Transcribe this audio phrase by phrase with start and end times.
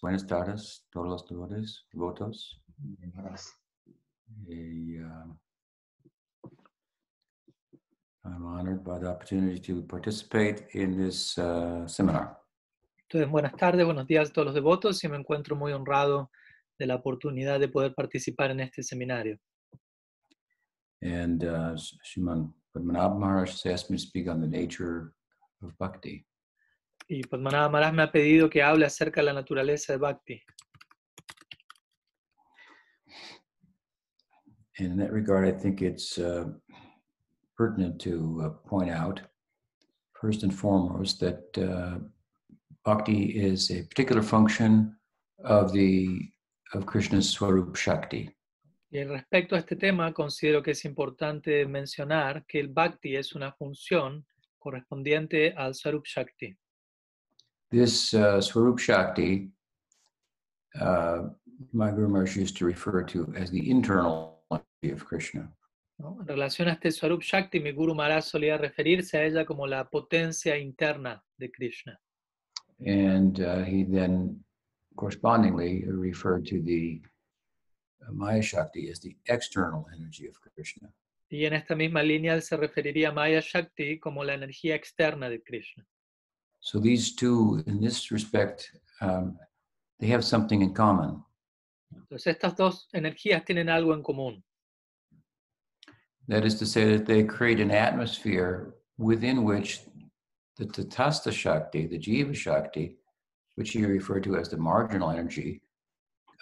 [0.00, 1.86] buenas tardes, todos los devotos.
[1.92, 2.60] votos.
[4.46, 5.34] Y, uh,
[8.24, 12.36] I'm honored by the opportunity to participate in this uh, seminar.
[13.08, 16.30] Entonces, buenas tardes, buenos días a todos los devotos y me encuentro muy honrado
[16.78, 19.38] de la oportunidad de poder participar en este seminario.
[21.02, 25.14] And uh, Sriman Padmanabh Maharaj asked me to speak on the nature
[25.62, 26.27] of bhakti.
[27.08, 30.42] Y Padmanabha Maharaj me ha pedido que hable acerca de la naturaleza de Bhakti.
[34.78, 36.44] And in that regard, I think it's uh,
[37.56, 39.20] pertinent to uh, point out,
[40.20, 41.98] first and foremost, that uh,
[42.84, 44.94] bhakti is a particular function
[45.44, 46.30] of the
[46.74, 48.30] of Krishna's Swarup Shakti.
[48.90, 53.52] Y respecto a este tema, considero que es importante mencionar que el Bhakti es una
[53.52, 54.26] función
[54.58, 56.56] correspondiente al Swarup Shakti.
[57.70, 59.50] This uh, Swarup Shakti,
[60.80, 61.28] uh,
[61.72, 65.52] my Guru Maharaj used to refer to as the internal energy of Krishna.
[65.98, 66.16] ¿no?
[66.20, 69.88] En relación a este Swarup Shakti, mi Guru Maharaj solía referirse a ella como la
[69.90, 71.98] potencia interna de Krishna.
[72.86, 74.42] And uh, he then
[74.96, 77.02] correspondingly referred to the
[78.06, 80.88] uh, Maya Shakti as the external energy of Krishna.
[81.30, 85.28] Y en esta misma línea él se referiría a Maya Shakti como la energía externa
[85.28, 85.86] de Krishna.
[86.68, 89.38] So these two, in this respect, um,
[90.00, 91.24] they have something in common.
[91.90, 94.42] Entonces estas dos energías tienen algo en común.
[96.26, 99.80] That is to say, that they create an atmosphere within which
[100.58, 102.98] the Tatasta Shakti, the Jiva Shakti,
[103.54, 105.62] which you refer to as the marginal energy,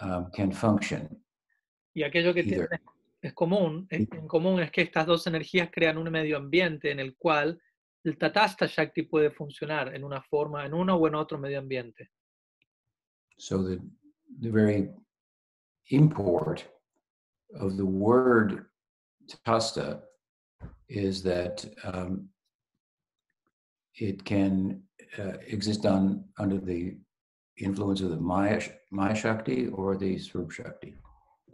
[0.01, 1.09] um, can function.
[1.95, 2.67] Y aquello que tienen
[3.23, 7.15] es común, en común es que estas dos energías crean un medio ambiente en el
[7.15, 7.61] cual
[8.07, 12.11] el Tatasta Shakti puede funcionar en una forma, en uno o en otro medio ambiente.
[13.39, 13.81] So the,
[14.41, 14.89] the very
[15.91, 16.65] import
[17.61, 18.67] of the word
[19.29, 20.03] Tatasta
[20.89, 22.29] is that um,
[23.97, 24.83] it can
[25.19, 26.97] uh, exist on under the
[27.59, 28.61] influence of the Maya,
[28.93, 30.95] Maya Shakti or the Swarup Shakti.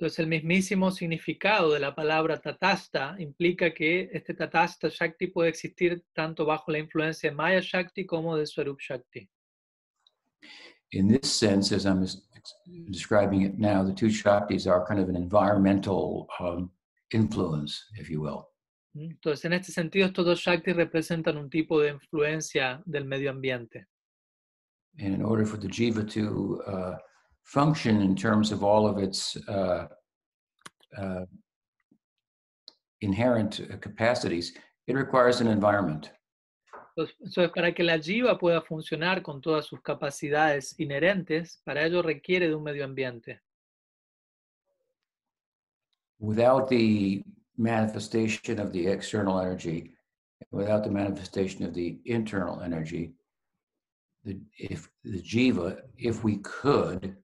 [0.02, 6.02] Entonces el mismísimo significado de la palabra Tatasta implica que este Tatasta Shakti puede existir
[6.12, 9.30] tanto bajo la influencia de Maya Shakti como de Swarup Shakti.
[10.90, 12.20] In this sense, as I'm es-
[12.90, 16.72] describing it now, the two Shaktis are kind of an environmental um,
[17.12, 18.48] influence, if you will.
[18.96, 23.86] Entonces en este sentido estos dos Shaktis representan un tipo de influencia del medio ambiente.
[24.98, 26.96] And in order for the jiva to uh,
[27.44, 29.86] function in terms of all of its uh,
[30.96, 31.24] uh,
[33.00, 34.54] inherent capacities,
[34.86, 36.10] it requires an environment.
[36.96, 42.48] Entonces, para que la jiva pueda funcionar con todas sus capacidades inherentes, para ello requiere
[42.48, 43.40] de un medio ambiente.
[46.18, 47.24] Without the
[47.56, 49.94] manifestation of the external energy,
[50.50, 53.14] without the manifestation of the internal energy,
[54.24, 57.16] the, if the jiva, if we could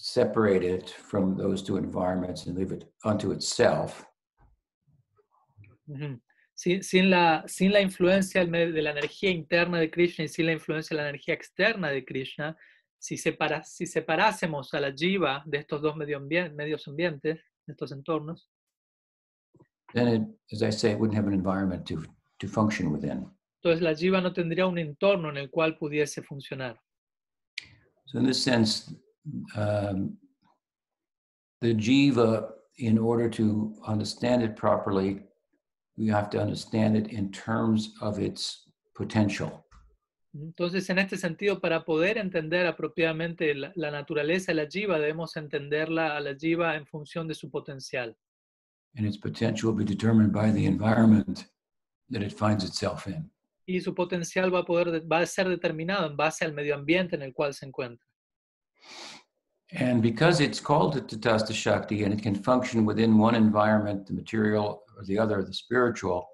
[0.00, 4.04] separate it from those two environments and leave it unto itself.
[6.54, 10.52] Sin, sin la, sin la influencia de la energía interna de Krishna y sin la
[10.52, 12.56] influencia de la energía externa de Krishna,
[12.98, 17.72] si, separa, si separásemos a la jiva de estos dos medio ambien- medios ambientes, de
[17.72, 18.48] estos entornos,
[19.94, 20.22] then it,
[20.52, 22.02] as I say, it wouldn't have an environment to,
[22.38, 23.26] to function within.
[23.62, 26.78] entonces la jiva no tendría un entorno en el cual pudiese funcionar.
[28.06, 28.94] So in this sense,
[29.56, 30.16] um,
[31.60, 35.20] the jiva, in order to understand it properly,
[35.96, 39.64] we have to understand it in terms of its potential.
[40.34, 45.36] Entonces, en este sentido, para poder entender apropiadamente la, la naturaleza de la jiva, debemos
[45.36, 48.14] entenderla a la jiva en función de su potencial.
[48.96, 51.46] And its potential will be determined by the environment
[52.10, 53.30] that it finds itself in.
[53.66, 56.74] Y su potencial va a, poder, de- va a ser determinado en base al medio
[56.74, 58.06] ambiente en el cual se encuentra.
[59.72, 64.14] And because it's called the Tatasta Shakti and it can function within one environment, the
[64.14, 66.26] material, or the other, the spiritual,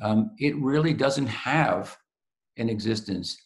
[0.00, 1.96] um, it really doesn't have
[2.56, 3.36] an existence,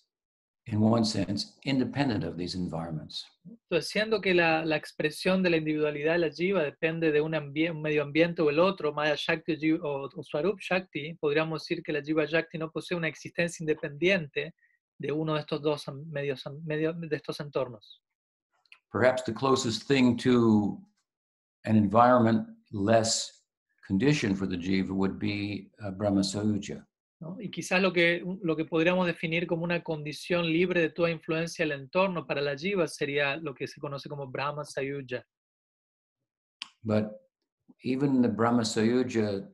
[0.66, 3.24] in one sense, independent of these environments.
[3.70, 7.34] Entonces, siendo que la, la expresión de la individualidad de la jiva depende de un,
[7.34, 11.94] un medio ambiente o el otro, Maya Shakti o, o, Swarup Shakti, podríamos decir que
[11.94, 14.54] la jiva Shakti no posee una existencia independiente
[14.98, 18.02] de uno de estos dos medios, medio- de estos entornos.
[18.90, 20.78] Perhaps the closest thing to
[21.64, 23.42] an environment less
[23.86, 26.84] conditioned for the jiva would be uh, Brahma Sayuja.
[27.20, 27.36] ¿no?
[27.40, 31.64] Y quizás lo que, lo que podríamos definir como una condición libre de toda influencia
[31.64, 35.22] del entorno para la jiva sería lo que se conoce como Brahma Sayuja.
[36.84, 37.10] But
[37.82, 39.48] even the Brahma Sayuja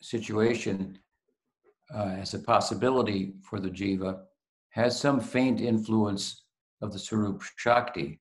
[0.00, 0.98] situation
[1.94, 4.20] uh, as a possibility for the jiva
[4.70, 6.44] has some faint influence
[6.82, 8.20] of the Swarup Shakti.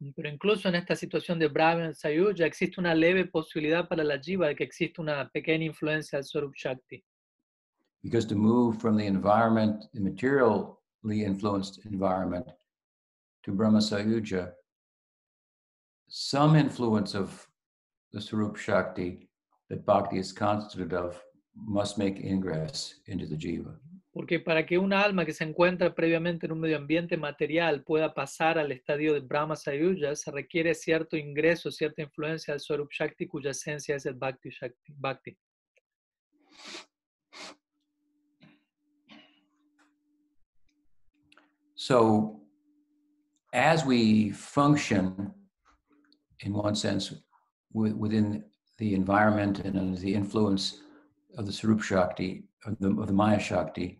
[0.00, 4.18] Mm, pero incluso en esta situación de Brahma Sayuja existe una leve posibilidad para la
[4.18, 7.04] jiva de que existe una pequeña influencia del Swarup Shakti.
[8.02, 12.46] Because to move from the environment, the materially influenced environment,
[13.44, 14.52] to Brahma Sayuja,
[16.08, 17.46] some influence of
[18.12, 19.28] the Swarup Shakti
[19.68, 21.22] that Bhakti is constituted of
[21.54, 23.76] must make ingress into the jiva.
[24.12, 28.12] Porque para que una alma que se encuentra previamente en un medio ambiente material pueda
[28.12, 33.28] pasar al estadio de Brahma Sayuja, se requiere cierto ingreso, cierta influencia del Swarup Shakti,
[33.28, 34.92] cuya esencia es el Bhakti Shakti.
[34.96, 35.38] Bhakti.
[41.76, 42.40] So,
[43.54, 45.32] as we function,
[46.40, 47.14] in one sense,
[47.72, 48.44] wi- within
[48.78, 50.82] the environment and under the influence
[51.38, 53.98] of the Sarup Shakti, of the, of the Maya Shakti,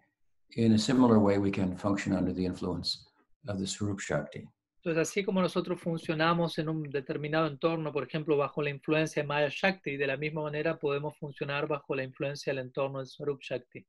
[0.56, 3.06] in a similar way, we can function under the influence
[3.48, 4.48] of the Swarup Shakti.
[4.82, 9.28] Entonces, así como nosotros funcionamos en un determinado entorno, por ejemplo, bajo la influencia de
[9.28, 13.40] Maya Shakti, de la misma manera podemos funcionar bajo la influencia del entorno del Swarup
[13.42, 13.86] Shakti.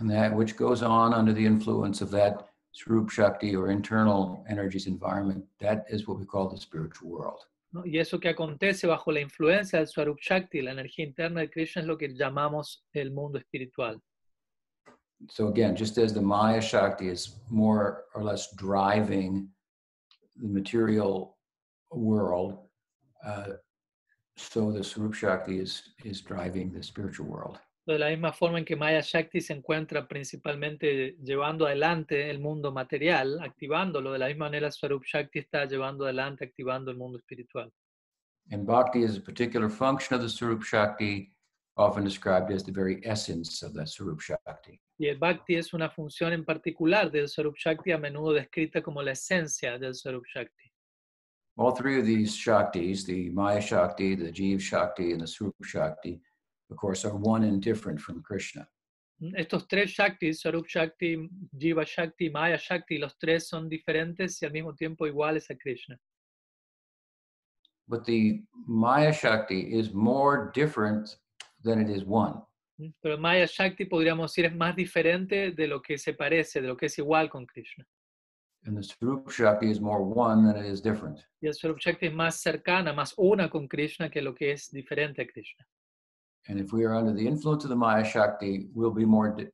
[0.00, 4.88] And that which goes on under the influence of that Swarup Shakti or internal energies
[4.88, 7.38] environment, that is what we call the spiritual world.
[7.74, 7.84] ¿No?
[7.84, 11.82] Y eso que acontece bajo la influencia del Swarup Shakti, la energía interna de Krishna,
[11.82, 14.00] es lo que llamamos el mundo espiritual.
[15.28, 19.48] So again, just as the Maya Shakti is more or less driving
[20.36, 21.36] the material
[21.90, 22.58] world,
[23.24, 23.54] uh,
[24.36, 27.58] so the Swarup Shakti is is driving the spiritual world.
[27.86, 32.72] De la misma forma en que Maya Shakti se encuentra principalmente llevando adelante el mundo
[32.72, 37.70] material, activándolo, de la misma manera Swarup Shakti está llevando adelante, activando el mundo espiritual.
[38.50, 41.30] And Bhakti is a particular function of the Sarup Shakti,
[41.76, 44.80] often described as the very essence of that Sarup Shakti.
[44.98, 49.02] Y el Bhakti es una función en particular del Swarup Shakti, a menudo descrita como
[49.02, 50.70] la esencia del Swarup Shakti.
[51.56, 56.20] All three of these Shaktis, the Maya Shakti, the Jeev Shakti, and the Sarup Shakti,
[56.74, 58.66] of course, are one and different from Krishna.
[59.38, 64.74] Estos tres Shaktis, Shakti, Jiva Shakti, Maya Shakti, los tres son diferentes y al mismo
[64.76, 65.96] tiempo iguales a Krishna.
[67.86, 71.16] But the Maya Shakti is more different
[71.62, 72.42] than it is one.
[72.80, 76.68] Mm, pero Maya Shakti podríamos decir es más diferente de lo que se parece, de
[76.68, 77.86] lo que es igual con Krishna.
[78.66, 81.20] And the Swarup Shakti is more one than it is different.
[81.40, 85.22] Y el Shakti es más cercana, más una con Krishna que lo que es diferente
[85.22, 85.64] a Krishna.
[86.48, 89.48] And if we are under the influence of the Maya Shakti, we'll be more di-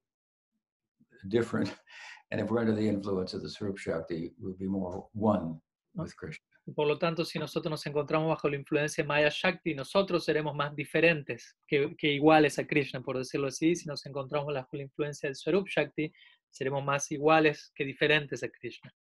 [1.29, 1.73] different.
[2.33, 5.61] And if we're under the influence of the Swarup Shakti, we'll be more one
[5.95, 6.45] with Krishna.
[6.77, 10.55] Por lo tanto, si nosotros nos encontramos bajo la influencia de Maya Shakti, nosotros seremos
[10.55, 13.75] más diferentes que, que iguales a Krishna, por decirlo así.
[13.75, 16.13] Si nos encontramos bajo la influencia del Swarup Shakti,
[16.49, 18.93] seremos más iguales que diferentes a Krishna.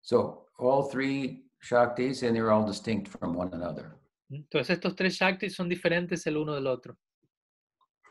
[0.00, 3.96] So all three Shaktis, and they're all distinct from one another.
[4.30, 6.96] Entonces, estos tres Shaktis son diferentes el uno del otro,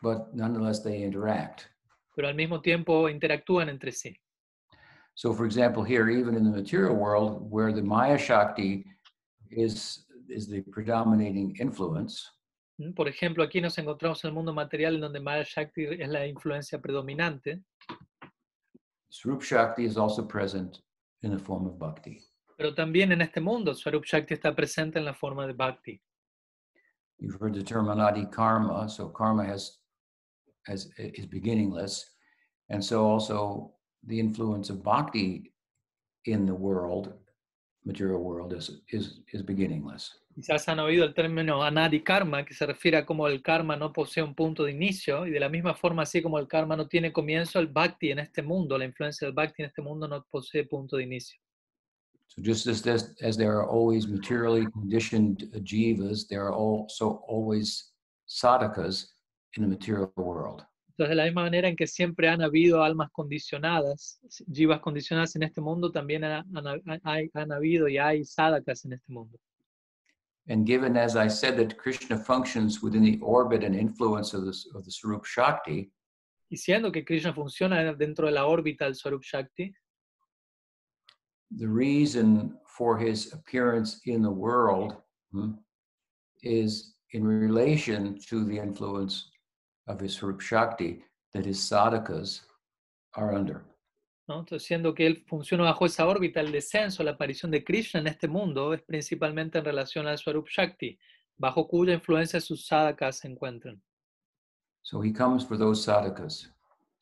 [0.02, 1.64] But nonetheless, they interact.
[2.16, 4.16] pero al mismo tiempo interactúan entre sí.
[5.16, 8.86] So, for example, here, even in the material world, where the Maya Shakti
[9.50, 12.24] is, is the predominating influence,
[12.78, 12.94] ¿Mm?
[12.94, 16.26] Por ejemplo, aquí nos encontramos en el mundo material en donde Maya Shakti es la
[16.28, 17.62] influencia predominante,
[19.10, 20.82] Swarup Shakti is also present
[21.24, 22.22] in the form of bhakti.
[22.56, 26.02] Pero también en este mundo Swarup Shakti está presente en la forma de Bhakti.
[27.18, 29.80] You've heard the term anadi karma, so karma has,
[30.68, 32.06] has is beginningless,
[32.70, 33.74] and so also
[34.06, 35.54] the influence of bhakti
[36.26, 37.14] in the world,
[37.86, 40.12] material world, is is is beginningless.
[40.36, 43.94] Quizás han oído el término anadi karma, que se refiere a cómo el karma no
[43.94, 46.90] posee un punto de inicio, y de la misma forma, así como el karma no
[46.90, 50.26] tiene comienzo, el bhakti en este mundo, la influencia del bhakti en este mundo no
[50.30, 51.40] posee punto de inicio.
[52.28, 57.92] So just as this, as there are always materially conditioned jivas, there are also always
[58.28, 59.06] sadhakas
[59.56, 60.64] in the material world.
[60.98, 64.18] Entonces, de la misma manera en que siempre han habido almas condicionadas,
[64.52, 66.46] jivas condicionadas en este mundo, también han,
[67.04, 69.38] han- han habido y hay sadhakas en este mundo.
[70.48, 74.54] And given, as I said, that Krishna functions within the orbit and influence of the,
[74.78, 75.92] of the Swarup Shakti,
[76.50, 79.74] Y siendo que Krishna funciona dentro de la órbita del Swarup Shakti,
[81.58, 84.96] the reason for his appearance in the world
[85.32, 85.52] hmm,
[86.44, 89.30] is in relation to the influence
[89.88, 92.42] of his Swarup Shakti that his sadhakas
[93.16, 93.64] are under.
[94.28, 94.40] ¿no?
[94.40, 98.08] Entonces, siendo que él funciona bajo esa órbita, el descenso, la aparición de Krishna en
[98.08, 100.98] este mundo es principalmente en relación al Swarup Shakti,
[101.38, 103.82] bajo cuya influencia sus sadhakas se encuentran.
[104.82, 106.52] So he comes for those sadhakas.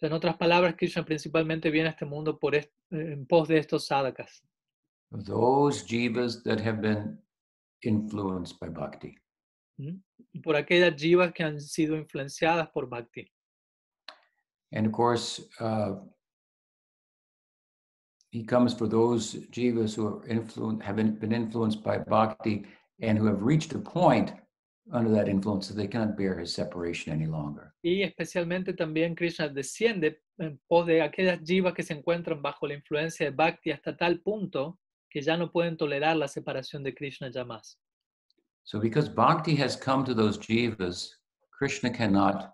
[0.03, 3.85] En otras palabras, Krishna principalmente viene a este mundo por est- en pos de estos
[3.87, 4.43] sadhakas,
[5.25, 7.21] Those jivas that have been
[7.83, 9.15] influenced by bhakti.
[9.79, 13.31] y por aquellas jivas que han sido influenciadas por Bhakti.
[14.71, 15.99] And of course, uh,
[18.31, 20.21] he comes for those jivas who
[20.81, 22.65] have been influenced by bhakti
[23.01, 24.31] and who have reached a point
[24.91, 27.73] under that influence that they cannot bear his separation any longer.
[27.81, 32.67] Y especialmente también Krishna desciende eh, en pos de aquellas jivas que se encuentran bajo
[32.67, 36.93] la influencia de Bhakti hasta tal punto que ya no pueden tolerar la separación de
[36.93, 37.77] Krishna ya más.
[38.65, 41.09] So, because bhakti has come to those jivas,
[41.51, 42.53] Krishna cannot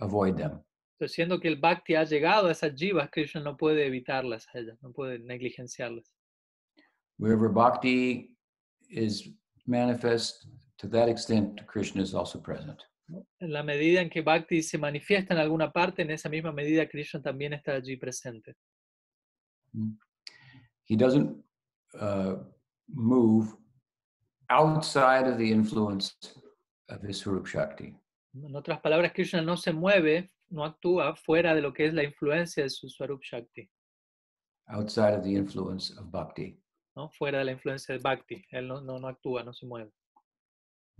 [0.00, 0.62] avoid them.
[0.98, 4.58] Entonces, siendo que el Bhakti ha llegado a esas jivas, Krishna no puede evitarlas a
[4.58, 6.12] ellas, no puede negligenciarlas.
[7.18, 8.36] Wherever bhakti
[8.90, 9.30] is
[9.66, 10.46] manifest,
[10.80, 12.82] to that extent, Krishna is also present.
[13.40, 16.88] En la medida en que Bhakti se manifiesta en alguna parte, en esa misma medida
[16.88, 18.54] Krishna también está allí presente.
[20.86, 21.36] He doesn't
[22.00, 22.36] uh,
[22.88, 23.54] move
[24.48, 26.14] outside of the influence
[26.88, 27.94] of his Swarup Shakti.
[28.32, 32.04] En otras palabras, Krishna no se mueve, no actúa fuera de lo que es la
[32.04, 33.68] influencia de su Swarup Shakti,
[34.68, 36.56] outside of the influence of bhakti.
[36.96, 37.10] ¿no?
[37.10, 38.44] fuera de la influencia de Bhakti.
[38.50, 39.92] Él no, no, no actúa, no se mueve.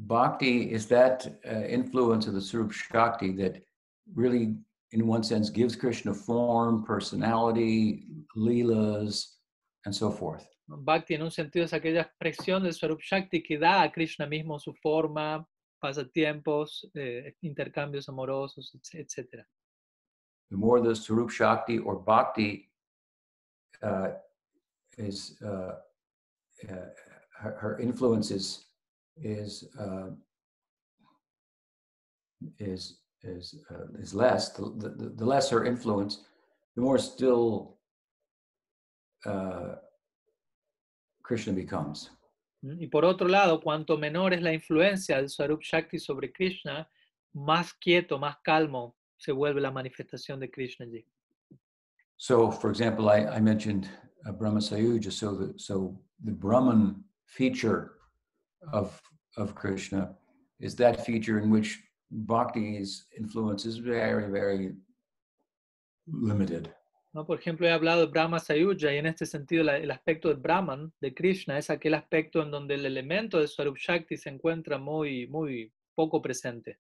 [0.06, 3.62] Bhakti is that uh, influence of the Swarup Shakti that
[4.14, 4.56] really,
[4.92, 9.26] in one sense, gives Krishna form, personality, leelas,
[9.84, 10.46] and so forth.
[10.68, 14.58] Bhakti en un sentido es aquella expresión del Swarup Shakti que da a Krishna mismo
[14.58, 15.46] su forma,
[15.82, 19.44] pasatiempos, eh, intercambios amorosos, etc.
[20.50, 22.70] The more the Swarup Shakti or Bhakti
[23.82, 24.12] uh,
[24.96, 25.76] is, uh,
[26.68, 26.86] uh,
[27.38, 28.69] her, her influence is,
[29.22, 30.10] is, uh,
[32.58, 36.24] is, is, uh, is less, the, the, the less her influence,
[36.74, 37.78] the more still
[39.26, 39.74] uh,
[41.22, 42.10] Krishna becomes.
[42.62, 42.80] ¿Mm?
[42.80, 46.88] Y por otro lado, cuanto menor es la influencia del Swarup Shakti sobre Krishna,
[47.34, 51.04] más quieto, más calmo se vuelve la manifestación de Krishna allí.
[52.16, 53.88] So, for example, I, I mentioned
[54.26, 55.10] uh, Brahma Sayuja.
[55.10, 57.92] So, the, so the Brahman feature
[58.72, 59.00] of,
[59.36, 60.16] of Krishna
[60.60, 61.78] is that feature in which
[62.10, 64.74] bhakti's influence is very, very
[66.06, 66.70] limited.
[67.12, 67.24] ¿no?
[67.26, 70.34] Por ejemplo, he hablado de Brahma Sayuja y en este sentido la- el aspecto de
[70.34, 74.78] Brahman, de Krishna, es aquel aspecto en donde el elemento de Swarup Shakti se encuentra
[74.78, 76.78] muy, muy poco presente.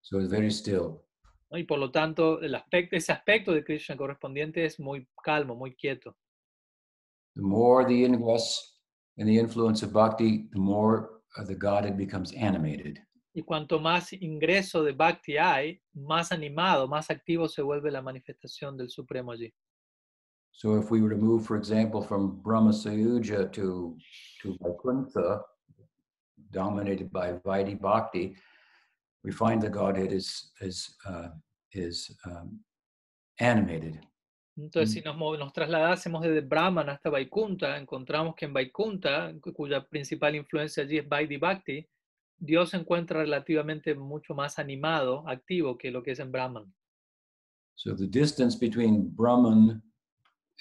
[0.00, 1.00] So it's very still.
[1.50, 1.58] ¿no?
[1.58, 5.74] Y por lo tanto, el aspecto, ese aspecto de Krishna correspondiente es muy calmo, muy
[5.74, 6.16] quieto.
[7.34, 8.80] The more the ingress
[9.16, 13.00] and the influence of bhakti, the more the Godhead becomes animated.
[13.34, 18.76] Y cuanto más ingreso de Bhakti hay, más animado, más activo se vuelve la manifestación
[18.76, 19.52] del Supremo allí.
[20.50, 23.96] So if we were to move, for example, from Brahma Sayuja to,
[24.42, 25.42] to Vaikuntha,
[26.50, 28.36] dominated by Vaidhi Bhakti,
[29.22, 31.28] we find the Godhead is, is, uh,
[31.72, 32.58] is um,
[33.38, 34.00] animated.
[34.58, 39.52] Entonces, si nos, move- nos trasladásemos desde Brahman hasta Vaikunta, encontramos que en Vaikunta, cu-
[39.52, 41.86] cuya principal influencia allí es Vaidhi Bhakti,
[42.36, 46.72] Dios se encuentra relativamente mucho más animado, activo que lo que es en Brahman.
[47.76, 49.80] So the distance between Brahman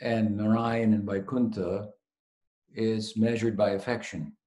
[0.01, 1.91] and Narayan and Vaikuntha
[2.75, 4.37] is measured by affection.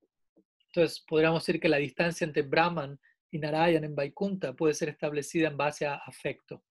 [0.73, 2.99] Entonces, podríamos decir que la distancia entre Brahman
[3.33, 6.63] y Narayan en Vaikunta puede ser establecida en base a afecto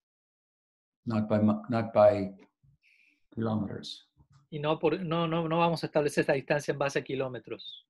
[1.06, 1.38] not by
[1.70, 2.30] not by
[3.34, 4.06] kilometers.
[4.50, 7.86] y no, por, no, no, no vamos a establecer esta distancia en base a kilómetros.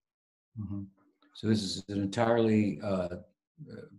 [1.35, 3.18] So this is an entirely uh, uh,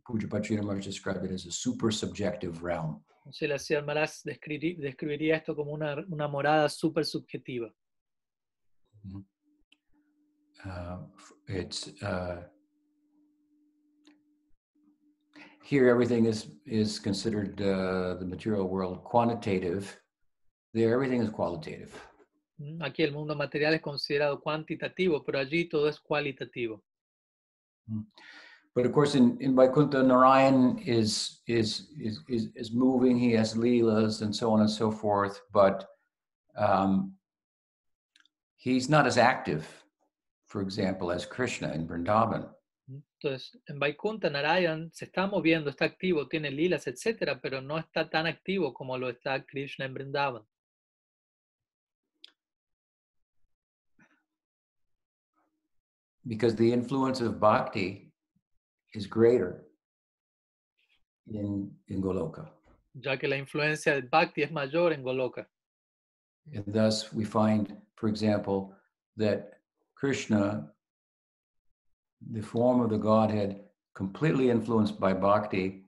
[0.05, 3.03] Puja Pachita Maharaj described it as a super subjective realm.
[3.25, 7.73] Entonces, la Maharaj describir- describiría esto como una, una morada súper subjetiva.
[10.63, 10.97] Uh,
[11.47, 12.43] it's uh,
[15.63, 20.00] here everything is is considered uh, the material world quantitative.
[20.73, 21.91] There everything is qualitative.
[22.57, 22.81] ¿Mm?
[22.81, 26.83] Aquí el mundo material es considerado cuantitativo, pero allí todo es cualitativo.
[28.73, 33.55] But of course, in, in Vaikuntha, Narayan is, is, is, is, is moving, he has
[33.55, 35.89] leelas and so on and so forth, but
[36.55, 37.13] um,
[38.55, 39.67] he's not as active,
[40.45, 42.47] for example, as Krishna in Vrindavan.
[42.89, 48.09] Entonces, en Vaikunta, Narayan se está moviendo, está activo, tiene lilas, etcétera, pero no está
[48.09, 50.43] tan activo como lo está Krishna en Vrindavan.
[56.27, 58.13] Because the influence of bhakti
[58.93, 59.63] is greater
[61.27, 62.47] in, in Goloka.
[62.93, 65.45] ya que la influencia del Bhakti es mayor en Goloka.
[66.53, 68.73] And thus we find, for example,
[69.17, 69.59] that
[69.95, 70.69] Krishna,
[72.31, 73.61] the form of the Godhead,
[73.93, 75.83] completely influenced by bhakti,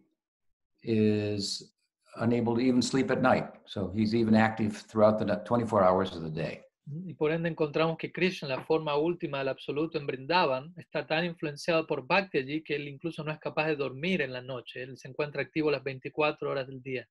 [0.83, 1.73] is
[2.17, 3.49] unable to even sleep at night.
[3.65, 6.61] So he's even active throughout the 24 hours of the day.
[6.85, 11.23] Y por ende encontramos que Krishna, la forma última del absoluto en Brindavan, está tan
[11.23, 14.83] influenciado por Bhakti allí que él incluso no es capaz de dormir en la noche.
[14.83, 17.07] Él se encuentra activo las 24 horas del día.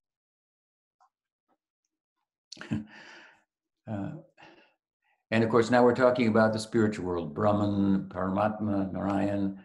[2.69, 2.75] Uh,
[5.31, 9.57] and of course, now we're talking about the spiritual world Brahman, Paramatma, Narayan,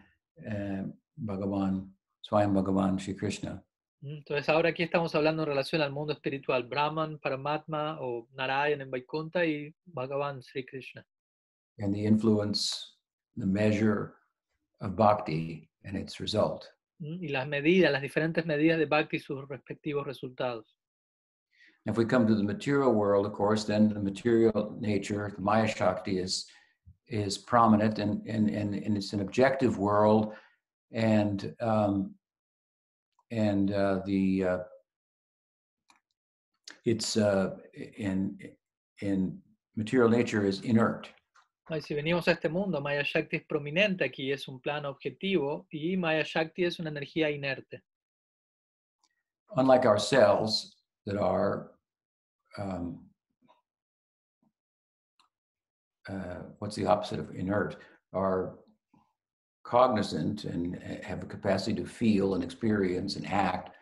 [0.43, 0.83] uh,
[1.23, 1.87] Bhagavan,
[2.27, 3.63] Swayam Bhagavan, Sri Krishna.
[4.01, 8.89] Entonces ahora aquí estamos hablando en relación al mundo espiritual, Brahman, Paramatma o Narayan en
[8.89, 11.05] Vaikuntha y Bhagavan Sri Krishna.
[11.79, 12.95] And the influence,
[13.35, 14.15] the measure
[14.81, 16.65] of bhakti and its result.
[16.99, 20.65] Y las medidas, las diferentes medidas de Bhakti y sus respectivos resultados.
[21.85, 25.67] If we come to the material world, of course, then the material nature, the Maya
[25.67, 26.45] Shakti is
[27.07, 30.33] is prominent and and and, and it's an objective world
[30.91, 32.15] and um,
[33.31, 34.57] and uh, the uh,
[36.85, 37.55] it's uh,
[37.97, 38.37] in
[39.01, 39.37] in
[39.75, 41.09] material nature is inert.
[41.69, 45.67] Y si venimos a este mundo, Maya Shakti es prominente aquí, es un plano objetivo
[45.71, 47.81] y Maya Shakti es una energía inerte.
[49.55, 51.71] Unlike ourselves that are
[52.57, 53.05] um,
[56.07, 57.77] uh, what's the opposite of inert?
[58.13, 58.55] Are
[59.69, 63.75] cognizant and have a capacity to feel and experience and act,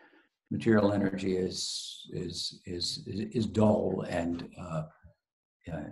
[0.50, 4.82] material energy is is is is dull and uh,
[5.72, 5.90] uh,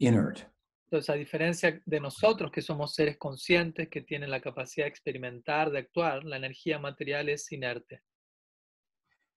[0.00, 0.44] inert.
[0.86, 5.70] Entonces, a diferencia de nosotros que somos seres conscientes que tienen la capacidad de experimentar,
[5.70, 8.02] de actuar, la energía material es inerte.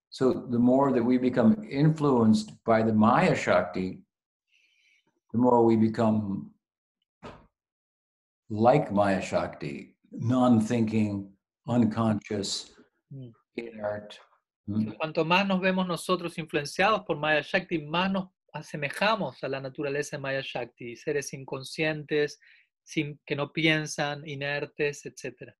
[0.09, 4.01] So the more that we become influenced by the Maya Shakti,
[5.31, 6.51] the more we become
[8.49, 12.71] like Maya Shakti, non-thinking, unconscious,
[13.09, 13.31] Mm.
[13.55, 14.15] inert.
[14.67, 19.59] mm, Cuanto más nos vemos nosotros influenciados por Maya Shakti, más nos asemejamos a la
[19.61, 22.39] naturaleza de Maya Shakti, seres inconscientes,
[22.83, 25.53] sin, que no piensan, inertes, etc.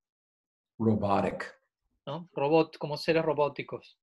[0.78, 1.60] robotic,
[2.06, 2.28] ¿no?
[2.32, 3.98] Robot, como seres robóticos,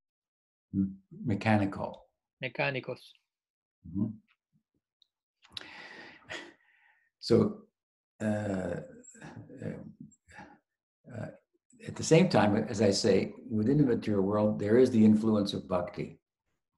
[0.72, 1.92] mm, mechanical.
[2.40, 3.14] mecánicos.
[3.84, 4.22] Mhm.
[7.20, 7.70] So,
[8.20, 9.84] uh, uh,
[11.12, 11.28] uh,
[11.88, 15.54] at the same time, as I say, within the material world, there is the influence
[15.54, 16.20] of bhakti.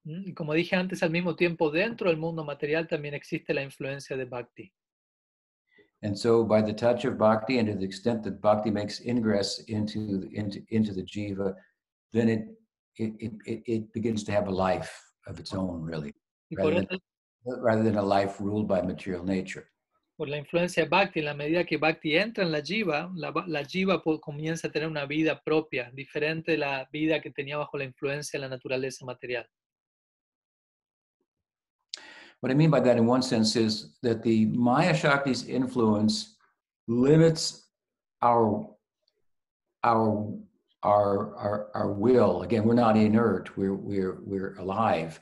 [0.04, 0.24] ¿Mm?
[0.26, 4.16] Y como dije antes, al mismo tiempo, dentro del mundo material también existe la influencia
[4.16, 4.72] de Bhakti.
[6.02, 9.60] And so, by the touch of bhakti, and to the extent that bhakti makes ingress
[9.68, 11.54] into the, into, into the jiva,
[12.12, 12.42] then it,
[12.98, 13.12] it,
[13.46, 14.92] it, it- begins to have a life
[15.26, 16.12] of its own, really,
[16.56, 16.98] Rather eso-
[17.60, 19.68] rather than a life ruled by material nature.
[20.16, 23.32] Por la influencia de Bhakti, en la medida que Bhakti entra en la jiva, la,
[23.46, 27.76] la jiva comienza a tener una vida propia, diferente de la vida que tenía bajo
[27.76, 29.46] la influencia de la naturaleza material.
[32.40, 36.36] What I mean by that, in one sense, is that the Maya Shakti's influence
[36.86, 37.70] limits
[38.22, 38.68] our
[39.82, 40.38] our
[40.82, 42.42] our our, our will.
[42.42, 45.18] Again, we're not inert; we're we're we're alive.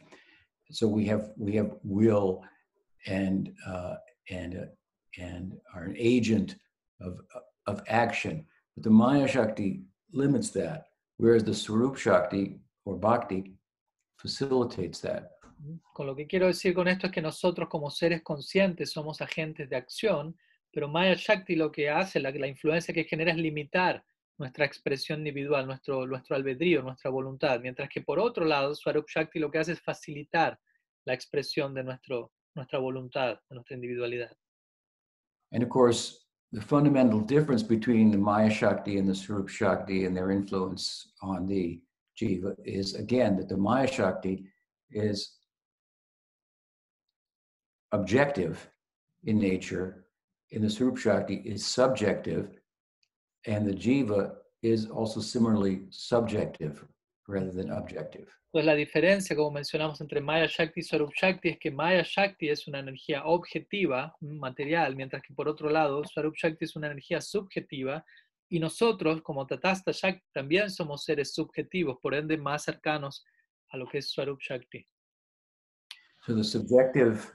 [0.73, 2.43] So we have we have will,
[3.07, 3.95] and uh,
[4.29, 4.67] and uh,
[5.19, 6.57] and are an agent
[7.01, 7.21] of
[7.67, 8.47] of action.
[8.75, 13.55] But the Maya Shakti limits that, whereas the Swarup Shakti or Bhakti
[14.17, 15.31] facilitates that.
[15.95, 19.71] Con lo que quiero decir con esto es que nosotros como seres conscientes somos agentes
[19.71, 20.37] de acción,
[20.71, 24.05] pero Maya Shakti lo que hace, la, la influencia que genera es limitar
[24.37, 29.39] nuestra expresión individual, nuestro, nuestro albedrío, nuestra voluntad, mientras que por otro lado, Swarup Shakti
[29.39, 30.59] lo que hace es facilitar
[31.07, 34.37] la expresión de nuestro, nuestra voluntad, de nuestra individualidad.
[35.55, 40.17] And of course, the fundamental difference between the Maya Shakti and the Swarup Shakti and
[40.17, 41.81] their influence on the
[42.21, 44.47] Jiva is again that the Maya Shakti
[44.91, 45.37] is
[47.93, 48.69] objective
[49.25, 50.07] in nature,
[50.53, 52.51] and the Swarup Shakti is subjective,
[53.47, 56.85] and the Jiva is also similarly subjective
[57.27, 58.27] rather than objective.
[58.53, 62.49] Entonces la diferencia, como mencionamos, entre Maya Shakti y Swarup Shakti es que Maya Shakti
[62.49, 67.21] es una energía objetiva, material, mientras que por otro lado, Swarup Shakti es una energía
[67.21, 68.05] subjetiva,
[68.49, 73.25] Y nosotros, como Tatasta Shakti, también somos seres subjetivos, por ende más cercanos
[73.71, 74.87] a lo que es Swarup Shakti.
[76.25, 77.33] So the subjective,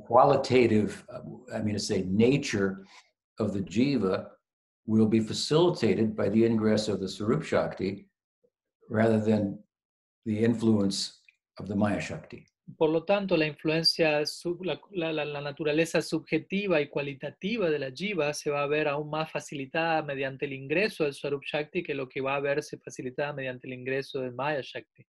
[0.00, 2.84] qualitative, uh, I mean to say, nature
[3.38, 4.30] of the jiva
[4.86, 8.07] will be facilitated by the ingress of the Swarup Shakti
[8.88, 9.58] rather than
[10.24, 11.20] the influence
[11.58, 12.44] of the Maya Shakti.
[12.76, 17.90] Por lo tanto, la influencia, sub- la, la- la- naturaleza subjetiva y cualitativa de la
[17.90, 21.94] jiva se va a ver aún más facilitada mediante el ingreso del Swarup Shakti que
[21.94, 25.06] lo que va a verse facilitada mediante el ingreso del Maya Shakti.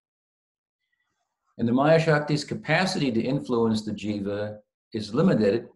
[1.57, 4.59] And the Maya Shakti's capacity to influence the jiva
[4.93, 5.67] is limited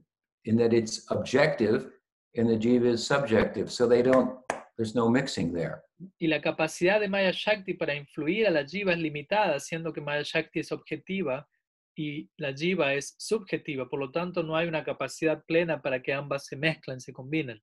[0.45, 1.89] in that it's objective
[2.37, 3.69] and the jiva is subjective.
[3.69, 4.39] So they don't,
[4.77, 5.81] there's no mixing there.
[6.19, 10.01] Y la capacidad de Maya Shakti para influir a la jiva es limitada, siendo que
[10.01, 11.47] Maya Shakti es objetiva
[11.95, 13.87] y la jiva es subjetiva.
[13.87, 17.61] Por lo tanto, no hay una capacidad plena para que ambas se mezclen, se combinen.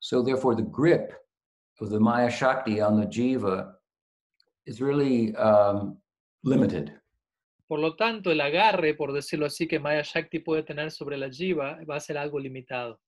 [0.00, 1.12] So therefore, the grip
[1.80, 3.76] of the Maya Shakti on the jiva
[4.66, 5.98] is really um,
[6.42, 6.92] limited.
[7.68, 11.30] Por lo tanto, el agarre, por decirlo así, que Maya Shakti puede tener sobre la
[11.30, 13.00] jiva va a ser algo limitado.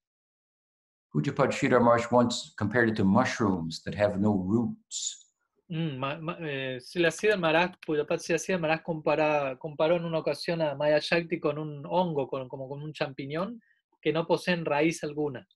[1.15, 5.31] Pujapad Sridhar Marsh once compared it to mushrooms that have no roots.
[5.71, 10.19] Mm, ma- ma- eh, Srila Siddhar Maharaj, Pujapad Srila Siddhar Maharaj compara- comparó en una
[10.19, 13.61] ocasión a Maya Shakti con un hongo, con, como con un champiñón,
[14.01, 15.47] que no poseen raíz alguna.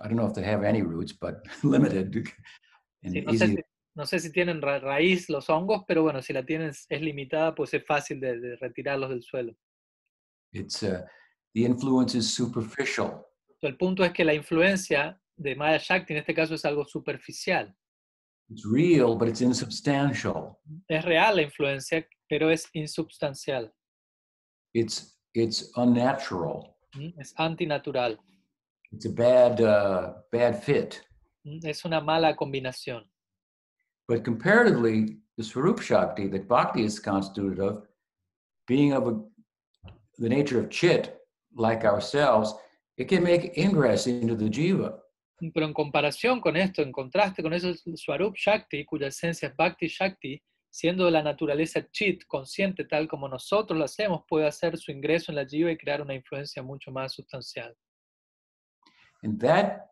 [0.00, 2.14] I don't know if they have any roots, but limited
[3.02, 3.56] and Sí, no, sé easy.
[3.56, 3.62] si,
[3.96, 7.02] no sé si tienen ra- raíz los hongos, pero bueno, si la tienen es es
[7.02, 9.52] limitada, pues es fácil de, de retirarlos del suelo.
[10.52, 11.02] It's uh,
[11.54, 13.26] the influence is superficial.
[13.62, 17.74] El punto es que la influencia de Maya Shakti en este caso es algo superficial.
[18.50, 20.58] It's real, but it's insubstantial.
[20.88, 23.72] Es real la influencia, pero es insubstancial,
[24.74, 26.76] It's it's unnatural.
[26.94, 27.14] ¿m?
[27.18, 28.18] es antinatural,
[28.90, 31.00] It's a bad uh, bad fit.
[31.44, 31.60] ¿m?
[31.62, 33.04] es una mala combinación.
[34.08, 37.86] But comparatively, the Swarup Shakti that Bhakti is constituted of,
[38.66, 39.20] being of a,
[40.18, 41.16] the nature of chit,
[41.54, 42.54] like ourselves,
[42.96, 44.98] it can make ingress into the jiva.
[45.54, 49.88] Pero en comparación con esto, en contraste con eso, Swarup Shakti, cuya esencia es Bhakti
[49.88, 54.92] Shakti, siendo de la naturaleza chit, consciente tal como nosotros lo hacemos, puede hacer su
[54.92, 57.74] ingreso en la jiva y crear una influencia mucho más sustancial.
[59.22, 59.90] And that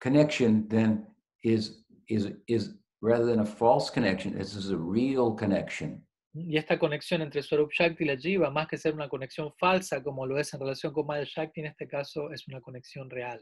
[0.00, 1.06] connection then
[1.42, 6.06] is is is rather than a false connection, this is a real connection.
[6.36, 10.02] Y esta conexión entre Swarup Shakti y la jiva, más que ser una conexión falsa
[10.02, 13.40] como lo es en relación con Maya Shakti, en este caso es una conexión real.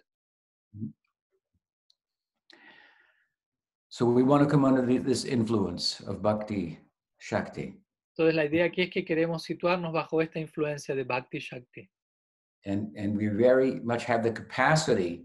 [3.88, 6.78] So we want to come under this influence of Bhakti
[7.18, 7.78] Shakti.
[8.14, 11.90] Entonces la idea aquí es que queremos situarnos bajo esta influencia de Bhakti Shakti.
[12.66, 15.24] And, and we very much have the capacity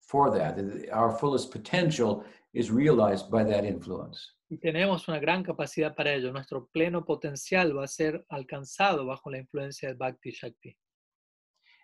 [0.00, 0.58] for that
[0.92, 4.34] Our fullest potential is realized by that influence.
[4.58, 6.32] Tenemos una gran capacidad para ello.
[6.32, 10.76] Nuestro pleno potencial va a ser alcanzado bajo la influencia de Bhakti Shakti.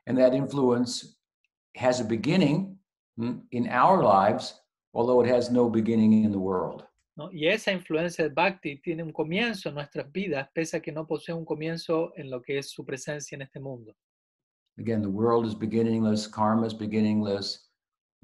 [0.07, 1.17] And that influence
[1.77, 2.79] has a beginning
[3.51, 4.61] in our lives,
[4.93, 6.85] although it has no beginning in the world.
[7.17, 7.31] ¿no?
[7.33, 11.07] Y esa influencia de Bhakti tiene un comienzo en nuestras vidas, pese a que no
[11.07, 13.95] posee un comienzo en lo que es su presencia en este mundo.
[14.79, 17.66] Again, the world is beginningless, karma is beginningless,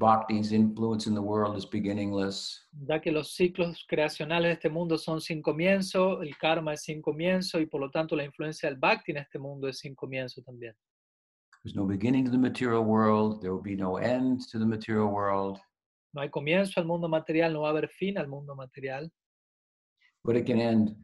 [0.03, 2.67] Bhakti's influence in the world is beginningless.
[2.89, 7.01] Ya que los ciclos creacionales de este mundo son sin comienzo, el karma es sin
[7.01, 10.43] comienzo y por lo tanto la influencia del Bhakti en este mundo es sin comienzo
[10.43, 10.75] también.
[11.63, 15.07] There's no beginning to the material world, there will be no end to the material
[15.07, 15.61] world,
[16.13, 19.09] No hay comienzo al mundo material, no va a haber fin al mundo material,
[20.25, 20.97] but it can end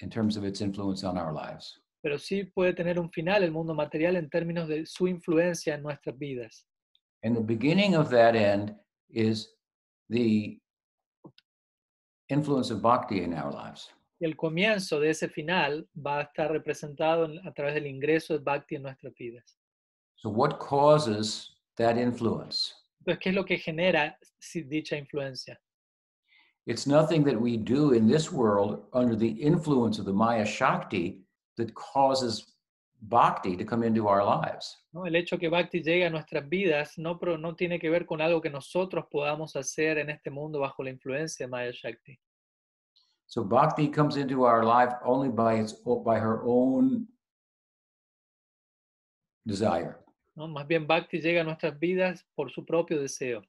[0.00, 1.80] in terms of its influence on our lives.
[2.00, 5.82] pero sí puede tener un final el mundo material en términos de su influencia en
[5.82, 6.64] nuestras vidas.
[7.22, 8.74] And the beginning of that end
[9.10, 9.48] is
[10.08, 10.58] the
[12.28, 13.88] influence of bhakti in our lives.
[14.20, 18.40] El comienzo de ese final va a estar representado en- a través del ingreso de
[18.40, 19.56] Bhakti en nuestras vidas.
[20.16, 22.72] So, what causes that influence?
[23.00, 24.18] Entonces, ¿qué es lo que genera
[24.68, 25.58] dicha influencia?
[26.66, 31.24] It's nothing that we do in this world under the influence of the Maya Shakti
[31.56, 32.56] that causes
[33.00, 34.84] bhakti to come into our lives.
[34.92, 35.06] ¿no?
[35.06, 38.20] El hecho que Bhakti llegue a nuestras vidas no, pro- no tiene que ver con
[38.20, 42.18] algo que nosotros podamos hacer en este mundo bajo la influencia de Maya Shakti.
[43.26, 45.72] So, bhakti comes into our life only by, its,
[46.04, 47.06] by her own
[49.44, 49.96] desire.
[50.34, 50.48] ¿no?
[50.48, 53.42] Más bien Bhakti llega a nuestras vidas por su propio deseo.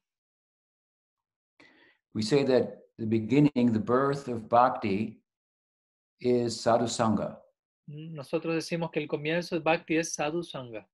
[2.14, 5.20] We say that the beginning, the birth of bhakti
[6.20, 7.38] is sadhusanga.
[7.92, 10.86] Nosotros decimos que el comienzo de Bhakti es Sadhu Sangha.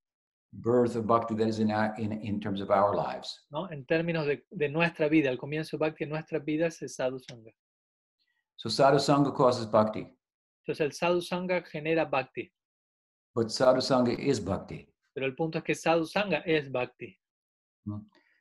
[0.53, 3.45] birth of bhakti that is in, our, in, in terms of our lives.
[3.51, 3.69] ¿no?
[3.69, 7.19] En términos de, de nuestra vida, el comienzo de Bhakti en nuestras vidas es Sadhu
[7.19, 7.51] Sangha.
[8.55, 10.07] So sadhu sangha causes bhakti,
[10.63, 12.51] Entonces el Sadhu Sangha genera Bhakti,
[13.35, 14.87] but sadhu sangha is bhakti.
[15.13, 17.15] pero el punto es que Sadhu Sangha es Bhakti.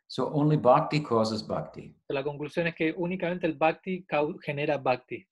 [0.09, 1.95] So only bhakti causes bhakti.
[2.09, 4.07] La conclusión es que únicamente el Bhakti
[4.43, 5.27] genera Bhakti.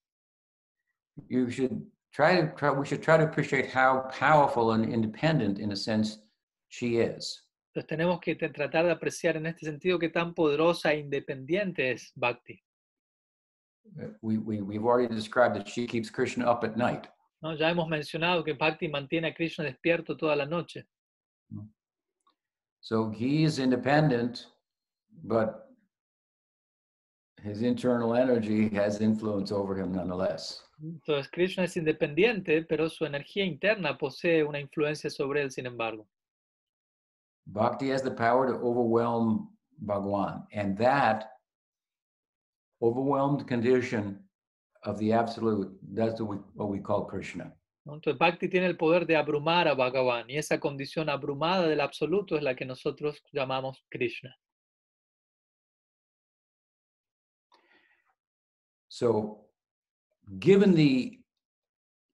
[1.29, 2.71] You should try to try.
[2.71, 6.19] We should try to appreciate how powerful and independent, in a sense,
[6.69, 7.43] she is.
[7.75, 12.13] Entonces tenemos que tratar de apreciar en este sentido qué tan poderosa e independiente es
[12.15, 12.63] Bhakti.
[14.01, 17.09] Uh, We, we we've already described that she keeps Krishna up at night.
[17.43, 17.55] ¿no?
[17.55, 20.85] Ya hemos mencionado que Bhakti mantiene a Krishna despierto toda la noche.
[22.81, 24.47] So he is independent,
[25.25, 25.69] but
[27.43, 30.64] his internal energy has influence over him nonetheless.
[30.83, 36.07] Entonces Krishna es independiente, pero su energía interna posee una influencia sobre él, sin embargo.
[37.47, 41.31] Bhakti has the power to overwhelm Bhagwan, and that
[42.81, 44.19] overwhelmed condition
[44.85, 47.53] of the absolute, that's what we, call Krishna.
[47.87, 52.37] Entonces Bhakti tiene el poder de abrumar a Bhagavan y esa condición abrumada del absoluto
[52.37, 54.35] es la que nosotros llamamos Krishna.
[58.89, 59.44] So,
[60.39, 61.19] given the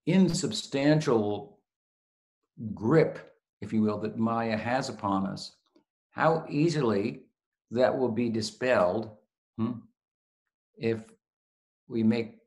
[0.06, 1.58] insubstantial
[2.74, 5.56] grip, if you will, that Maya has upon us,
[6.10, 7.22] how easily
[7.70, 9.10] that will be dispelled
[9.56, 9.72] hmm,
[10.76, 11.00] if
[11.88, 12.38] we make,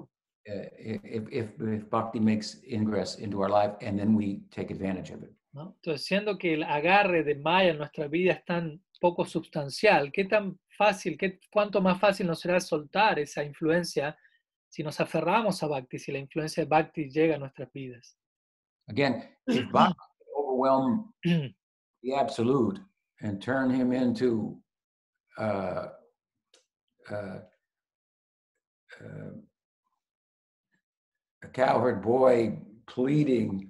[0.00, 5.10] uh, if, if, if Bhakti makes ingress into our life and then we take advantage
[5.10, 5.32] of it.
[5.52, 5.74] ¿no?
[5.82, 10.24] Entonces, siendo que el agarre de Maya en nuestra vida es tan poco sustancial, ¿qué
[10.24, 14.16] tan fácil, qué, cuánto más fácil nos será soltar esa influencia
[14.70, 18.16] si nos aferramos a Bhakti, si la influencia de Bhakti llega a nuestras vidas?
[18.88, 19.94] Again, if Bhakti
[20.38, 22.78] overwhelm the absolute
[23.20, 24.56] and turn him into
[25.38, 25.88] uh,
[27.10, 27.40] uh,
[29.00, 29.30] uh,
[31.42, 33.68] a cowherd boy pleading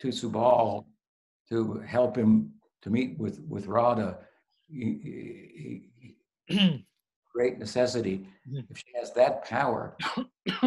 [0.00, 0.84] to Subal
[1.48, 4.18] to help him to meet with, with Radha,
[4.68, 6.16] he- he-
[6.46, 6.86] he-
[7.32, 8.26] great necessity.
[8.70, 9.96] If she has that power,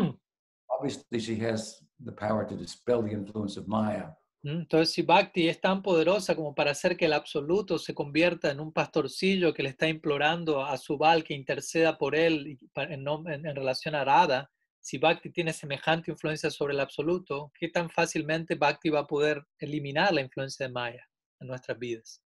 [0.69, 4.10] obviously she has the power to dispel the influence of Maya.
[4.45, 4.62] ¿Mm?
[4.62, 8.60] Entonces, si Bhakti es tan poderosa como para hacer que el absoluto se convierta en
[8.60, 13.56] un pastorcillo que le está implorando a Subal que interceda por él en, en- en
[13.56, 14.49] relación a Radha,
[14.82, 19.41] si Bhakti tiene semejante influencia sobre el absoluto, ¿qué tan fácilmente Bhakti va a poder
[19.60, 21.08] eliminar la influencia de Maya
[21.39, 22.21] en nuestras vidas?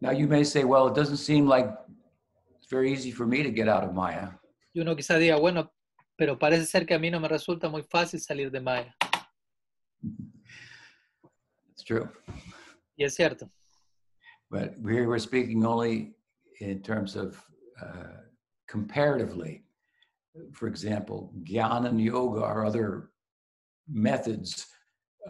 [0.00, 1.68] Now you may say, well, it doesn't seem like
[2.70, 4.28] very easy for me to get out of Maya.
[4.74, 5.72] Y uno quizá diga, bueno,
[6.16, 8.94] pero parece ser que a mí no me resulta muy fácil salir de Maya.
[11.72, 12.08] It's true.
[12.96, 13.50] Y es cierto.
[14.50, 16.14] But here we're speaking only
[16.60, 17.42] in terms of
[17.82, 18.22] uh,
[18.68, 19.64] comparatively.
[20.52, 23.10] For example, Jnana and Yoga are other
[23.88, 24.66] methods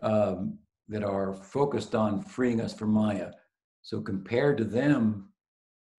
[0.02, 3.30] um, that are focused on freeing us from Maya.
[3.82, 5.32] So compared to them,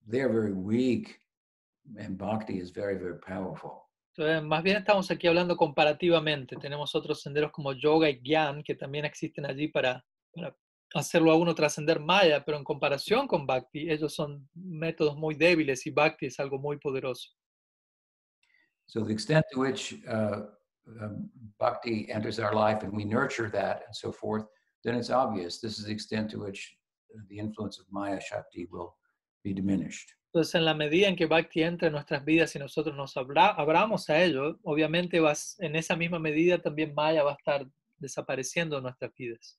[0.06, 1.18] they're very weak,
[1.98, 3.82] and Bhakti is very, very powerful.
[4.14, 6.56] Entonces, más bien estamos aquí hablando comparativamente.
[6.56, 10.54] Tenemos otros senderos como yoga y gyan que también existen allí para, para
[10.94, 15.86] hacerlo a uno trascender Maya, pero en comparación con Bhakti, ellos son métodos muy débiles
[15.86, 17.30] y Bhakti es algo muy poderoso.
[18.86, 20.42] So the extent to which uh,
[21.00, 24.44] um, bhakti enters our life and we nurture that and so forth,
[24.84, 26.76] then it's obvious this is the extent to which
[27.30, 28.96] the influence of Maya Shakti will
[29.44, 30.12] be diminished.
[30.34, 33.50] Entonces, en la medida en que Bhakti entra en nuestras vidas y nosotros nos abra-
[33.54, 37.66] abramos a ello, obviamente vas, en esa misma medida también Maya va a estar
[37.98, 39.58] desapareciendo de nuestras vidas.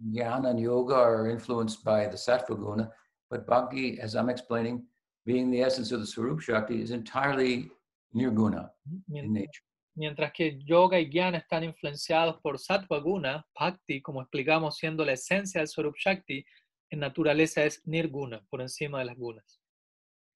[0.00, 2.90] Jnana and yoga are influenced by the sattva guna,
[3.28, 4.88] but bhakti, as I'm explaining,
[5.26, 7.70] being the essence of the Swarup Shakti, is entirely
[8.14, 8.70] nirguna
[9.12, 9.62] in nature.
[9.94, 15.12] Mientras que yoga y jnana están influenciados por sattva guna, bhakti, como explicamos, siendo la
[15.12, 16.42] esencia del Swarup Shakti,
[16.90, 19.60] en naturaleza es nirguna, por encima de las gunas.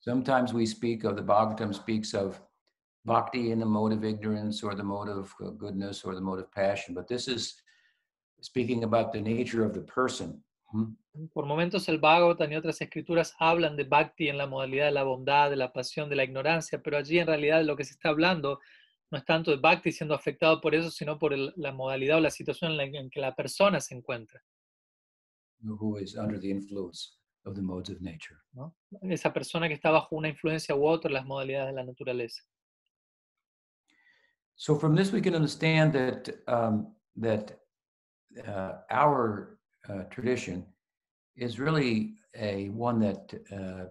[0.07, 2.41] Sometimes we speak of the Bhagavatam speaks of
[3.05, 6.51] bhakti in the mode of ignorance or the mode of goodness or the mode of
[6.51, 7.55] passion, but this is
[8.41, 10.43] speaking about the nature of the person.
[10.73, 10.97] Hmm?
[11.33, 15.05] Por momentos el Bhagavatam y otras escrituras hablan de bhakti en la modalidad de la
[15.05, 18.09] bondad, de la pasión, de la ignorancia, pero allí en realidad lo que se está
[18.09, 18.59] hablando
[19.11, 22.21] no es tanto de bhakti siendo afectado por eso, sino por el- la modalidad o
[22.21, 24.43] la situación en la en que la persona se encuentra.
[25.65, 27.13] who is under the influence
[27.45, 28.37] of the modes of nature.
[28.53, 28.75] ¿no?
[29.03, 32.43] Esa persona que está bajo una influencia u otra las modalidades de la naturaleza.
[34.55, 37.59] So from this we can understand that um, that
[38.47, 40.65] uh, our uh, tradition
[41.37, 43.87] is really a one that uh,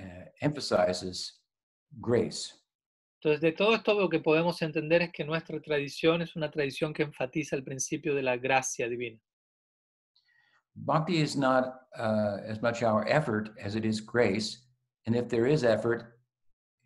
[0.00, 1.40] uh, emphasizes
[2.00, 2.52] grace.
[3.20, 6.92] Entonces, de todo esto lo que podemos entender es que nuestra tradición es una tradición
[6.92, 9.18] que enfatiza el principio de la gracia divina.
[10.76, 14.62] Bhakti is not uh, as much our effort as it is grace.
[15.06, 16.18] And if there is effort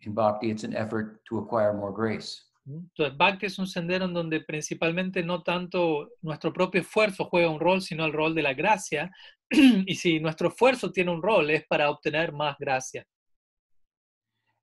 [0.01, 2.45] in bhakti, it's an effort to acquire more grace.
[2.67, 7.59] Entonces, Bhakti es un sendero en donde principalmente no tanto nuestro propio esfuerzo juega un
[7.59, 9.11] rol, sino el rol de la gracia.
[9.49, 13.03] y si nuestro esfuerzo tiene un rol, es para obtener más gracia.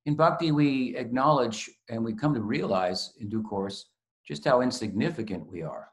[0.07, 3.91] In bhakti, we acknowledge and we come to realize in due course
[4.27, 5.89] just how insignificant we are.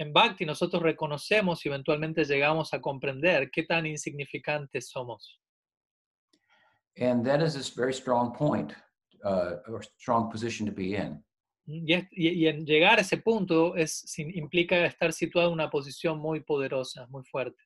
[0.00, 5.38] En Bhakti nosotros reconocemos y eventualmente llegamos a comprender qué tan insignificantes somos.
[6.98, 8.72] And that is a very strong point
[9.24, 11.22] uh, or strong position to be in.
[11.66, 15.68] Y, es- y- y en llegar a ese punto es, implica estar situado en una
[15.70, 17.62] posición muy poderosa, muy fuerte,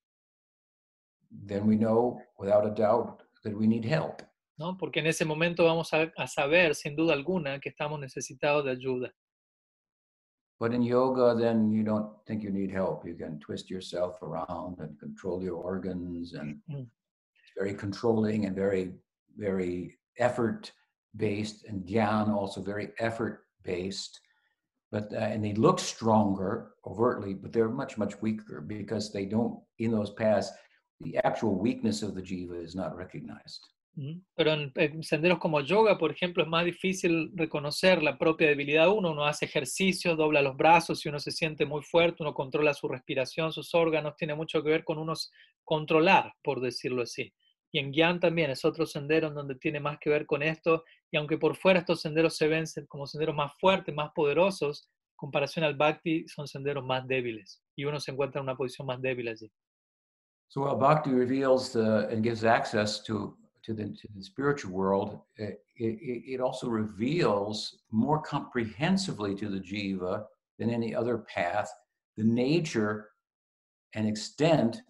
[1.47, 4.23] Then we know without a doubt that we need help.
[4.57, 4.77] ¿no?
[4.77, 8.71] Porque en ese momento vamos a, a saber, sin duda alguna, que estamos necesitados de
[8.73, 9.13] ayuda.
[10.61, 13.07] But in yoga, then you don't think you need help.
[13.07, 16.87] You can twist yourself around and control your organs, and Mm.
[16.87, 18.95] it's very controlling and very,
[19.37, 20.73] very effort
[21.17, 24.21] based, and gyan also very effort based.
[24.93, 29.61] But uh, and they look stronger overtly, but they're much, much weaker because they don't
[29.79, 30.51] in those paths.
[31.01, 33.61] The actual weakness of the jiva is not recognized.
[34.35, 38.87] Pero en, en senderos como yoga, por ejemplo, es más difícil reconocer la propia debilidad
[38.87, 39.13] de uno.
[39.13, 42.89] Uno hace ejercicio, dobla los brazos y uno se siente muy fuerte, uno controla su
[42.89, 45.29] respiración, sus órganos, tiene mucho que ver con uno s-
[45.63, 47.33] controlar, por decirlo así.
[47.73, 50.85] Y en Gyan también es otro sendero en donde tiene más que ver con esto.
[51.11, 55.17] Y aunque por fuera estos senderos se ven como senderos más fuertes, más poderosos, en
[55.17, 57.63] comparación al Bhakti son senderos más débiles.
[57.77, 59.51] Y uno se encuentra en una posición más débil allí.
[60.49, 65.21] So while bhakti reveals the, and gives access to to the, to the spiritual world,
[65.39, 70.25] eh, it, it, it also reveals more comprehensively to the jiva
[70.59, 71.71] than any other path
[72.17, 73.09] the nature
[73.95, 74.81] and extent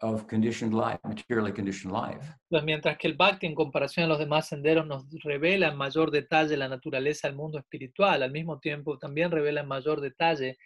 [0.00, 2.32] of conditioned life, materially conditioned life.
[2.48, 6.10] Pues mientras que el Bhakti, en comparación a los demás senderos, nos revela en mayor
[6.10, 10.56] detalle la naturaleza del mundo espiritual, al mismo tiempo también revela en mayor detalle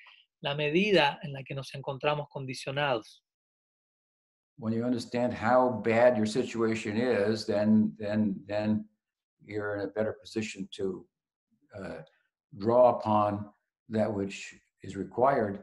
[0.41, 3.25] la medida en la que nos encontramos condicionados.
[4.59, 8.85] When you understand how bad your situation is, then then then
[9.45, 11.05] you're in a better position to
[11.77, 12.03] uh,
[12.59, 13.47] draw upon
[13.89, 15.63] that which is required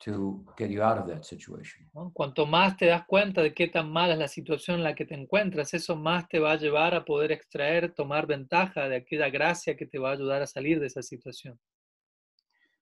[0.00, 1.86] to get you out of that situation.
[1.94, 2.10] ¿no?
[2.14, 5.04] Cuanto más te das cuenta de qué tan mala es la situación en la que
[5.04, 9.28] te encuentras, eso más te va a llevar a poder extraer, tomar ventaja de aquella
[9.28, 11.58] gracia que te va a ayudar a salir de esa situación.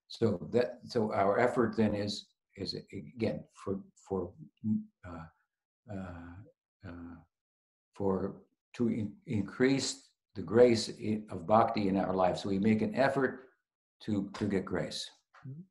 [0.06, 4.32] So that so our effort then is is again for for
[5.04, 5.26] uh,
[5.90, 7.16] Uh, uh,
[7.94, 8.36] for
[8.74, 10.88] to in, increase the grace
[11.30, 12.42] of bhakti in our lives.
[12.42, 13.48] So we make an effort
[14.04, 15.10] to to get grace.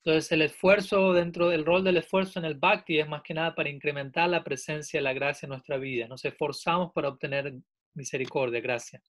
[0.04, 3.54] Entonces el esfuerzo dentro del rol del esfuerzo en el Bhakti es más que nada
[3.54, 6.08] para incrementar la presencia la gracia en nuestra vida.
[6.08, 7.54] Nos esforzamos para obtener
[7.94, 9.02] misericordia, gracia.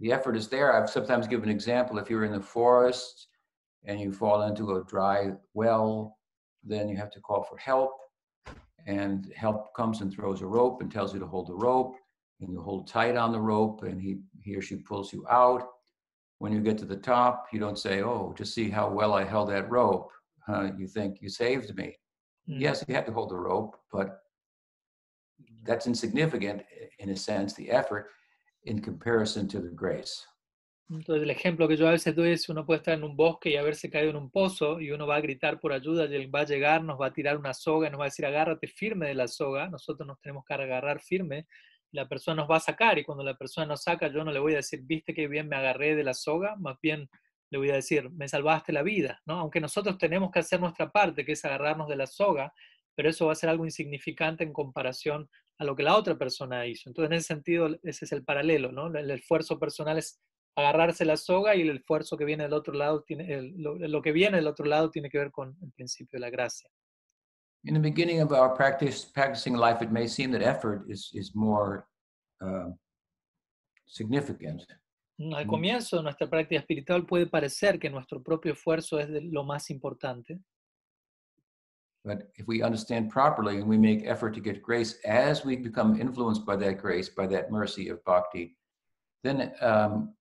[0.00, 0.72] The effort is there.
[0.72, 1.98] I've sometimes given an example.
[1.98, 3.28] If you're in the forest
[3.84, 6.18] and you fall into a dry well,
[6.62, 7.92] then you have to call for help.
[8.86, 11.96] And help comes and throws a rope and tells you to hold the rope.
[12.40, 15.66] And you hold tight on the rope and he, he or she pulls you out.
[16.38, 19.24] When you get to the top, you don't say, Oh, just see how well I
[19.24, 20.10] held that rope.
[20.46, 20.72] Huh?
[20.76, 21.96] You think you saved me.
[22.48, 22.60] Mm.
[22.60, 24.20] Yes, you had to hold the rope, but
[25.64, 26.62] that's insignificant
[26.98, 28.10] in a sense, the effort
[28.64, 30.26] in comparison to the grace.
[30.90, 33.50] Entonces el ejemplo que yo a veces doy es uno puede estar en un bosque
[33.50, 36.34] y haberse caído en un pozo y uno va a gritar por ayuda y él
[36.34, 39.06] va a llegar, nos va a tirar una soga, nos va a decir agárrate firme
[39.08, 41.46] de la soga, nosotros nos tenemos que agarrar firme,
[41.92, 44.40] la persona nos va a sacar y cuando la persona nos saca yo no le
[44.40, 47.08] voy a decir, viste que bien me agarré de la soga, más bien
[47.50, 49.38] le voy a decir, me salvaste la vida, ¿no?
[49.38, 52.52] Aunque nosotros tenemos que hacer nuestra parte, que es agarrarnos de la soga,
[52.94, 56.66] pero eso va a ser algo insignificante en comparación a lo que la otra persona
[56.66, 56.90] hizo.
[56.90, 58.88] Entonces, en ese sentido, ese es el paralelo, ¿no?
[58.96, 60.20] El esfuerzo personal es
[60.56, 64.02] agarrarse la soga y el esfuerzo que viene del otro lado, tiene, el- lo, lo
[64.02, 66.68] que viene del otro lado tiene que ver con el principio de la gracia.
[67.64, 71.34] In the beginning of our practice, practicing life, it may seem that effort is is
[71.34, 71.86] more
[72.40, 72.78] um,
[73.86, 74.62] significant,
[75.16, 75.48] Mm, Al Mm.
[75.48, 79.70] comienzo de nuestra práctica espiritual puede parecer que nuestro propio esfuerzo es de lo más
[79.70, 80.40] importante,
[82.04, 85.94] but if we understand properly and we make effort to get grace, as we become
[86.00, 88.56] influenced by that grace, by that mercy of bhakti,
[89.22, 90.14] then um,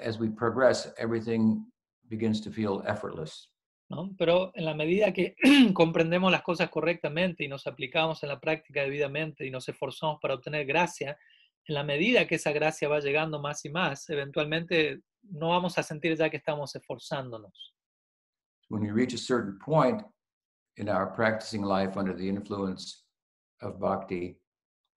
[0.00, 1.64] as we progress, everything
[2.08, 3.50] begins to feel effortless.
[3.90, 4.14] ¿no?
[4.18, 5.34] Pero en la medida que
[5.74, 10.34] comprendemos las cosas correctamente y nos aplicamos en la práctica debidamente y nos esforzamos para
[10.34, 11.18] obtener gracia,
[11.66, 15.82] en la medida que esa gracia va llegando más y más, eventualmente no vamos a
[15.82, 17.74] sentir ya que estamos esforzándonos.
[18.70, 20.02] When we reach a certain point
[20.76, 23.04] in our practicing life under the influence
[23.62, 24.38] of bhakti,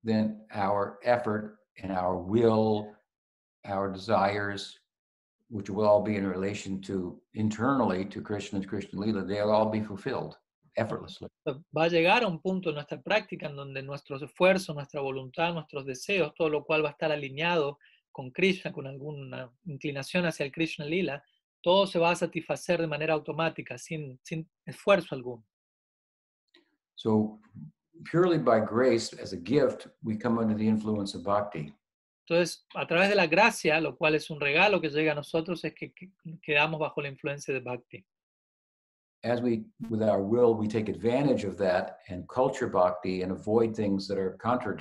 [0.03, 2.95] then our effort and our will,
[3.64, 4.78] our desires,
[5.50, 9.80] which will all be in relation to internally to Krishna's Krishna Lila, they'll all be
[9.80, 10.36] fulfilled
[10.76, 11.28] effortlessly.
[11.46, 15.52] Va a llegar a un punto en nuestra práctica en donde nuestros esfuerzos, nuestra voluntad,
[15.52, 17.78] nuestros deseos, todo lo cual va a estar alineado
[18.12, 21.22] con Krishna, con alguna inclinación hacia el Krishna Lila,
[21.61, 25.44] todo se va a satisfacer de manera automática, sin, sin esfuerzo alguno.
[26.94, 27.38] So,
[28.04, 31.72] purely by grace, as a gift, we come under the influence of bhakti.
[32.29, 35.64] Entonces, a través de la gracia, lo cual es un regalo que llega a nosotros,
[35.64, 36.11] es que, que
[36.43, 38.05] quedamos bajo la influencia de bhakti.
[39.24, 43.74] As we, with our will, we take advantage of that and culture bhakti and avoid
[43.74, 44.76] things that are contrary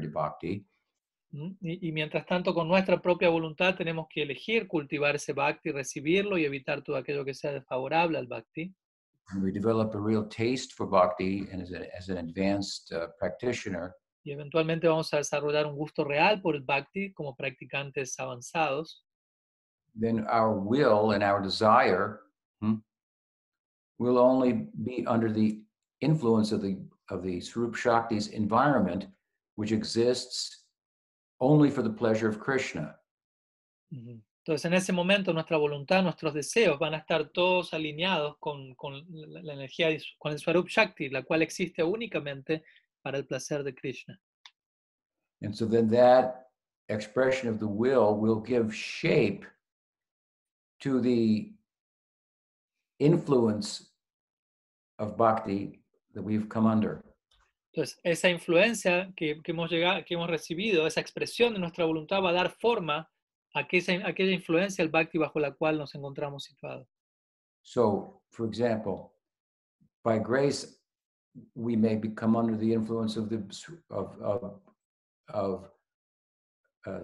[0.00, 0.64] to bhakti.
[1.32, 1.56] ¿Mm?
[1.60, 6.38] Y, y, mientras tanto, con nuestra propia voluntad tenemos que elegir cultivar ese bhakti, recibirlo
[6.38, 8.72] y evitar todo aquello que sea desfavorable al bhakti.
[9.28, 13.08] And we develop a real taste for bhakti, and as, a, as an advanced uh,
[13.18, 13.94] practitioner,
[14.26, 19.04] y eventualmente vamos a desarrollar un gusto real por el bhakti como practicantes avanzados.
[19.94, 22.22] Then our will and our desire
[22.60, 22.78] hmm,
[23.98, 25.62] will only be under the
[26.00, 26.76] influence of the
[27.08, 29.06] of the Swarup Shakti's environment,
[29.54, 30.64] which exists
[31.40, 32.96] only for the pleasure of Krishna.
[33.92, 39.04] Entonces, en ese momento, nuestra voluntad, nuestros deseos van a estar todos alineados con, con
[39.08, 42.64] la, energía, con el Swarup Shakti, la cual existe únicamente
[43.06, 44.18] para el placer de Krishna.
[45.40, 46.48] And so then that
[46.88, 49.46] expression of the will will give shape
[50.80, 51.52] to the
[52.98, 53.92] influence
[54.98, 55.84] of bhakti
[56.14, 57.00] that we've come under.
[57.72, 62.20] Entonces, esa influencia que, que, hemos llegado, que hemos recibido, esa expresión de nuestra voluntad
[62.20, 63.08] va a dar forma
[63.54, 66.88] a aquella, aquella influencia del bhakti bajo la cual nos encontramos situados.
[67.62, 69.12] So, for example,
[70.02, 70.80] by grace,
[71.54, 73.42] we may become under the influence of the
[73.90, 74.60] of of,
[75.28, 75.70] of
[76.86, 77.00] uh,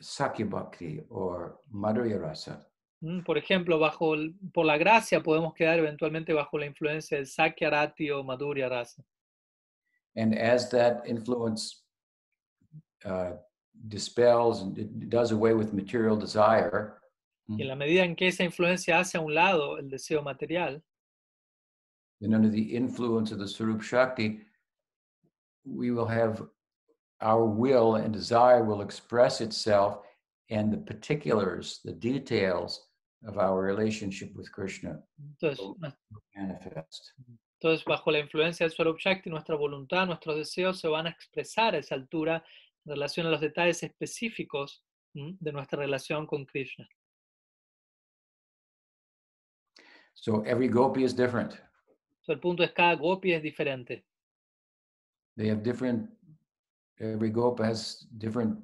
[0.00, 2.66] Sakya Bhakti or Madhurya Rasa.
[3.02, 4.14] Mm, por ejemplo, bajo
[4.52, 9.02] por la gracia podemos quedar eventualmente bajo la influencia del Sakya Rati o Madhurya Rasa.
[10.16, 11.82] And as that influence
[13.04, 13.32] uh,
[13.88, 16.94] dispels and does away with material desire.
[17.48, 20.82] Y en la medida en que esa influencia hace a un lado el deseo material.
[22.20, 24.40] Then under the influence of the Swarup Shakti,
[25.64, 26.42] we will have
[27.20, 30.00] our will and desire will express itself
[30.50, 32.88] and the particulars, the details
[33.26, 35.58] of our relationship with Krishna entonces,
[36.36, 37.12] manifest.
[37.60, 41.74] Entonces, bajo la influencia del Swarup Shakti, nuestra voluntad, nuestros deseos se van a expresar
[41.74, 42.44] a esa altura
[42.84, 46.86] en relación a los detalles específicos de nuestra relación con Krishna.
[50.14, 51.58] So every gopi is different.
[52.26, 54.02] So, el punto es cada gopi es diferente.
[55.36, 56.10] They have different,
[56.98, 58.58] every gopa has different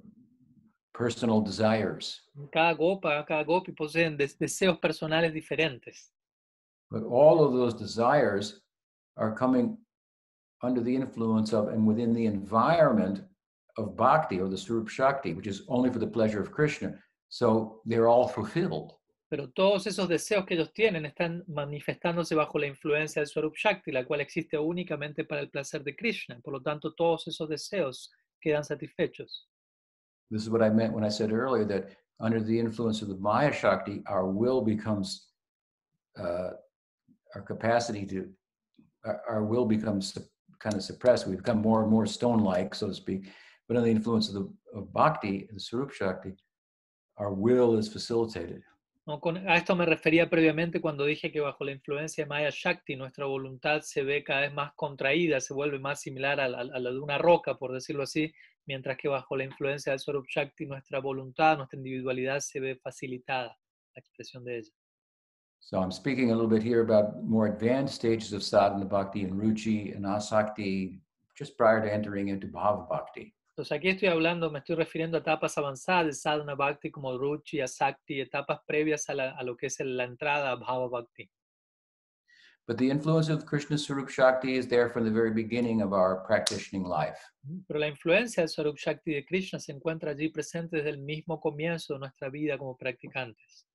[0.92, 2.22] personal desires.
[2.52, 6.10] Cada gopa, cada gopi poseen des deseos personales diferentes.
[6.90, 8.60] But all of those desires
[9.16, 9.78] are coming
[10.62, 13.22] under the influence of and within the environment
[13.78, 16.98] of bhakti or the Swarup Shakti, which is only for the pleasure of Krishna.
[17.28, 18.94] So they're all fulfilled.
[19.32, 23.90] Pero todos esos deseos que ellos tienen están manifestándose bajo la influencia del Swarup Shakti,
[23.90, 26.38] la cual existe únicamente para el placer de Krishna.
[26.44, 29.48] Por lo tanto, todos esos deseos quedan satisfechos.
[30.30, 33.16] This is what I meant when I said earlier that under the influence of the
[33.16, 35.28] Maya Shakti, our will becomes,
[36.18, 36.50] uh,
[37.34, 38.28] our capacity to,
[39.06, 40.12] our, our will becomes
[40.58, 41.26] kind of suppressed.
[41.26, 43.30] We become more and more stone-like, so to speak.
[43.66, 46.34] But under the influence of the of Bhakti, the Swarup Shakti,
[47.16, 48.62] our will is facilitated.
[49.04, 52.50] No, con, a esto me refería previamente cuando dije que bajo la influencia de Maya
[52.52, 56.60] Shakti nuestra voluntad se ve cada vez más contraída, se vuelve más similar a la,
[56.60, 58.32] a la de una roca, por decirlo así,
[58.64, 63.58] mientras que bajo la influencia del Swarup Shakti nuestra voluntad, nuestra individualidad se ve facilitada,
[63.94, 64.72] la expresión de ella.
[65.58, 69.32] So I'm speaking a little bit here about more advanced stages of sadhana bhakti and
[69.32, 71.00] ruchi and asakti
[71.36, 73.34] just prior to entering into bhava bhakti.
[73.62, 77.60] Entonces aquí estoy hablando, me estoy refiriendo a etapas avanzadas de sadhana bhakti como ruchi,
[77.60, 81.30] asakti, etapas previas a, la, a lo que es la entrada a bhava bhakti.
[82.66, 86.24] But the influence of Krishna Sarup Shakti is there from the very beginning of our
[86.26, 87.20] practicing life.
[87.68, 91.40] Pero la influencia del Swarup Shakti de Krishna se encuentra allí presente desde el mismo
[91.40, 93.68] comienzo de nuestra vida como practicantes.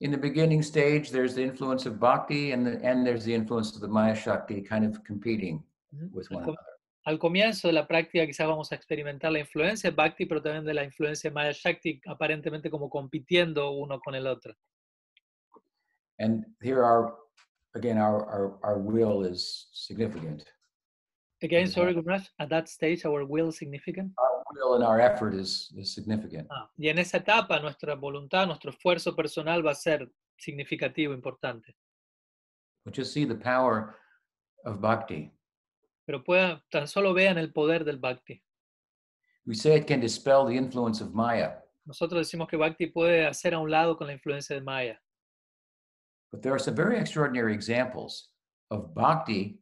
[0.00, 3.74] in the beginning stage, there's the influence of bhakti and, the, and there's the influence
[3.76, 5.62] of the Maya Shakti kind of competing
[6.12, 6.71] with one another.
[7.04, 10.64] Al comienzo de la práctica quizás vamos a experimentar la influencia de Bhakti, pero también
[10.64, 14.54] de la influencia de Maya Shakti, aparentemente como compitiendo uno con el otro.
[16.18, 17.18] And here our
[17.74, 20.44] again our our, our will is significant.
[21.42, 21.72] Again, Exactly.
[21.72, 24.12] sorry, Gurmash, at that stage our will is significant.
[24.18, 26.46] Our will and our effort is is significant.
[26.52, 31.74] Ah, y en esa etapa nuestra voluntad, nuestro esfuerzo personal va a ser significativo, importante.
[32.84, 33.96] But just see the power
[34.64, 35.32] of bhakti.
[36.06, 38.42] Pero pueda, tan solo vean el poder del Bhakti.
[39.46, 43.54] We say it can dispel the influence of Maya, Nosotros decimos que Bhakti puede hacer
[43.54, 44.98] a un lado con la influencia de Maya.
[46.30, 48.28] but there are some very extraordinary examples
[48.70, 49.58] of bhakti,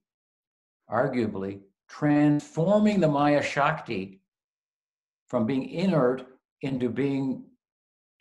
[0.88, 4.20] arguably transforming the Maya Shakti
[5.26, 6.22] from being inert
[6.62, 7.44] into being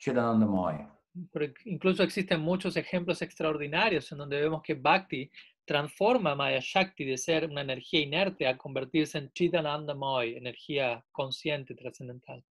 [0.01, 0.87] Chidanandamaya.
[1.31, 5.29] Pero incluso existen muchos ejemplos extraordinarios en donde vemos que Bhakti
[5.73, 12.43] transforma Maya Shakti de ser una energía inerte a convertirse en Chidanandamoy, energía consciente, trascendental.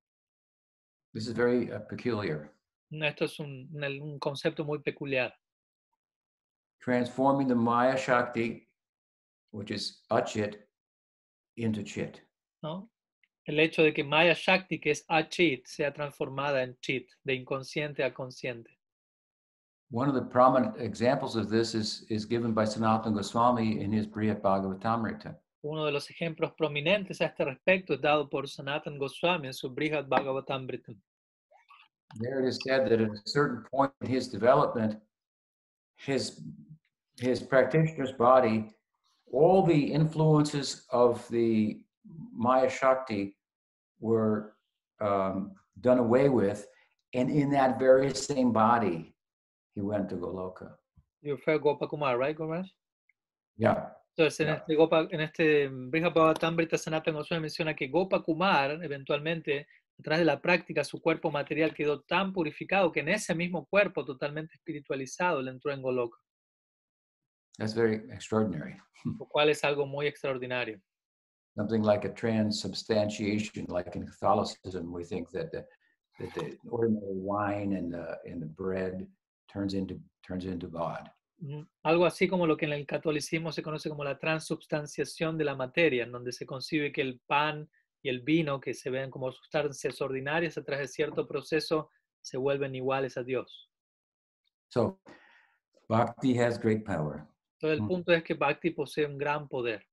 [1.12, 2.52] This is very uh, peculiar.
[2.92, 5.34] Esto es un- un concepto muy peculiar.
[6.80, 8.68] Transforming the Maya Shakti,
[9.50, 10.56] which is Achit,
[11.56, 12.22] into Chit.
[12.62, 12.88] ¿no?
[13.44, 18.04] El hecho de que Maya Shakti, que es Achit, sea transformada en Chit, de inconsciente
[18.04, 18.77] a consciente.
[19.90, 24.06] One of the prominent examples of this is, is given by Sanatana Goswami in his
[24.06, 25.34] Brihad Bhagavatamrita.
[25.64, 29.70] Uno de los ejemplos prominentes a este respecto es dado por Sanatan Goswami en su
[29.70, 30.94] Brihad Bhagavatamrita.
[32.20, 34.98] There it is said that at a certain point in his development,
[35.96, 36.42] his,
[37.18, 38.70] his practitioner's body,
[39.32, 41.80] all the influences of the
[42.32, 43.36] Maya Shakti
[44.00, 44.54] were
[45.00, 46.66] um, done away with.
[47.14, 49.14] And in that very same body,
[49.78, 50.76] he went to Goloka.
[51.22, 52.68] You fue Gopakumar, right, Gomash?
[53.56, 53.92] Yeah.
[54.16, 54.54] Entonces, en Ya.
[54.54, 59.66] este, Gopa, en este Brihad Bhagavatamrita, Sanatan Goswami menciona que Gopakumar, eventualmente,
[59.98, 63.66] a través de la práctica, su cuerpo material quedó tan purificado que en ese mismo
[63.66, 66.18] cuerpo, totalmente espiritualizado, le entró en Goloka,
[67.58, 68.76] That's very extraordinary.
[69.04, 70.80] lo cual es algo muy extraordinario.
[71.56, 75.64] Something like a transubstantiation, like in Catholicism, we think that the,
[76.20, 79.06] that the ordinary wine and the, and the bread
[79.52, 79.96] turns into,
[80.26, 81.08] turns into God.
[81.84, 85.54] Algo así como lo que en el catolicismo se conoce como la transubstanciación de la
[85.54, 87.68] materia, en donde se concibe que el pan
[88.02, 91.90] y el vino, que se ven como sustancias ordinarias, a través de cierto proceso
[92.20, 93.70] se vuelven iguales a Dios.
[94.70, 95.00] So
[95.88, 97.24] bhakti has great power.
[97.60, 97.88] Entonces el Mm.
[97.88, 99.84] punto es que Bhakti posee un gran poder.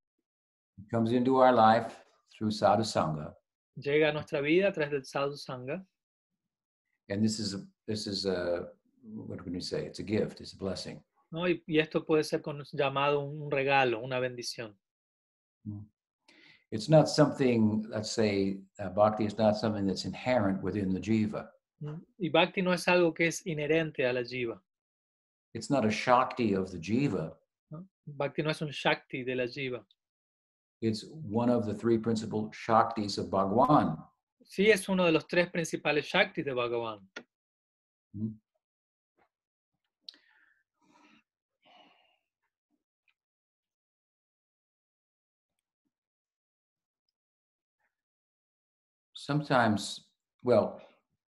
[0.78, 1.96] It comes into our life
[2.36, 3.36] through sadhu sangha,
[3.78, 5.86] Llega a nuestra vida a través del sadhu sangha,
[7.10, 8.72] and this is a, this is a
[9.14, 9.86] what can we say?
[9.86, 10.42] It's a gift.
[10.42, 11.02] It's a blessing.
[11.32, 11.48] ¿no?
[11.48, 14.76] y, y esto puede ser con- llamado un regalo, una bendición.
[15.68, 15.86] Mm.
[16.72, 17.86] It's not something.
[17.90, 21.48] Let's say uh, bhakti is not something that's inherent within the jiva.
[21.80, 22.02] ¿no?
[22.18, 24.60] Y Bhakti no es algo que es inherente a la jiva.
[25.54, 27.34] It's not a shakti of the jiva.
[27.72, 27.86] ¿no?
[28.08, 29.86] Bhakti no es un shakti de la jiva.
[30.82, 33.98] It's one of the three principal shaktis of Bhagwan.
[34.44, 37.00] Sí es uno de los tres principales shaktis de Bhagavan.
[38.16, 38.34] Mm.
[49.30, 50.06] Sometimes,
[50.44, 50.80] well,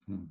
[0.07, 0.25] hmm.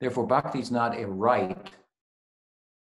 [0.00, 1.70] therefore, bhakti is not a right,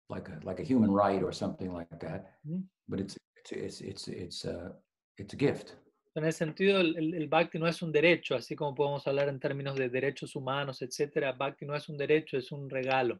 [0.09, 2.64] like a like a human right or something like that, Mhm.
[2.88, 4.74] but it's it's it's it's it's a
[5.18, 5.76] it's a gift.
[6.16, 9.28] En ese sentido, el, el- el Bhakti no es un derecho, así como podemos hablar
[9.28, 11.34] en términos de derechos humanos, etcétera.
[11.34, 13.20] Bhakti no es un derecho, es un regalo.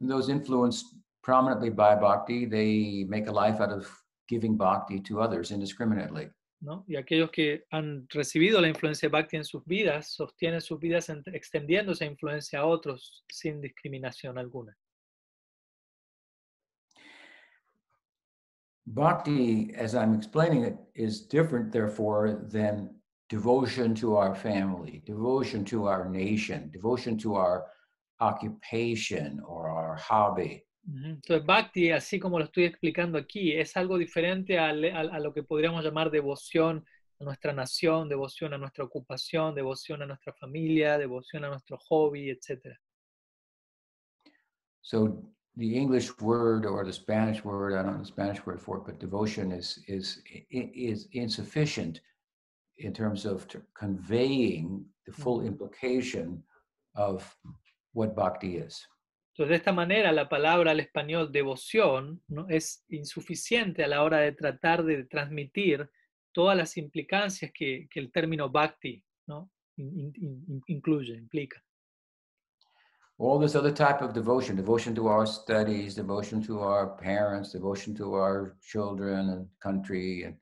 [0.00, 0.84] And those influenced
[1.22, 6.30] prominently by bhakti, they make a life out of giving bhakti to others indiscriminately.
[6.60, 6.84] ¿no?
[6.88, 11.10] Y aquellos que han recibido la influencia de Bhakti en sus vidas, sostienen sus vidas
[11.26, 14.76] extendiendo esa influencia a otros sin discriminación alguna.
[18.86, 22.94] Bhakti, as I'm explaining it, is different, therefore, than
[23.28, 27.66] devotion to our family, devotion to our nation, devotion to our
[28.20, 30.64] occupation or our hobby.
[30.88, 35.42] Entonces, Bhakti, así como lo estoy explicando aquí, es algo diferente al- a, lo que
[35.42, 36.84] podríamos llamar devoción
[37.18, 42.30] a nuestra nación, devoción a nuestra ocupación, devoción a nuestra familia, devoción a nuestro hobby,
[42.30, 42.76] etc.
[44.82, 45.24] So
[45.56, 48.84] the English word or the Spanish word, I don't know the Spanish word for it,
[48.84, 52.00] but devotion is is is insufficient
[52.76, 55.46] in terms of conveying the full Mhm.
[55.48, 56.44] implication
[56.94, 57.24] of
[57.92, 58.86] what bhakti is.
[59.36, 62.48] Entonces, de esta manera, la palabra al español devoción ¿no?
[62.48, 65.90] es insuficiente a la hora de tratar de transmitir
[66.32, 69.50] todas las implicancias que, el término bhakti ¿no?
[69.76, 71.62] in- in- in- incluye, implica.
[73.18, 77.94] All this other type of devotion, devotion to our studies, devotion to our parents, devotion
[77.94, 80.36] to our children and country and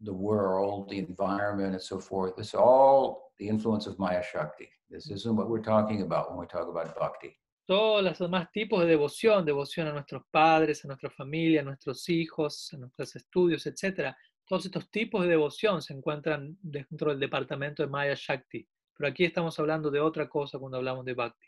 [0.00, 2.34] the world, the environment, and so forth.
[2.36, 4.68] This is all the influence of Maya Shakti.
[4.88, 7.36] This isn't what we're talking about when we talk about bhakti.
[7.70, 12.08] Todos los demás tipos de devoción, devoción a nuestros padres, a nuestra familia, a nuestros
[12.08, 14.12] hijos, a nuestros estudios, etc.
[14.44, 18.66] Todos estos tipos de devoción se encuentran dentro del departamento de Maya Shakti.
[18.96, 21.46] Pero aquí estamos hablando de otra cosa cuando hablamos de Bhakti.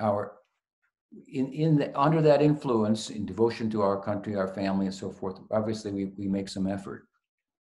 [0.00, 0.32] Our
[1.28, 5.12] in, in the, under that influence, in devotion to our country, our family, and so
[5.12, 7.08] forth, obviously we, we make some effort.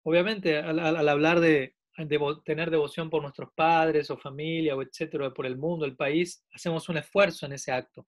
[0.07, 4.82] Obviamente, al, al- al hablar de, devo- tener devoción por nuestros padres o familia o
[4.82, 8.07] etcétera, por el mundo, el país, hacemos un esfuerzo en ese acto.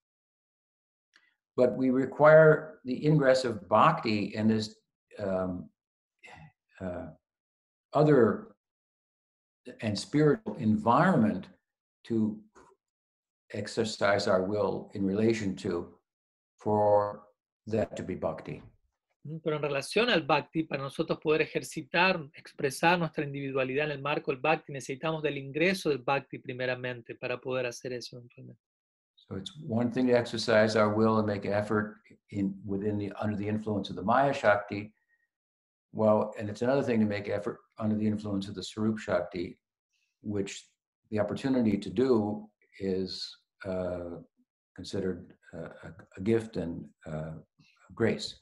[1.57, 4.77] but we require the ingress of bhakti and this
[5.19, 5.69] um,
[6.81, 7.07] uh,
[7.93, 8.55] other
[9.81, 11.49] and spiritual environment
[12.05, 12.39] to
[13.53, 15.89] exercise our will in relation to
[16.61, 17.23] for
[17.67, 18.63] that to be bhakti.
[19.25, 19.41] ¿M?
[19.43, 24.31] Pero en relación al Bhakti, para nosotros poder ejercitar, expresar nuestra individualidad en el marco
[24.31, 28.63] del Bhakti, necesitamos del ingreso del Bhakti primeramente para poder hacer eso eventualmente.
[29.29, 31.97] So it's one thing to exercise our will and make effort
[32.31, 34.93] in within the under the influence of the Maya Shakti.
[35.93, 39.59] Well, and it's another thing to make effort under the influence of the Swarup Shakti,
[40.23, 40.65] which
[41.11, 42.49] the opportunity to do
[42.81, 44.21] is uh,
[44.75, 47.33] considered uh, a, a gift and uh,
[47.95, 48.39] grace.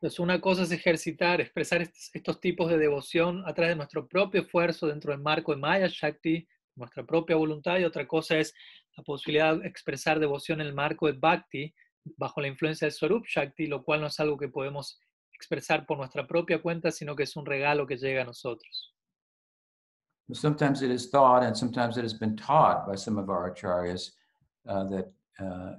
[0.00, 4.42] Entonces, una cosa es ejercitar, expresar estos, tipos de devoción a través de nuestro propio
[4.42, 6.46] esfuerzo dentro del marco de Maya Shakti,
[6.76, 8.54] nuestra propia voluntad, y otra cosa es
[8.96, 11.74] la posibilidad de expresar devoción en el marco de Bhakti,
[12.16, 15.00] bajo la influencia del Swarup Shakti, lo cual no es algo que podemos
[15.32, 18.94] expresar por nuestra propia cuenta, sino que es un regalo que llega a nosotros.
[20.32, 24.12] Sometimes it is thought, and sometimes it has been taught by some of our acharyas
[24.68, 25.02] uh,
[25.40, 25.76] uh,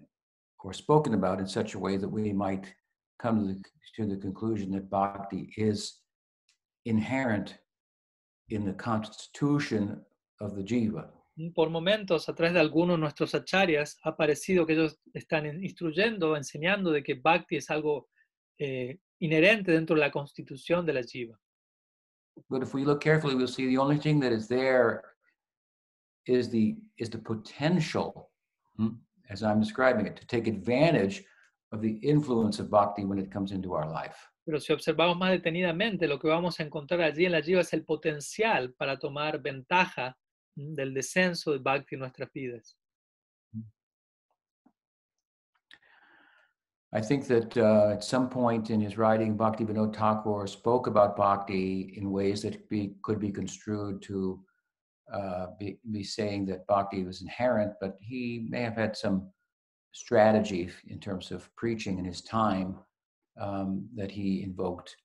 [0.61, 2.65] or spoken about in such a way that we might
[3.19, 3.61] come to the,
[3.95, 5.99] to the conclusion that bhakti is
[6.85, 7.57] inherent
[8.49, 10.01] in the constitution
[10.41, 11.09] of the jiva.
[11.55, 16.35] Por momentos, a través de algunos de nuestros acharyas, ha parecido que ellos están instruyendo,
[16.35, 18.09] enseñando de que Bhakti es algo
[18.57, 21.39] eh, inherente dentro de la constitución de la jiva.
[22.49, 25.03] But if we look carefully, we'll see the only thing that is there
[26.25, 28.31] is the is the potential,
[28.77, 28.95] hmm,
[29.29, 31.23] as I'm describing it, to take advantage
[31.71, 34.17] of the influence of bhakti when it comes into our life.
[34.45, 37.71] Pero si observamos más detenidamente, lo que vamos a encontrar allí en la jiva es
[37.73, 40.17] el potencial para tomar ventaja
[40.55, 42.75] mm, del descenso de Bhakti en nuestras vidas.
[46.91, 51.15] I think that uh, at some point in his writing, Bhakti Vinod Thakur spoke about
[51.15, 54.43] bhakti in ways that be, could be construed to
[55.13, 59.29] uh, be, be saying that bhakti was inherent, but he may have had some
[59.91, 62.75] strategy in terms of preaching in his time
[63.39, 64.95] um, that he invoked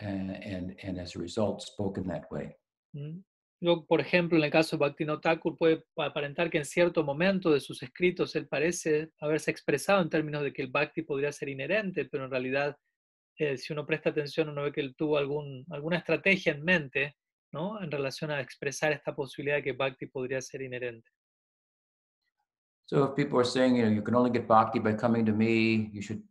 [0.00, 2.56] and, and, and as a result spoke in that way.
[2.94, 3.22] ¿Mm?
[3.60, 7.52] Yo, por ejemplo, en el caso de Bhaktivinoda Thakur, puede aparentar que en cierto momento
[7.52, 11.48] de sus escritos él parece haberse expresado en términos de que el Bhakti podría ser
[11.48, 12.76] inherente, pero en realidad,
[13.36, 17.16] eh, si uno presta atención, uno ve que él tuvo algún, alguna estrategia en mente
[17.52, 17.82] ¿no?
[17.82, 21.10] en relación a expresar esta posibilidad de que Bhakti podría ser inherente.
[22.88, 25.32] So if people are saying, you know, you can only get bhakti by coming to
[25.32, 26.22] me, you should,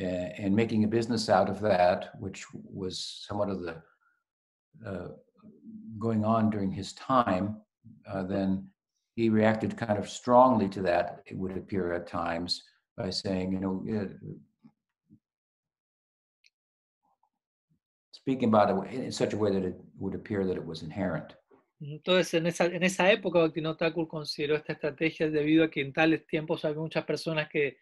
[0.00, 3.82] uh, and making a business out of that, which was somewhat of the
[4.86, 5.08] uh,
[5.98, 7.56] going on during his time,
[8.08, 8.68] uh, then
[9.16, 11.24] he reacted kind of strongly to that.
[11.26, 12.62] It would appear at times
[12.96, 13.84] by saying, you know,
[18.12, 21.34] speaking about it in such a way that it would appear that it was inherent.
[21.80, 26.26] Entonces, en esa, en esa época, Bhaktivinoda consideró esta estrategia debido a que en tales
[26.26, 27.78] tiempos había muchas personas que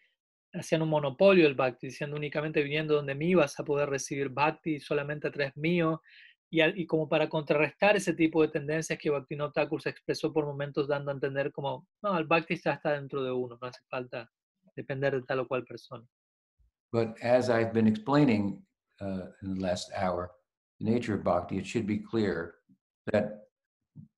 [0.53, 4.79] hacían un monopolio del Bhakti, diciendo únicamente viniendo donde mí vas a poder recibir Bhakti
[4.79, 6.01] solamente a través mío.
[6.49, 10.87] Y, y como para contrarrestar ese tipo de tendencias que Bhaktivinoda se expresó por momentos
[10.87, 14.31] dando a entender como, no, el Bhakti ya está dentro de uno, no hace falta
[14.75, 16.07] depender de tal o cual persona.
[16.91, 18.63] But as I've been explaining
[19.01, 20.31] uh, in the last hour,
[20.79, 22.55] the nature of bhakti, it should be clear
[23.11, 23.48] that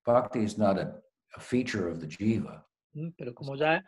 [0.06, 0.94] bhakti is not a,
[1.36, 2.62] a feature of the jiva,
[2.96, 3.14] ¿Mm?
[3.18, 3.80] Pero como ya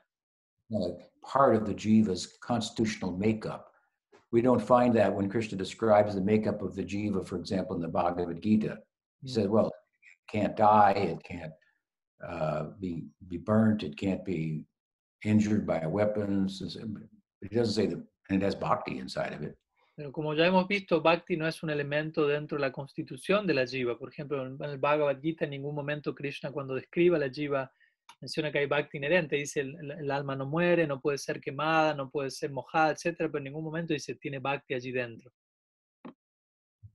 [0.70, 3.74] not a part of the jiva's constitutional makeup.
[4.34, 7.84] we don't find that when Krishna describes the makeup of the jiva, for example, in
[7.84, 8.80] the Bhagavad Gita.
[9.22, 11.54] He says, well, it can't die, it can't
[12.28, 14.66] uh, be be burnt, it can't be
[15.24, 16.62] injured by weapons.
[16.62, 19.56] It doesn't say that, and it has bhakti inside of it.
[19.96, 23.54] Pero como ya hemos visto, Bhakti no es un elemento dentro de la constitución de
[23.54, 23.98] la Jiva.
[23.98, 27.72] Por ejemplo, en el Bhagavad Gita en ningún momento Krishna cuando describe a la Jiva
[28.20, 29.36] menciona que hay Bhakti inherente.
[29.36, 33.18] Dice el, el, alma no muere, no puede ser quemada, no puede ser mojada, etc.
[33.18, 35.32] Pero en ningún momento dice tiene Bhakti allí dentro.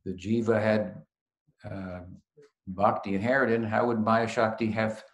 [0.04, 1.04] The Jiva had
[1.64, 2.04] uh,
[2.66, 3.64] Bhakti inherited.
[3.64, 5.04] How would Maya Shakti have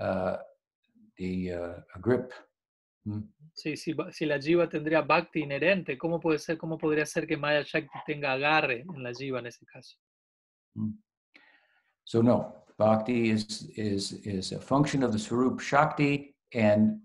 [0.00, 0.38] uh,
[1.16, 2.32] the uh, grip?
[3.52, 7.36] Sí, si, si, la jiva tendría bhakti inherente, ¿cómo, puede ser, ¿cómo podría ser que
[7.36, 9.96] Maya Shakti tenga agarre en la jiva en ese caso?
[10.74, 10.92] Mm.
[12.04, 17.00] So no, bhakti is, is, is a function of the Swarup Shakti and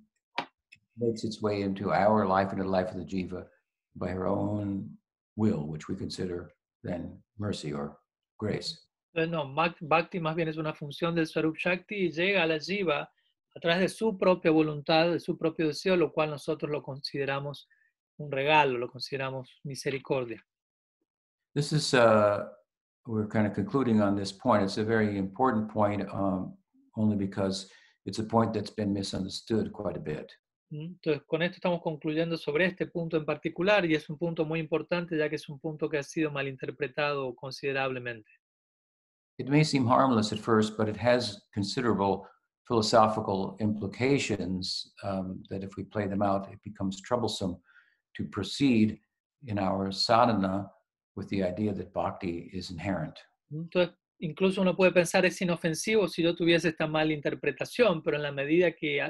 [0.98, 3.46] makes its way into our life and the life of the jiva
[3.96, 4.90] by her own
[5.36, 6.52] will, which we consider
[6.84, 7.98] then mercy or
[8.38, 8.86] grace.
[9.16, 9.46] No,
[9.82, 13.10] bhakti más bien es una función del Swarup Shakti y llega a la jiva
[13.56, 17.68] a través de su propia voluntad, de su propio deseo, lo cual nosotros lo consideramos
[18.18, 20.44] un regalo, lo consideramos misericordia.
[21.56, 22.46] This is, uh,
[23.06, 24.64] we're kind of concluding on this point.
[24.64, 26.58] It's a very important point, um,
[26.96, 27.72] only because
[28.06, 30.32] it's a point that's been misunderstood quite a bit.
[30.72, 34.46] Mm, entonces, con esto estamos concluyendo sobre este punto en particular y es un punto
[34.46, 38.30] muy importante ya que es un punto que ha sido malinterpretado considerablemente.
[39.40, 42.28] It may seem harmless at first, but it has considerable
[42.70, 47.58] philosophical implications um, that if we play them out, it becomes troublesome
[48.16, 49.00] to proceed
[49.48, 50.70] in our sadhana
[51.16, 53.18] with the idea that bhakti is inherent.
[53.52, 58.24] Entonces, incluso uno puede pensar es inofensivo si yo tuviese esta mala interpretación, pero en
[58.24, 59.02] la medida que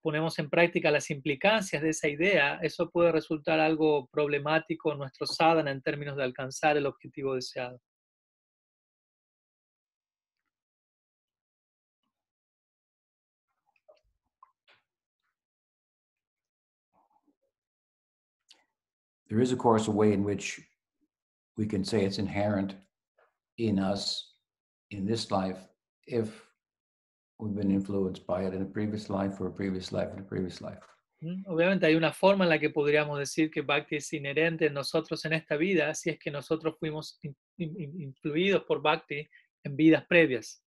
[0.00, 5.26] ponemos en práctica las implicancias de esa idea, eso puede resultar algo problemático en nuestro
[5.26, 7.80] sadhana en términos de alcanzar el objetivo deseado.
[19.30, 20.60] There is, of course, a way in which
[21.56, 22.74] we can say it's inherent
[23.58, 24.34] in us
[24.90, 25.58] in this life
[26.06, 26.44] if
[27.38, 30.22] we've been influenced by it in a previous life or a previous life in a
[30.22, 30.82] previous life.
[31.22, 34.74] Mm, obviamente hay una forma en la que podríamos decir que Bhakti es inherente en
[34.74, 37.20] nosotros en esta vida, si es que nosotros fuimos
[37.58, 39.28] influidos por Bhakti
[39.62, 40.62] en vidas previas.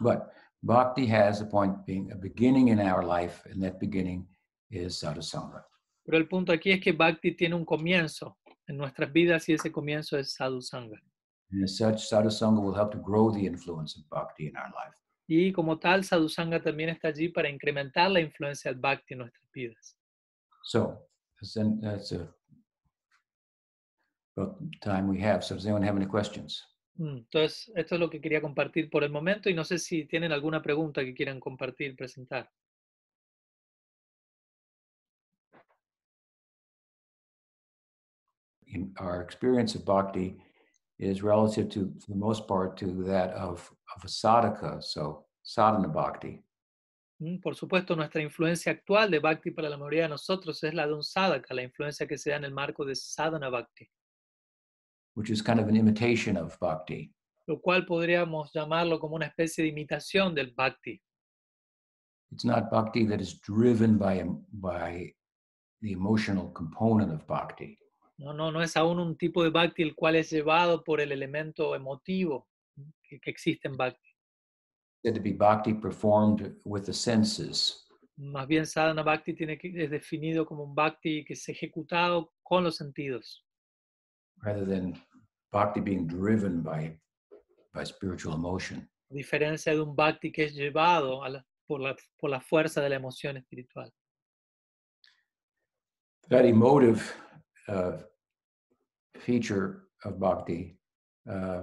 [0.00, 4.26] But Bhakti has a point being a beginning in our life, and that beginning
[4.70, 5.62] is sadhusanga.
[6.04, 9.72] Pero el punto aquí es que Bhakti tiene un comienzo en nuestras vidas y ese
[9.72, 11.00] comienzo es sadhusanga.
[11.50, 14.96] And as such, sadhusanga will help to grow the influence of bhakti in our life.
[15.26, 19.50] Y como tal, sadhusanga también está allí para incrementar la influencia del bhakti en nuestras
[19.52, 19.96] vidas.
[20.64, 21.06] So,
[21.80, 22.34] that's a,
[24.36, 25.42] about time we have.
[25.42, 26.62] So, does anyone have any questions?
[26.96, 30.04] Mm, entonces, esto es lo que quería compartir por el momento y no sé si
[30.06, 32.50] tienen alguna pregunta que quieran compartir, presentar.
[38.74, 40.36] In our experience of bhakti
[40.98, 45.88] is relative to, for the most part, to that of, of a sadhaka, so sadhana
[45.88, 46.42] bhakti.
[47.22, 50.86] Mm, por supuesto, nuestra influencia actual de Bhakti para la mayoría de nosotros es la
[50.86, 53.88] de un sadhaka, la influencia que se da en el marco de sadhana Bhakti.
[55.14, 57.12] Which is kind of an imitation of Bhakti.
[57.46, 61.00] Lo cual podríamos llamarlo como una especie de imitación del Bhakti.
[62.32, 65.14] It's not Bhakti that is driven by, by
[65.82, 67.78] the emotional component of Bhakti.
[68.18, 71.10] No, no, no es aún un tipo de bhakti el cual es llevado por el
[71.10, 72.48] elemento emotivo
[73.02, 74.14] que, que existe en bhakti.
[75.12, 77.84] to be bhakti performed with the senses.
[78.16, 82.62] Más bien sadhana bhakti tiene que, es definido como un bhakti que es ejecutado con
[82.62, 83.44] los sentidos.
[84.42, 84.94] Rather than
[85.52, 86.96] bhakti being driven by,
[87.72, 88.88] by spiritual emotion.
[89.10, 92.80] A diferencia de un bhakti que es llevado a la, por, la, por la fuerza
[92.80, 93.92] de la emoción espiritual.
[96.30, 97.02] That emotive
[99.18, 100.76] feature of bhakti
[101.30, 101.62] uh,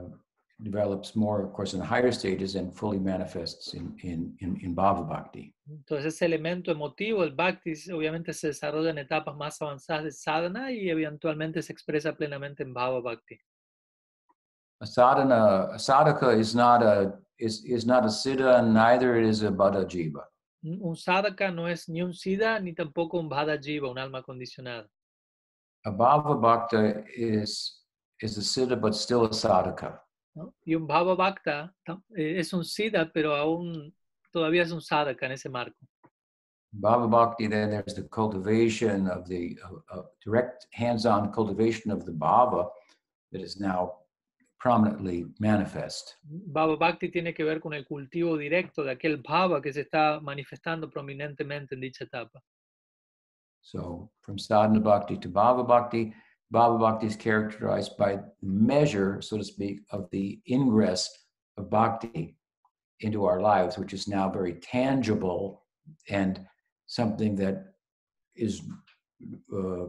[0.63, 4.75] develops more, of course, in the higher stages and fully manifests in, in, in, in
[4.75, 5.53] bhava bhakti.
[5.69, 10.71] Entonces ese elemento emotivo, el bhakti, obviamente se desarrolla en etapas más avanzadas de sadhana
[10.71, 13.39] y eventualmente se expresa plenamente en bhava bhakti.
[14.81, 19.51] A sadhana, a sadhaka is not a is, is not a siddha, neither is a
[19.51, 20.23] bada jiva.
[20.63, 24.87] Un sadhaka no es ni un siddha ni tampoco un bada jiva, un alma condicionada.
[25.85, 27.81] A bhava bhakta is
[28.21, 29.99] is a siddha but still a sadhaka.
[30.35, 30.53] ¿no?
[30.65, 31.73] Y un bhava bhakta
[32.15, 33.93] es un siddha pero aún
[34.31, 35.85] todavía es un sadhaka en ese marco.
[36.73, 42.05] Bhava Bhakti, then there's the cultivation of the uh, uh, direct hands on cultivation of
[42.05, 42.69] the Bhava
[43.33, 43.95] that is now
[44.57, 46.15] prominently manifest.
[46.53, 50.21] Bhava Bhakti tiene que ver con el cultivo directo de aquel bhava que se está
[50.21, 52.41] manifestando prominentemente en dicha etapa.
[53.61, 56.13] So from sadhana bhakti to bhava bhakti,
[56.53, 61.09] bhava bhakti is characterized by measure, so to speak, of the ingress
[61.57, 62.35] of bhakti
[62.99, 65.63] into our lives, which is now very tangible
[66.09, 66.45] and
[66.87, 67.73] something that
[68.35, 68.61] is
[69.55, 69.85] uh,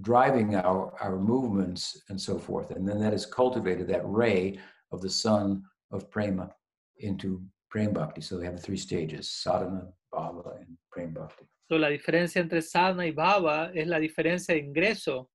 [0.00, 2.70] driving our, our movements and so forth.
[2.70, 4.58] And then that is cultivated, that ray
[4.92, 6.50] of the sun of prema
[6.98, 8.20] into prem bhakti.
[8.20, 11.46] So we have the three stages, sadhana, bhava, and prem bhakti.
[11.68, 15.30] So, la diferencia entre sadhana y bhava es la diferencia de ingreso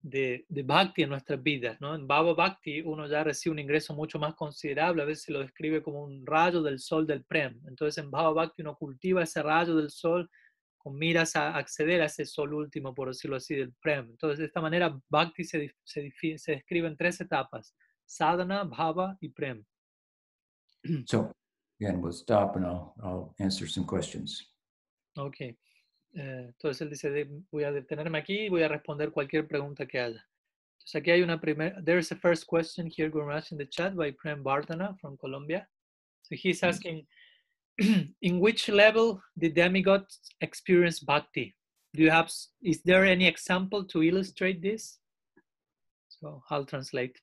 [0.00, 1.80] de, de bhakti en nuestras vidas.
[1.80, 1.94] ¿no?
[1.94, 5.40] En bhava bhakti uno ya recibe un ingreso mucho más considerable, a veces se lo
[5.40, 7.60] describe como un rayo del sol del prem.
[7.66, 10.30] Entonces en bhava bhakti uno cultiva ese rayo del sol
[10.76, 14.10] con miras a acceder a ese sol último, por decirlo así, del prem.
[14.10, 17.74] Entonces de esta manera bhakti se, se, se describe en tres etapas,
[18.04, 19.64] sadhana, bhava y prem.
[21.06, 21.32] So,
[21.80, 24.46] again, we'll stop and I'll, I'll answer some questions.
[25.16, 25.56] Okay.
[26.14, 30.00] Eh, entonces él dice, voy a detenerme aquí y voy a responder cualquier pregunta que
[30.00, 30.26] haya.
[30.78, 34.12] Entonces aquí hay una primera, there's a first question here, Gurmash, in the chat by
[34.12, 35.68] Prem Bardana from Colombia.
[36.22, 37.06] So he's asking,
[37.78, 41.54] in which level did demigods experience bhakti?
[41.94, 42.30] Do you have,
[42.62, 44.98] is there any example to illustrate this?
[46.08, 47.18] So I'll translate.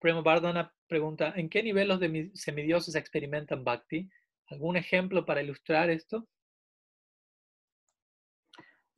[0.00, 2.00] Prem Bardana pregunta, ¿en qué nivel los
[2.34, 4.08] semidioses experimentan bhakti?
[4.50, 6.28] ¿Algún ejemplo para ilustrar esto?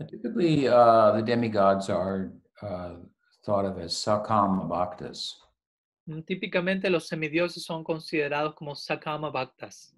[0.06, 2.32] Typically, uh, the demigods are
[2.62, 2.94] uh,
[3.44, 5.34] thought of as sakama bhaktas.
[6.08, 9.92] Mm, típicamente los semidioses son considerados como sakama bhaktas.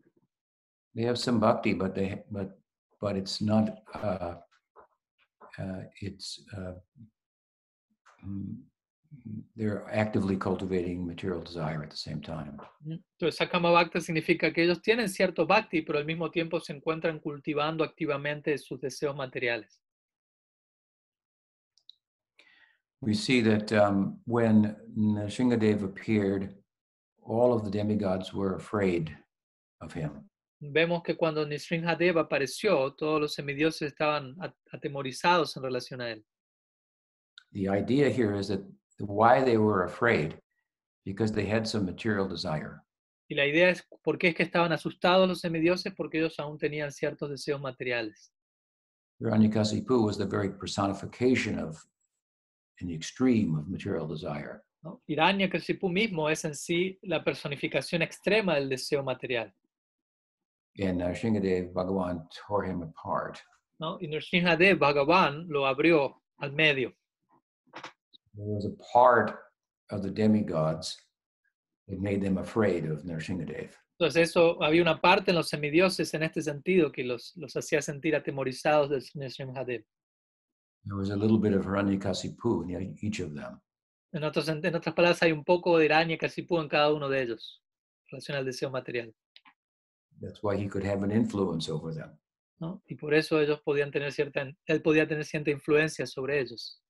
[0.94, 2.58] They have some bhakti, but they but
[3.00, 3.82] but it's not.
[3.94, 4.36] Uh,
[5.58, 6.72] uh, it's uh,
[8.26, 8.56] mm,
[9.54, 12.58] they're actively cultivating material desire at the same time.
[12.86, 16.72] Mm, entonces, sakama bhakta significa que ellos tienen cierto bhakti, pero al mismo tiempo se
[16.72, 19.79] encuentran cultivando activamente sus deseos materiales.
[23.00, 26.54] We see that um, when Nrsingadev appeared,
[27.22, 29.16] all of the demigods were afraid
[29.80, 30.28] of him.
[30.62, 34.36] Vemos que cuando Nrsingadev apareció, todos los semidioses estaban
[34.72, 36.22] atemorizados en relación a él.
[37.52, 38.60] The idea here is that
[38.98, 40.38] why they were afraid,
[41.06, 42.82] because they had some material desire.
[43.30, 46.58] Y la idea es por qué es que estaban asustados los semidioses, porque ellos aún
[46.58, 48.30] tenían ciertos deseos materiales.
[49.20, 51.82] Hiranyakasipu was the very personification of
[52.80, 54.62] in the extreme of material desire.
[54.82, 55.00] ¿no?
[55.06, 59.52] Hiranyakashipu mismo es en sí la personificación extrema del deseo material.
[60.78, 63.40] And uh, Shingadev Bhagavan tore him apart.
[63.80, 63.98] ¿no?
[64.00, 66.92] Y Nrsingadev Bhagavan lo abrió al medio.
[68.34, 69.38] There was a part
[69.90, 70.96] of the demigods
[71.88, 73.70] that made them afraid of Nrsingadev.
[73.98, 77.82] Entonces eso, había una parte en los semidioses en este sentido que los, los hacía
[77.82, 79.84] sentir atemorizados de Nrsingadev.
[80.84, 83.60] There was a little bit of Hiranyakasipu in each of them.
[84.12, 87.62] En, otros, en otras palabras, hay un poco de Hiranyakasipu en cada uno de ellos,
[88.06, 89.14] en relación al deseo material.
[90.20, 92.18] That's why he could have an influence over them.
[92.60, 92.82] ¿no?
[92.86, 96.82] Y por eso ellos podían tener cierta, él podía tener cierta influencia sobre ellos.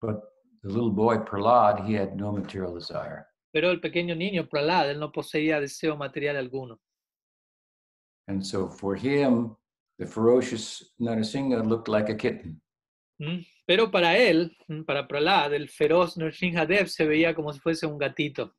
[0.00, 0.20] But
[0.62, 3.26] the little boy Prahlad, he had no material desire.
[3.52, 6.78] Pero el pequeño niño Prahlad, él no poseía deseo material alguno.
[8.28, 9.56] And so for him,
[9.98, 12.60] the ferocious Narasimha looked like a kitten.
[13.66, 14.56] Pero para él,
[14.86, 18.56] para Prahlad, el feroz Nrsingadev se veía como si fuese un gatito.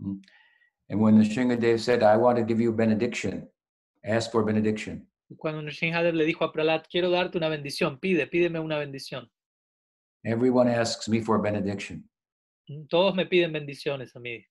[0.00, 3.48] And when Nrsingadev said, I want to give you benediction,
[4.04, 5.08] ask for benediction.
[5.38, 9.30] Cuando Nrsingadev le dijo a Prahlad, quiero darte una bendición, pide, pídeme una bendición.
[10.24, 12.08] Everyone asks me for benediction.
[12.88, 14.44] Todos me piden bendiciones a mí.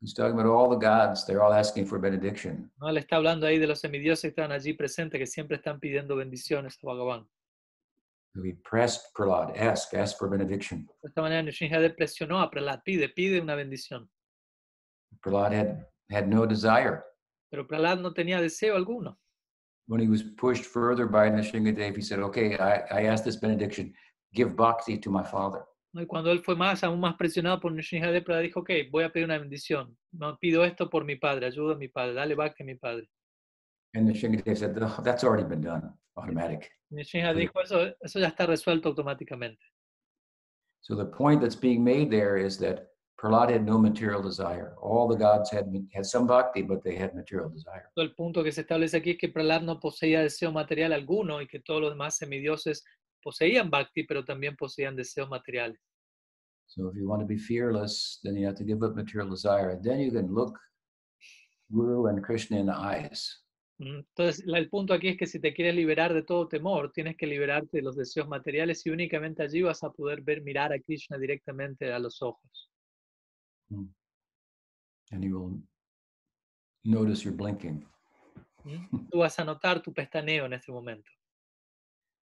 [0.00, 2.70] He's talking about all the gods, they're all asking for benediction.
[2.80, 5.78] No, le está hablando ahí de los semidioses que están allí presentes, que siempre están
[5.78, 7.28] pidiendo bendiciones a Bhagavan.
[8.34, 10.86] He pressed Prahlad, ask, ask for benediction.
[11.02, 14.08] De esta manera Nrsingadev presionó a Prahlad, pide, pide una bendición.
[15.20, 17.02] Prahlad had, had no desire.
[17.50, 19.18] Pero Prahlad no tenía deseo alguno.
[19.88, 23.92] When he was pushed further by Nrsingadev, he said, okay, I, I asked this benediction,
[24.32, 25.64] give bhakti to my father.
[25.92, 29.10] Y cuando él fue más, aún más presionado por Nrsingadev, Prahlad dijo, ok, voy a
[29.10, 29.98] pedir una bendición.
[30.12, 33.10] No, pido esto por mi padre, ayuda a mi padre, dale bhakti a mi padre.
[33.92, 36.70] And Nrsingadev said, oh, that's already been done, automatic.
[36.90, 39.62] Nrsingadev dijo, eso, eso ya está resuelto automáticamente.
[40.80, 42.90] So the point that's being made there is that
[43.20, 44.74] Prahlad had no material desire.
[44.80, 47.90] All the gods had had some bhakti, but they had material desire.
[47.96, 51.46] El punto que se establece aquí es que Prahlad no poseía deseo material alguno y
[51.46, 52.82] que todos los demás semidioses
[53.22, 55.78] poseían bhakti, pero también poseían deseos materiales.
[56.66, 59.70] So if you want to be fearless, then you have to give up material desire.
[59.70, 60.58] And then you can look
[61.70, 63.42] Guru and Krishna in the eyes.
[63.80, 67.16] Mm, Entonces, el punto aquí es que si te quieres liberar de todo temor, tienes
[67.16, 70.78] que liberarte de los deseos materiales y únicamente allí vas a poder ver mirar a
[70.78, 72.70] Krishna directamente a los ojos.
[73.70, 75.62] And you will
[76.84, 77.86] notice you're blinking.
[78.64, 79.08] ¿Mm?
[79.10, 81.10] Tú vas a notar tu pestaneo en este momento.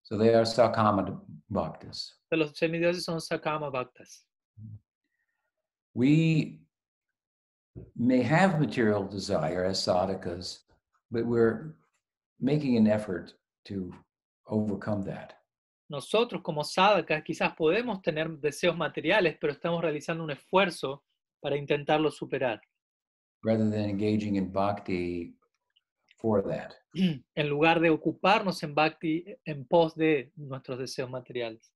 [0.05, 2.21] So they are Sakama Bhaktas.
[2.31, 4.25] Los semidioses son Sakama Bhaktas.
[5.93, 6.61] We
[7.97, 10.68] may have material desire as sadhakas,
[11.11, 11.75] but we're
[12.41, 13.35] making an effort
[13.65, 13.93] to
[14.47, 15.35] overcome that.
[15.91, 21.05] Nosotros como sadhakas quizás podemos tener deseos materiales, pero estamos realizando un esfuerzo
[21.41, 22.61] para intentarlo superar.
[23.45, 25.35] rather than engaging in bhakti
[26.21, 26.75] for that.
[26.95, 31.73] en lugar de ocuparnos en bhakti en pos de nuestros deseos materiales.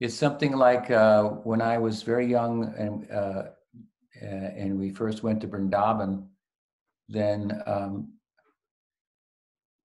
[0.00, 3.50] It's something like uh, when I was very young and uh, uh,
[4.20, 6.26] and we first went to Vrindavan,
[7.08, 8.12] then um,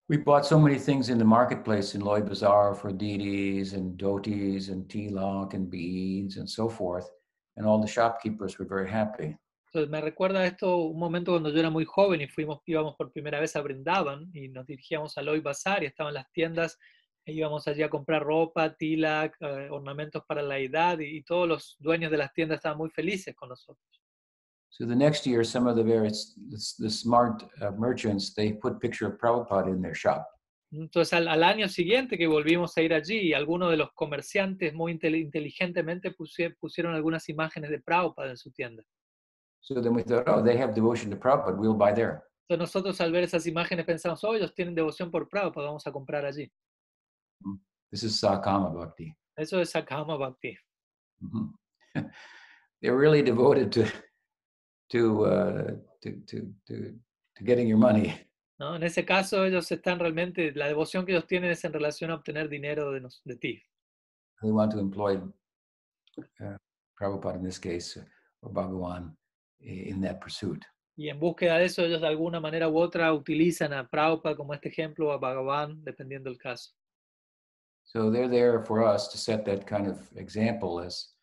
[0.08, 4.70] we bought so many things in the marketplace in Loy Bazaar for deities and dhotis
[4.70, 7.10] and tilak and beads and so forth,
[7.56, 9.36] and all the shopkeepers were very happy.
[9.70, 13.12] Entonces me recuerda esto un momento cuando yo era muy joven y fuimos, íbamos por
[13.12, 16.78] primera vez a Brindavan y nos dirigíamos a Loy Bazar y estaban las tiendas
[17.26, 21.46] e íbamos allí a comprar ropa, tilak, eh, ornamentos para la edad y, y todos
[21.46, 24.00] los dueños de las tiendas estaban muy felices con nosotros.
[24.70, 26.34] So the next year, some of the various
[26.78, 30.24] the, smart uh, merchants they put picture of Prabhupada in their shop.
[30.70, 34.92] Entonces al, al año siguiente que volvimos a ir allí, algunos de los comerciantes muy
[34.92, 38.82] intel- inteligentemente pusie- pusieron algunas imágenes de Prabhupada en su tienda.
[39.60, 42.22] So then we thought, oh, they have devotion to Prabhupada, we'll buy there.
[42.48, 45.92] Entonces nosotros al ver esas imágenes pensamos, oh, ellos tienen devoción por Prabhupada, vamos a
[45.92, 46.50] comprar allí.
[47.90, 49.14] This is Sakama Bhakti.
[49.36, 50.56] Eso es Sakama Bhakti.
[51.22, 51.54] Mhm.
[52.82, 53.86] They're really devoted to
[54.90, 56.74] to, uh, to to to
[57.36, 58.14] to getting your money.
[58.58, 58.74] ¿no?
[58.76, 62.14] En ese caso ellos están realmente, la devoción que ellos tienen es en relación a
[62.16, 63.62] obtener dinero de, nos- de ti.
[64.42, 65.16] They want to employ
[66.40, 66.56] uh,
[66.98, 68.00] Prabhupada in this case
[68.42, 69.16] or Bhagawan
[69.60, 70.64] i- in that pursuit.
[70.96, 74.52] Y en búsqueda de eso ellos de alguna manera u otra utilizan a Prabhupada como
[74.54, 76.72] este ejemplo, o a Bhagavan, dependiendo del caso.
[77.84, 81.14] So they're there for us to set that kind of example as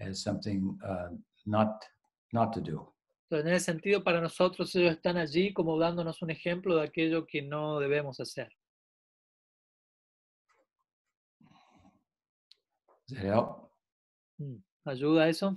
[0.00, 1.10] as something uh,
[1.44, 1.84] not
[2.32, 2.88] not to do.
[3.30, 7.26] Entonces, en ese sentido, para nosotros ellos están allí como dándonos un ejemplo de aquello
[7.26, 8.50] que no debemos hacer.
[14.38, 14.56] Mm,
[14.86, 15.54] ¿Ayuda eso?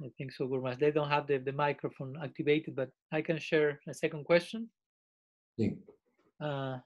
[0.00, 0.78] I think so, Gurmas.
[0.78, 4.70] They don't have the, the microphone activated, but I can share a second question.
[5.58, 5.76] Sí.
[6.40, 6.78] Uh,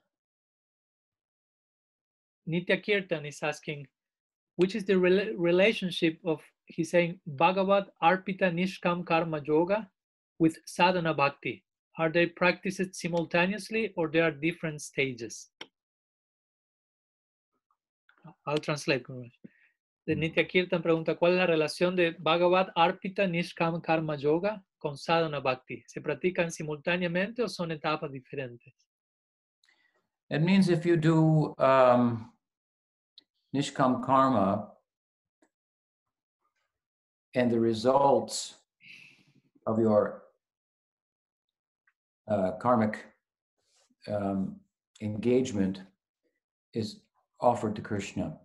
[2.48, 3.86] Nitya Kirtan is asking,
[4.62, 9.88] which is the rela- relationship of, he's saying, Bhagavad Arpita Nishkam Karma Yoga
[10.38, 11.64] with sadhana bhakti?
[11.98, 15.50] Are they practiced simultaneously or there are different stages?
[18.46, 19.04] I'll translate.
[20.06, 20.20] De Mm.
[20.20, 25.40] Nitya Kirtan pregunta, ¿cuál es la relación de Bhagavad Arpita Nishkam Karma Yoga con sadhana
[25.40, 25.82] bhakti?
[25.88, 28.72] ¿Se practican simultáneamente o son etapas diferentes?
[30.30, 32.32] It means if you do um,
[33.54, 34.68] nishkam karma
[37.34, 38.54] and the results
[39.66, 40.22] of your
[42.28, 43.04] uh, karmic
[44.08, 44.56] um,
[45.00, 45.82] engagement
[46.74, 47.00] is
[47.40, 48.36] offered to Krishna,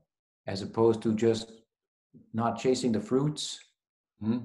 [0.47, 1.51] as opposed to just
[2.33, 3.59] not chasing the fruits,
[4.21, 4.39] hmm,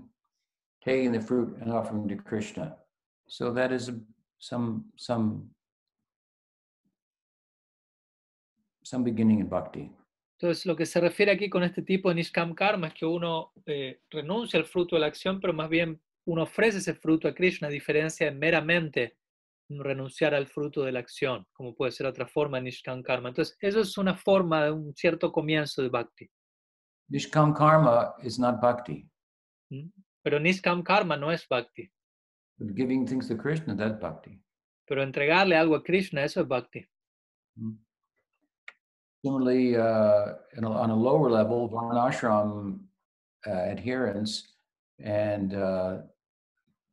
[0.85, 2.77] taking the fruit and offering to Krishna.
[3.29, 3.91] So that is
[4.39, 5.49] some some
[8.83, 9.91] some beginning in bhakti.
[10.43, 13.53] Entonces, lo que se refiere aquí con este tipo de Nishkam Karma es que uno
[13.64, 17.32] eh, renuncia al fruto de la acción, pero más bien uno ofrece ese fruto a
[17.34, 19.16] Krishna, a diferencia de meramente
[19.68, 23.28] renunciar al fruto de la acción, como puede ser otra forma de Nishkam Karma.
[23.28, 26.28] Entonces, eso es una forma de un cierto comienzo de Bhakti.
[27.09, 29.09] Nishkam karma is not bhakti.
[30.24, 31.88] Pero Nishkam Karma no es Bhakti,
[32.59, 34.43] But giving things to Krishna, that's bhakti.
[34.88, 36.84] pero entregarle algo a Krishna, eso es Bhakti.
[39.25, 42.81] Similarly, uh, a, on a lower level, varnashram
[43.47, 44.43] uh, adherence
[44.99, 45.99] and uh,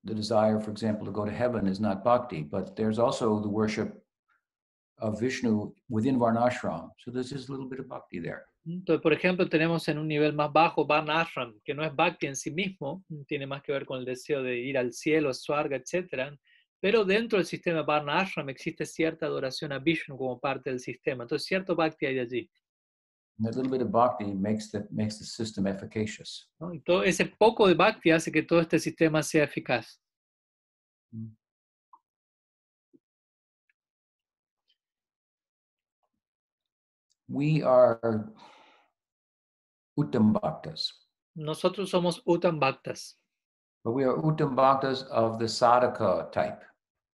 [0.03, 3.49] the desire, for example, to go to heaven is not bhakti, but there's also the
[3.49, 4.03] worship
[4.99, 6.89] of Vishnu within varnashram.
[6.99, 8.45] So there's just a little bit of bhakti there.
[8.67, 12.27] Entonces, por ejemplo, tenemos en un nivel más bajo Varna Ashram, que no es Bhakti
[12.27, 15.77] en sí mismo, tiene más que ver con el deseo de ir al cielo, Swarga,
[15.77, 16.38] etc.
[16.82, 21.23] Pero dentro del sistema Varna Ashram existe cierta adoración a Vishnu como parte del sistema.
[21.23, 22.49] Entonces, cierto Bhakti hay allí.
[23.39, 26.49] And a little bit of bhakti makes the, makes the system efficacious.
[26.59, 26.73] ¿no?
[26.73, 30.01] Y todo ese poco de Bhakti hace que todo este sistema sea eficaz.
[37.30, 38.25] We are
[39.95, 40.91] Uttam Bhaktas,
[41.36, 43.17] Nosotros somos Uttam Bhaktas,
[43.86, 46.61] but we are Uttam Bhaktas of the sadhaka type.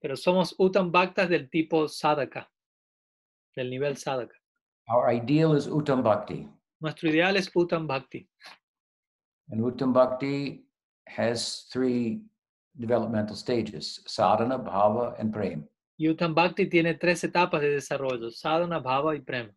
[0.06, 2.47] Pero somos Uttam Bhaktas del tipo Sadhaka,
[3.56, 4.36] del nivel Sadhaka.
[4.88, 6.47] Our ideal is Uttam Bhakti.
[6.80, 8.30] Nuestro ideal es Uttam Bhakti.
[9.49, 10.64] And Uttam Bhakti
[11.08, 12.22] has three
[12.80, 15.68] developmental stages sadhana, bhava, and prem.
[15.97, 19.49] Y Uttam Bhakti tiene tres etapas de desarrollo, sadhana, bhava y prema.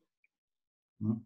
[1.02, 1.18] Mm-hmm.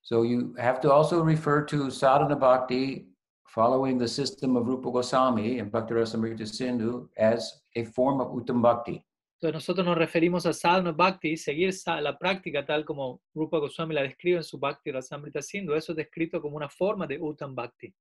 [0.00, 3.09] So you have to also refer to sadhana bhakti
[3.54, 8.62] following the system of Rupa Goswami and Bhakti Rasamrita Sindhu as a form of Uttam
[8.62, 9.04] Bhakti.
[9.42, 14.02] Entonces nosotros nos referimos a sadhana bhakti, seguir la práctica tal como Rupa Goswami la
[14.02, 17.92] describe en su Bhakti Rasamrita Sindhu, eso es descrito como una forma de Uttam Bhakti.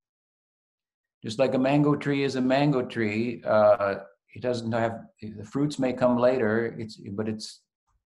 [1.23, 3.95] Just like a mango tree is a mango tree, uh,
[4.35, 6.75] it doesn't have the fruits may come later.
[6.77, 7.61] It's but it's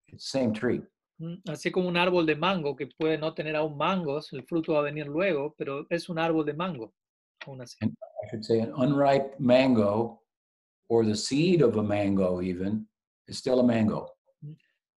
[0.07, 0.81] it's the same tree.
[1.19, 4.73] Mm, Así como un árbol de mango que puede no tener aún mangos, el fruto
[4.73, 6.93] va a venir luego, pero es un árbol de mango.
[7.45, 7.61] Aún.
[7.61, 10.21] I should say an unripe mango,
[10.89, 12.85] or the seed of a mango even
[13.27, 14.09] is still a mango.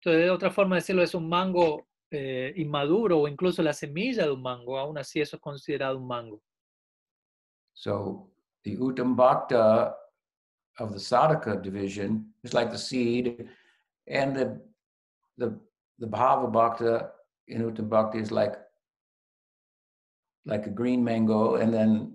[0.05, 4.31] Entonces, otra forma de decirlo, es un mango eh, inmaduro o incluso la semilla de
[4.31, 6.41] un mango, aún así eso es considerado un mango.
[7.73, 8.29] So
[8.63, 9.93] the Uttam Bhakta
[10.79, 13.49] of the Sadhaka division is like the seed,
[14.07, 14.61] and the
[15.37, 15.59] the
[15.99, 17.09] the Bhava Bhakta
[17.47, 18.55] in Uttam Bhakti is like
[20.45, 22.14] like a green mango, and then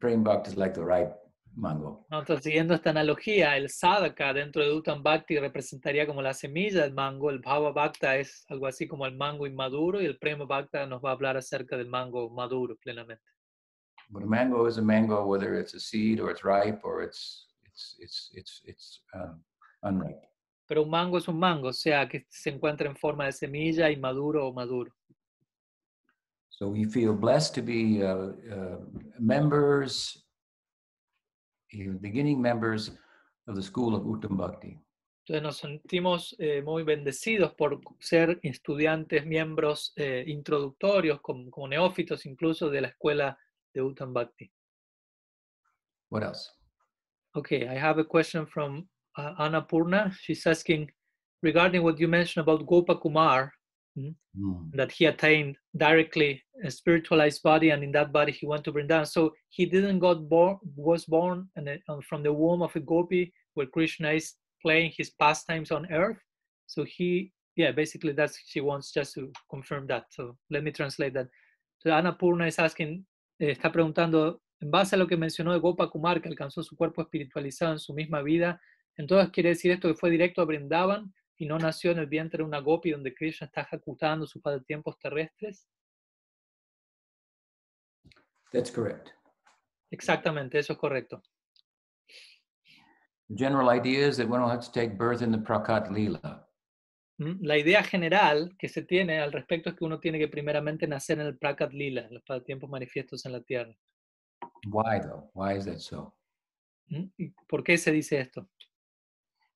[0.00, 1.14] Prem Bhakti is like the ripe
[1.56, 2.06] mango.
[2.10, 6.94] Entonces, siguiendo esta analogía, el sadhaka dentro de Uttam Bhakti representaría como la semilla del
[6.94, 10.86] mango, el Bhava Bhakta es algo así como el mango inmaduro y el Prema Bhakta
[10.86, 13.22] nos va a hablar acerca del mango maduro plenamente.
[14.10, 17.48] But a mango is a mango, whether it's a seed or it's ripe or it's
[17.64, 19.42] it's it's it's it's um,
[19.82, 20.20] unripe.
[20.66, 23.90] Pero un mango es un mango, o sea que se encuentra en forma de semilla,
[23.90, 24.92] inmaduro o maduro.
[26.64, 28.78] So we feel blessed to be uh, uh,
[29.18, 30.24] members,
[31.72, 32.90] even beginning members
[33.46, 34.78] of the school of Uttam Bhakti.
[35.28, 42.24] Entonces nos sentimos eh, muy bendecidos por ser estudiantes, miembros eh, introductorios, como, como neófitos
[42.24, 43.38] incluso de la escuela
[43.74, 44.50] de Uttam Bhakti.
[46.08, 46.50] What else?
[47.36, 48.88] Okay, I have a question from
[49.18, 50.12] uh, Anna Purna.
[50.18, 50.90] She's asking
[51.42, 53.52] regarding what you mentioned about Gopa Kumar,
[53.96, 54.70] Hmm.
[54.72, 59.06] that he attained directly a spiritualized body, and in that body he went to Vrindavan.
[59.06, 62.80] So he didn't got born, was born in a, uh, from the womb of a
[62.80, 66.18] gopi where Krishna is playing his pastimes on earth.
[66.66, 70.06] So he, yeah, basically that's she wants just to confirm that.
[70.10, 71.28] So let me translate that.
[71.78, 73.06] So Anna Purna is asking,
[73.38, 76.74] eh, está preguntando, en base a lo que mencionó de Gopa Kumar, que alcanzó su
[76.74, 78.60] cuerpo espiritualizado en su misma vida,
[78.96, 82.38] entonces quiere decir esto que fue directo a Vrindavan y no nació en el vientre
[82.38, 85.68] de una gopi donde Krishna está ejecutando sus pasatiempos terrestres.
[88.52, 89.10] That's correct.
[89.90, 91.22] Exactamente, eso es correcto.
[93.28, 96.46] The general idea is that one will have to take birth in the Prakat Lila.
[97.18, 97.42] ¿Mm?
[97.42, 101.20] La idea general que se tiene al respecto es que uno tiene que primeramente nacer
[101.20, 103.74] en el Prakat Lila, los pasatiempos manifiestos en la tierra.
[104.66, 105.30] Why though?
[105.34, 106.14] Why is that so?
[106.88, 107.04] ¿Mm?
[107.16, 108.48] ¿Y por qué se dice esto?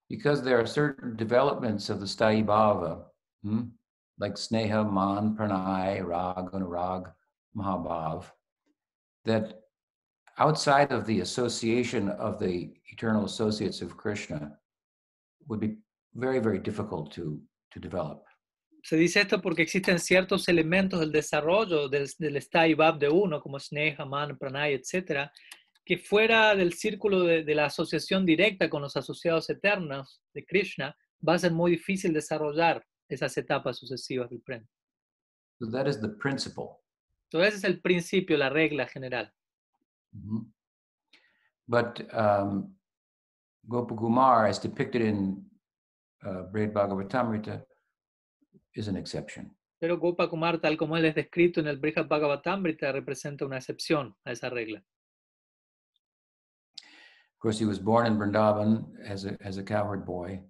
[0.09, 3.05] Because there are certain developments of the Sthayi Bhava,
[3.43, 3.63] hmm,
[4.19, 7.13] like Sneha, Man, Pranay, Rag, Anurag,
[7.57, 8.25] Mahabhav,
[9.25, 9.61] that
[10.39, 14.57] outside of the association of the eternal associates of Krishna
[15.47, 15.77] would be
[16.15, 17.41] very, very difficult to,
[17.73, 18.25] to develop.
[18.85, 23.41] Se dice esto porque existen ciertos elementos del desarrollo del, del Sthai Bhav de uno,
[23.41, 25.31] como Sneha, Man, Pranay, etcétera,
[25.89, 30.95] que fuera del círculo de, de la asociación directa con los asociados eternos de Krishna,
[31.27, 34.67] va a ser muy difícil desarrollar esas etapas sucesivas del Prem.
[35.59, 36.83] So that is the principle.
[37.25, 39.33] Entonces, ese es el principio, la regla general.
[40.13, 40.53] Mhm.
[41.67, 42.77] But um,
[43.67, 45.43] Gopakumar, as depicted in
[46.23, 47.65] uh, Brihad Bhagavatamrita,
[48.75, 49.57] is an exception.
[49.81, 54.15] Pero Gopa Kumar, tal como él es descrito en el Brihad Bhagavatamrita, representa una excepción
[54.25, 54.85] a esa regla.
[57.39, 60.41] Of course, he was born in Vrindavan as a, as a cowherd boy,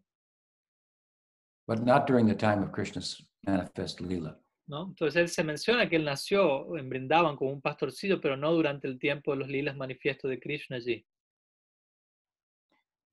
[1.66, 4.36] but not during the time of Krishna's manifest Leela.
[4.68, 4.86] ¿no?
[4.86, 8.88] Entonces él se menciona que él nació en Brindavan como un pastorcillo, pero no durante
[8.88, 11.04] el tiempo de los lilas manifiestos de Krishna allí.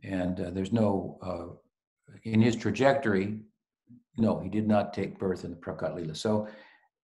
[0.05, 1.53] And uh, there's no, uh,
[2.23, 3.41] in his trajectory,
[4.17, 6.15] no, he did not take birth in the Prakat Lila.
[6.15, 6.47] So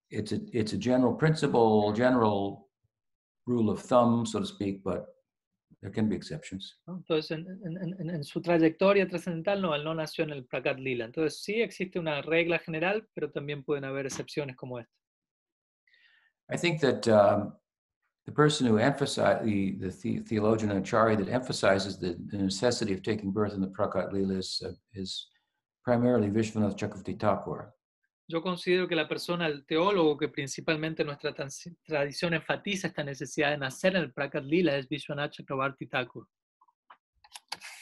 [0.09, 2.69] it's a, it's a general principle, general
[3.45, 5.10] rule of thumb, so to speak, but
[5.81, 6.77] there can be exceptions.
[6.87, 10.77] Entonces, en, en- en- en su trayectoria trascendental, no, él no nació en el Prakat
[10.79, 11.05] Lila.
[11.05, 14.93] Entonces, sí existe una regla general, pero también pueden haber excepciones como esta.
[16.53, 17.53] I think that um,
[18.25, 23.01] the person who emphasized the, the, the theologian Acharya that emphasizes the, the necessity of
[23.01, 25.29] taking birth in the Prakat Lila is, uh, is
[25.83, 27.73] primarily Vishwanath Chakravarti Thakur.
[28.31, 31.35] Yo considero que la persona, el teólogo que principalmente nuestra
[31.85, 36.25] tradición enfatiza esta necesidad de nacer en el Prakat Lila es Vishwanath Chakravarti Thakur.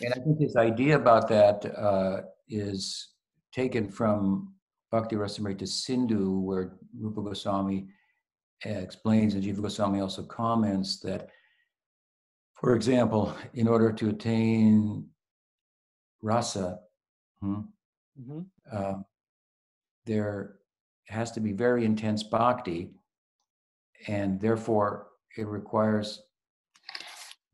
[0.01, 3.13] And I think his idea about that uh, is
[3.53, 4.55] taken from
[4.91, 7.87] Bhakti Rasamrita Sindhu, where Rupa Goswami
[8.65, 11.29] uh, explains, and Jiva Goswami also comments that,
[12.53, 15.05] for example, in order to attain
[16.23, 16.79] rasa,
[17.39, 17.61] hmm,
[18.19, 18.45] Ujú.
[18.71, 18.95] uh,
[20.09, 20.59] there
[21.07, 22.91] has to be very intense bhakti,
[24.07, 25.07] and therefore
[25.37, 26.07] it requires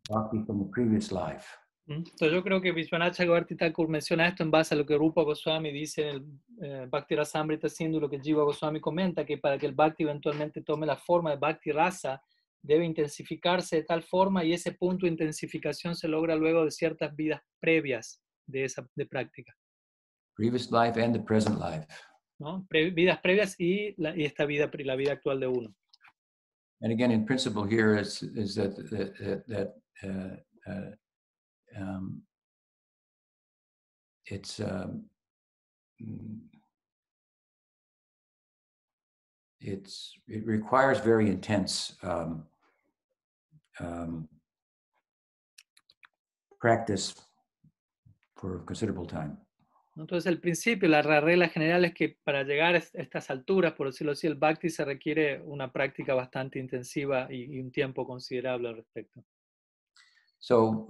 [0.10, 1.46] bhakti from the previous life.
[1.88, 2.04] ¿Mm?
[2.04, 5.22] Entonces yo creo que Vishwanath Chakravarti Thakur menciona esto en base a lo que Rupa
[5.22, 6.24] Goswami dice en el
[6.64, 10.64] eh, Bhakti Rasamrita Sindhu, lo que Jiva Goswami comenta, que para que el Bhakti eventualmente
[10.64, 12.20] tome la forma de Bhakti Rasa,
[12.64, 17.16] debe intensificarse de tal forma y ese punto de intensificación se logra luego de ciertas
[17.16, 19.54] vidas previas de esa de práctica.
[20.36, 21.86] previous life and the present life.
[22.40, 22.66] ¿No?
[22.70, 25.74] Pre- vidas previas y, la, y esta vida, la vida actual de uno.
[26.82, 30.36] And again, in principle here is, is that, that, that uh,
[30.70, 30.92] uh,
[31.80, 32.22] um,
[34.26, 35.06] it's, um,
[39.62, 42.44] it's, it requires very intense um,
[43.80, 44.28] um,
[46.60, 47.16] practice
[48.36, 49.38] for considerable time.
[49.98, 54.12] Entonces, el principio, la regla general es que para llegar a estas alturas, por decirlo
[54.12, 58.76] así, el bhakti se requiere una práctica bastante intensiva y, y un tiempo considerable al
[58.76, 59.24] respecto.
[60.40, 60.90] So,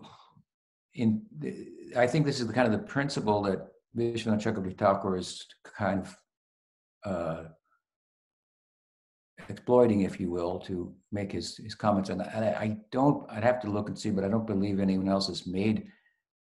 [0.93, 1.27] in
[1.95, 6.01] I think this is the kind of the principle that Vishwanath Chakravarti Thakur is kind
[6.01, 6.17] of
[7.05, 7.43] uh,
[9.47, 12.09] exploiting, if you will, to make his his comments.
[12.09, 13.29] And I, I don't.
[13.31, 15.87] I'd have to look and see, but I don't believe anyone else has made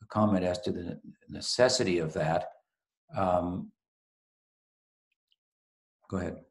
[0.09, 2.49] comment as to the necessity of that.
[3.17, 3.73] Um,
[6.09, 6.43] go ahead.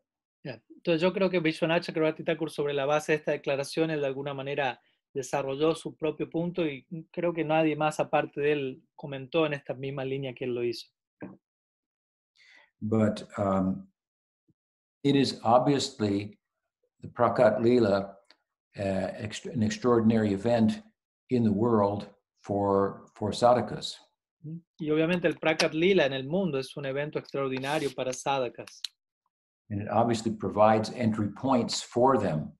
[0.86, 4.06] Entonces, yo creo que Vishwanath Chakravarti Thakur, sobre la base de esta declaración, él de
[4.06, 4.80] alguna manera
[5.15, 9.73] desarrolló su propio punto y creo que nadie más aparte de él comentó en esta
[9.73, 10.86] misma línea que él lo hizo.
[12.82, 13.88] but um,
[15.03, 16.38] it is obviously
[17.02, 18.14] the Prakat Leela,
[18.77, 20.82] uh, an extraordinary event
[21.30, 22.07] in the world
[22.45, 23.97] for for sadhakas.
[24.80, 28.81] Y obviamente el Prakat Lila en el mundo es un evento extraordinario para sadhakas,
[29.72, 32.53] And it obviously provides entry points for them.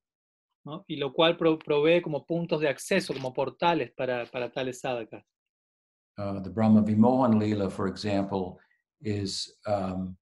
[0.64, 0.84] ¿no?
[0.88, 5.22] y lo cual pro- provee como puntos de acceso, como portales para, para tales sadhakas.
[6.18, 8.58] Uh, the Brahma Vimohan Lila, for example,
[9.00, 10.16] is um,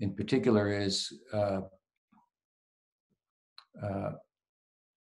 [0.00, 1.60] in particular is uh,
[3.80, 4.12] uh,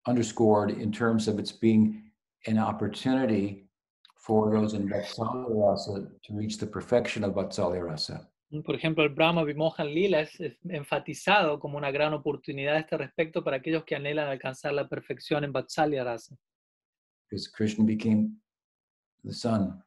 [0.05, 2.11] underscored in terms of its being
[2.47, 3.62] an opportunity
[4.23, 8.29] for those in Vatsalya rasa to reach the perfection of Vatsalya rasa.
[8.51, 8.63] ¿Mm?
[8.63, 12.97] Por ejemplo, el Brahma Vimohan Lila es, es enfatizado como una gran oportunidad a este
[12.97, 16.37] respecto para aquellos que anhelan alcanzar la perfección en Vatsalya Rasa.
[17.29, 18.37] Because Krishna became
[19.23, 19.83] the son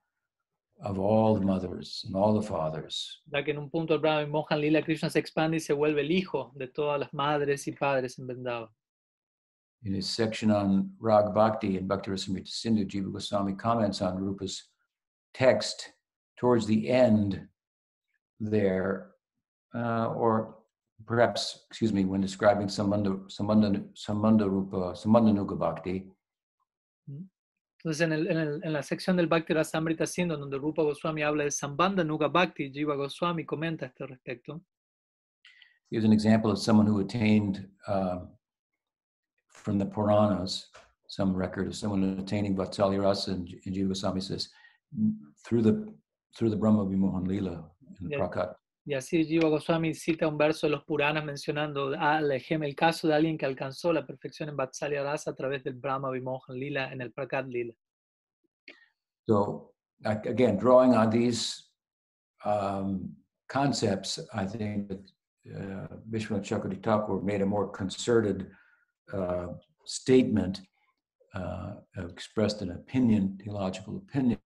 [0.80, 3.22] of all the mothers and all the fathers.
[3.32, 6.02] ya que en un punto el Brahma Vimohan Lila Krishna se expande y se vuelve
[6.02, 8.68] el hijo de todas las madres y padres en Vrindavan.
[9.86, 14.64] In his section on Rag Bhakti and Bhakti Rasamrita Sindhu, Jiva Goswami comments on Rupa's
[15.32, 15.92] text
[16.36, 17.40] towards the end
[18.40, 19.12] there,
[19.76, 20.56] uh, or
[21.06, 26.06] perhaps, excuse me, when describing Sambandha, Sambandha, Sambandha Rupa, Sambandhanuga Bhakti,
[27.78, 31.22] Entonces, en, el- en el- en la sección del Bhakti Rasamrita Sindhu, donde Rupa Goswami
[31.22, 34.60] habla de Sambandha Nuga Bhakti, Jiva Goswami comenta a este respecto.
[35.92, 38.30] gives an example of someone who attained um,
[39.56, 40.66] from the Puranas,
[41.08, 44.48] some record of someone attaining Vatsalya Rasa, and, and Jiva Goswami says,
[45.44, 45.74] through the
[46.36, 47.64] through the Brahma Vimohan Leela
[48.00, 48.18] in the Yeah.
[48.20, 48.54] Prakat.
[48.88, 52.74] Y así Jiva Goswami cita un verso de los Puranas mencionando ah, el, ejem- el
[52.76, 56.56] caso de alguien que alcanzó la perfección en Vatsalya Rasa a través del Brahma Vimohan
[56.56, 57.74] Lila en el Prakat Lila.
[59.28, 59.72] So
[60.04, 61.64] again, drawing on these
[62.44, 63.10] um,
[63.48, 65.00] concepts, I think that
[65.52, 68.46] uh, Vishwanath Chakravarti Thakur made a more concerted
[69.12, 69.48] uh,
[69.84, 70.62] statement,
[71.34, 74.38] uh, expressed an opinion, theological opinion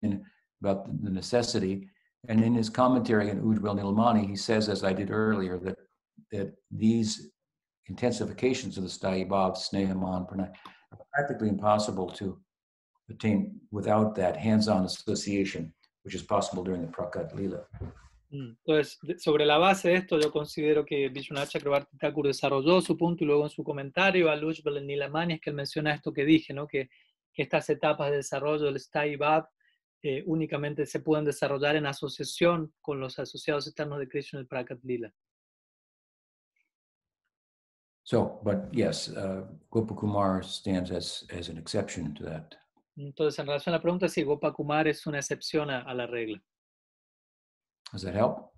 [0.62, 1.88] about the, necessity.
[2.28, 5.78] And in his commentary on Ujjwal Nilamani, he says, as I did earlier, that,
[6.32, 7.32] that these
[7.90, 10.52] intensifications of the Stayibhav, Snehaman, Pranay
[10.92, 12.38] are practically impossible to
[13.10, 15.74] attain without that hands-on association,
[16.04, 17.62] which is possible during the Prakat Lila.
[18.32, 18.52] Mm.
[18.64, 23.24] Entonces, sobre la base de esto, yo considero que Vishwanath Chakrabarti Thakur desarrolló su punto
[23.24, 26.54] y luego en su comentario a Lushbal Nilamani es que él menciona esto que dije,
[26.54, 26.68] ¿no?
[26.68, 26.90] que,
[27.34, 29.50] que estas etapas de desarrollo del Stai Bab
[30.02, 34.48] eh, únicamente se pueden desarrollar en asociación con los asociados eternos de Krishna en el
[34.48, 35.14] Prakat Lila.
[38.04, 42.56] So, but yes, uh, Gopakumar stands as, as an exception to that.
[42.96, 46.42] Entonces, en relación a la pregunta, si Gopakumar es una excepción a, a la regla.
[47.92, 48.54] Does that help?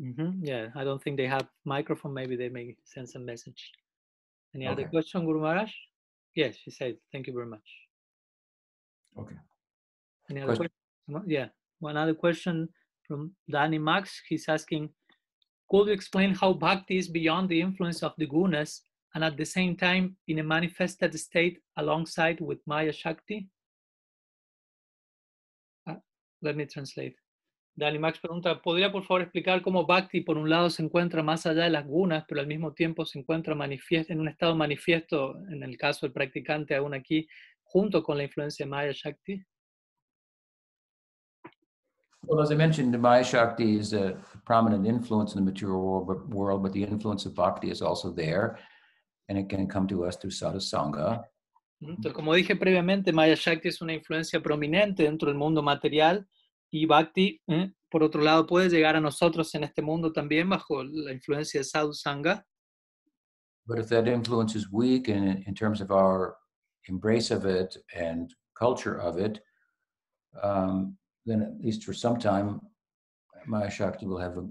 [0.00, 2.14] Mhm, Yeah, I don't think they have microphone.
[2.14, 3.72] Maybe they may send some message.
[4.54, 5.72] Any other question, Guru Maharaj?
[6.34, 7.68] Yes, she said, thank you very much.
[9.16, 9.36] Okay.
[10.30, 10.70] Any other Question.
[11.08, 11.30] question?
[11.30, 11.48] Yeah,
[11.80, 12.68] one other question
[13.02, 14.22] from Danny Max.
[14.28, 14.94] He's asking,
[15.68, 18.82] could you explain how bhakti is beyond the influence of the gunas
[19.14, 23.48] and at the same time in a manifested state alongside with Maya Shakti?
[25.86, 25.98] Ah,
[26.40, 27.16] let me translate.
[27.78, 31.46] Danny Max pregunta, ¿podría por favor explicar cómo Bhakti por un lado se encuentra más
[31.46, 35.36] allá de las gunas, pero al mismo tiempo se encuentra manifiesto, en un estado manifiesto,
[35.48, 37.28] en el caso del practicante aún aquí,
[37.62, 39.44] junto con la influencia de Maya Shakti?
[42.24, 46.28] Well, as I mentioned, Maya Shakti is a prominent influence in the material world, but,
[46.34, 48.58] world, but the influence of Bhakti is also there,
[49.28, 51.22] and it can come to us through sadhusanga.
[51.80, 56.26] Entonces, como dije previamente, Maya Shakti es una influencia prominente dentro del mundo material
[56.70, 60.82] y Bhakti, eh, por otro lado, puede llegar a nosotros en este mundo también bajo
[60.84, 62.44] la influencia de Sadhu Sangha.
[63.66, 66.36] But if that influence is weak in, in terms of our
[66.88, 69.40] embrace of it and culture of it,
[70.42, 70.96] um,
[71.26, 72.60] then at least for some time,
[73.46, 74.46] Maya Shakti will have a,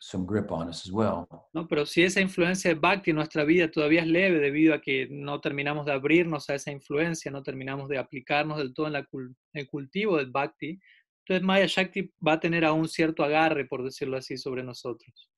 [0.00, 1.26] some grip on us as well.
[1.54, 1.66] ¿no?
[1.68, 5.08] Pero si esa influencia de Bhakti en nuestra vida todavía es leve debido a que
[5.10, 9.04] no terminamos de abrirnos a esa influencia, no terminamos de aplicarnos del todo en la
[9.06, 10.78] cul- el cultivo del Bhakti,
[11.24, 15.30] entonces Maya Shakti va a tener aún cierto agarre, por decirlo así, sobre nosotros.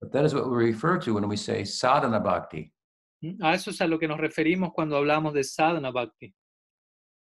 [0.00, 2.74] But that is what we refer to when we say sadhana bhakti.
[3.24, 3.42] ¿Mm?
[3.42, 6.34] A eso es a lo que nos referimos cuando hablamos de Sadhana Bhakti.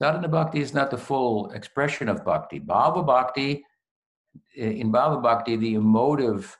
[0.02, 2.60] Sadhana bhakti is not the full expression of bhakti.
[2.60, 3.64] Bhava bhakti,
[4.57, 6.57] eh, in Bhava bhakti, the emotive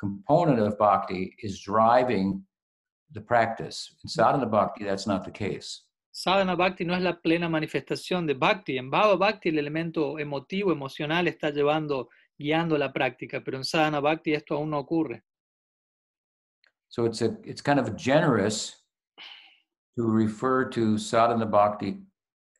[0.00, 2.42] component of bhakti is driving
[3.12, 3.94] the practice.
[4.02, 4.12] In mm.
[4.12, 5.82] sadhana bhakti, that's not the case.
[6.20, 8.76] Sadhana Bhakti no es la plena manifestación de Bhakti.
[8.76, 14.00] En Bhava Bhakti el elemento emotivo, emocional está llevando, guiando la práctica, pero en Sadhana
[14.00, 15.22] Bhakti esto aún no ocurre.
[16.88, 18.84] So it's a it's kind of generous
[19.96, 22.02] to refer to sadhana bhakti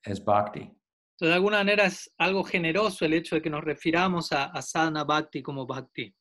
[0.07, 0.61] as bhakti.
[0.61, 4.63] Entonces, de alguna manera es algo generoso el hecho de que nos refiramos a, a
[4.63, 6.15] Sadhana Bhakti como Bhakti.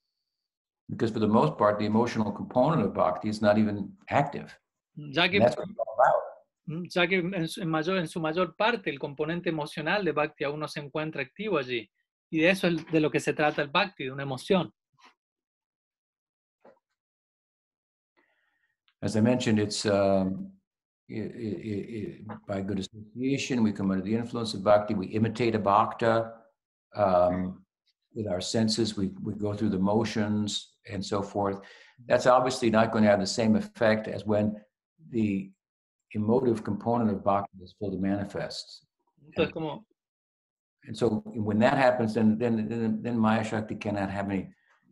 [0.89, 4.51] Because for the most part, the emotional component of bhakti is not even active.
[4.95, 6.27] Ya que, that's what it's all about.
[6.68, 10.44] Mm, ya que en, su, mayor, en su mayor parte el componente emocional de Bhakti
[10.44, 11.89] aún no se encuentra activo allí.
[12.30, 14.72] Y de eso es de lo que se trata el Bhakti, de una emoción.
[19.02, 20.52] As I mentioned, it's um,
[21.10, 24.94] i- i- i- i- by good association, we come under the influence of bhakti.
[24.95, 26.34] We imitate a bhakta
[26.95, 27.64] um,
[28.15, 28.98] with our senses.
[28.98, 31.61] We, we go through the motions and so forth.
[32.07, 34.56] That's obviously not going to have the same effect as when
[35.11, 35.52] the
[36.18, 38.85] emotive component of bhakti is fully manifest.
[39.26, 39.85] Entonces, como,
[40.88, 44.49] And so when that happens, then then then, then Maya Shakti cannot have any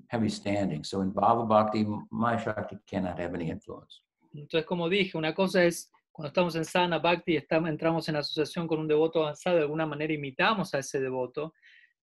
[0.08, 0.84] heavy standing.
[0.84, 4.02] So in Bhava Bhakti, Maya Shakti cannot have any influence.
[4.36, 8.68] Entonces, como dije, una cosa es cuando estamos en Sadhana Bhakti estamos, entramos en asociación
[8.68, 11.54] con un devoto avanzado, de alguna manera imitamos a ese devoto.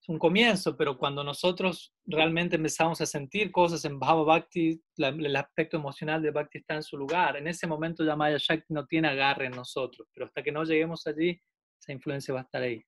[0.03, 5.09] Es un comienzo, pero cuando nosotros realmente empezamos a sentir cosas en Bhava Bhakti, la-
[5.11, 7.37] el aspecto emocional de Bhakti está en su lugar.
[7.37, 10.65] En ese momento ya Maya Shakti no tiene agarre en nosotros, pero hasta que no
[10.65, 11.41] lleguemos allí,
[11.81, 12.83] esa influencia va a estar ahí.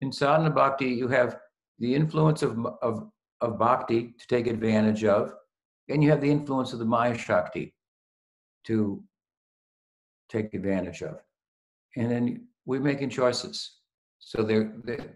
[0.00, 1.36] In sadhana bhakti, you have
[1.80, 5.32] the influence of, of, of bhakti to take advantage of,
[5.88, 7.74] and you have the influence of the Maya Shakti
[8.64, 9.02] to
[10.28, 11.20] take advantage of.
[11.96, 13.80] And then we're making choices.
[14.32, 15.14] So there, there-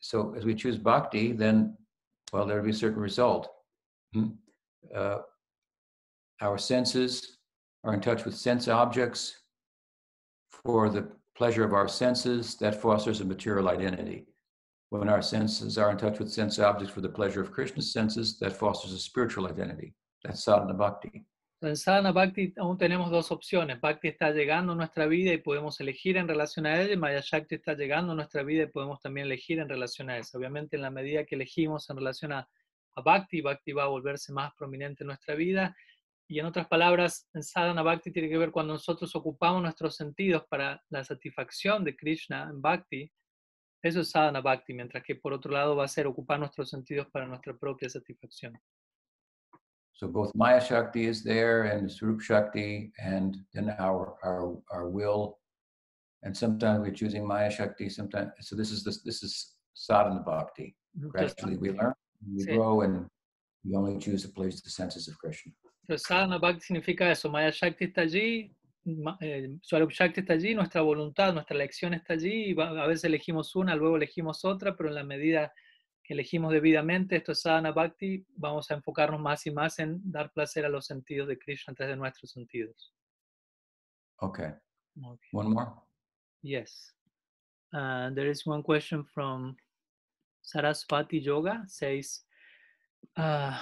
[0.00, 1.76] so as we choose bhakti, then,
[2.32, 3.48] well, there'll be a certain result.
[4.12, 4.28] Hmm?
[4.94, 5.18] Uh,
[6.40, 7.38] Our senses
[7.82, 9.22] are in touch with sense objects
[10.50, 14.26] for the pleasure of our senses, that fosters a material identity.
[14.90, 18.38] When our senses are in touch with sense objects for the pleasure of Krishna's senses,
[18.38, 19.92] that fosters a spiritual identity.
[20.22, 21.24] That's sadhana bhakti.
[21.64, 23.80] En sadhana bhakti aún tenemos dos opciones.
[23.80, 27.22] Bhakti está llegando a nuestra vida y podemos elegir en relación a ella, y Maya
[27.24, 30.36] Shakti está llegando a nuestra vida y podemos también elegir en relación a eso.
[30.36, 32.46] Obviamente, en la medida que elegimos en relación a,
[32.96, 35.74] a Bhakti, Bhakti va a volverse más prominente en nuestra vida.
[36.28, 40.44] Y en otras palabras, en sadhana Bhakti tiene que ver cuando nosotros ocupamos nuestros sentidos
[40.50, 43.10] para la satisfacción de Krishna en Bhakti.
[43.82, 47.06] Eso es sadhana Bhakti, mientras que por otro lado va a ser ocupar nuestros sentidos
[47.10, 48.52] para nuestra propia satisfacción.
[50.04, 55.38] So both Maya Shakti is there and Swarup Shakti, and then our our our will.
[56.24, 60.76] And sometimes we're choosing Maya Shakti, sometimes so this is this this is sadhana bhakti.
[61.08, 61.94] Gradually we learn,
[62.36, 62.54] we Sí.
[62.54, 63.06] grow, and
[63.64, 65.52] we only choose to place the senses of Krishna.
[65.88, 67.30] Entonces, sadhana bhakti significa eso.
[67.30, 68.52] Maya Shakti está allí,
[69.22, 72.52] eh, Swarup Shakti está allí, nuestra voluntad, nuestra elección está allí.
[72.52, 75.50] y a veces elegimos una, luego elegimos otra, pero en la medida
[76.04, 80.30] que elegimos debidamente, esto es sadhana bhakti, vamos a enfocarnos más y más en dar
[80.32, 82.92] placer a los sentidos de Krishna antes de nuestros sentidos.
[84.20, 84.52] Okay,
[85.02, 85.20] Ok.
[85.32, 85.72] one more.
[86.42, 86.92] Yes.
[87.72, 89.56] Uh, there is one question from
[90.42, 92.20] Saraswati Yoga says,
[93.16, 93.58] uh,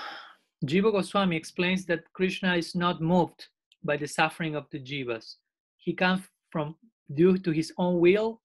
[0.66, 3.46] Jiva Goswami explains that Krishna is not moved
[3.84, 5.36] by the suffering of the jivas.
[5.76, 6.74] He comes from
[7.14, 8.40] due to his own will,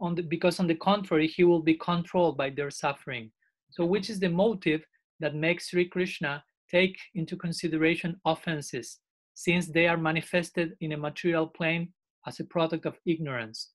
[0.00, 3.30] on the, because on the contrary, he will be controlled by their suffering.
[3.70, 4.82] So, which is the motive
[5.20, 8.98] that makes Sri Krishna take into consideration offenses,
[9.34, 11.92] since they are manifested in a material plane
[12.26, 13.70] as a product of ignorance?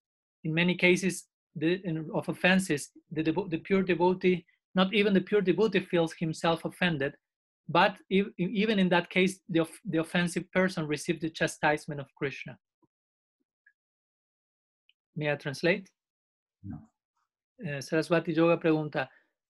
[0.46, 4.46] in many cases the, in, of offenses, the, the pure devotee,
[4.76, 7.14] not even the pure devotee feels himself offended,
[7.68, 12.58] but ev- even in that case, the, the offensive person received the chastisement of Krishna.
[15.16, 15.90] May I translate?
[16.64, 16.78] No.
[17.66, 19.08] Eh, Saraswati Yoga pregunta,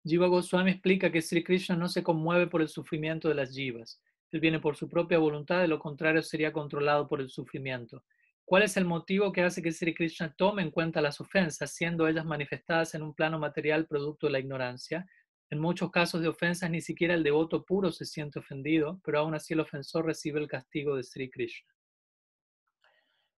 [0.08, 4.00] Jiva Goswami explica que Sri Krishna no se conmueve por el sufrimiento de las jivas.
[4.32, 8.04] Él viene por su propia voluntad, de lo contrario sería controlado por el sufrimiento.
[8.44, 12.08] ¿Cuál es el motivo que hace que Sri Krishna tome en cuenta las ofensas, siendo
[12.08, 15.08] ellas manifestadas en un plano material producto de la ignorancia?
[15.50, 19.34] En muchos casos de ofensas ni siquiera el devoto puro se siente ofendido, pero aún
[19.34, 21.75] así el ofensor recibe el castigo de Sri Krishna.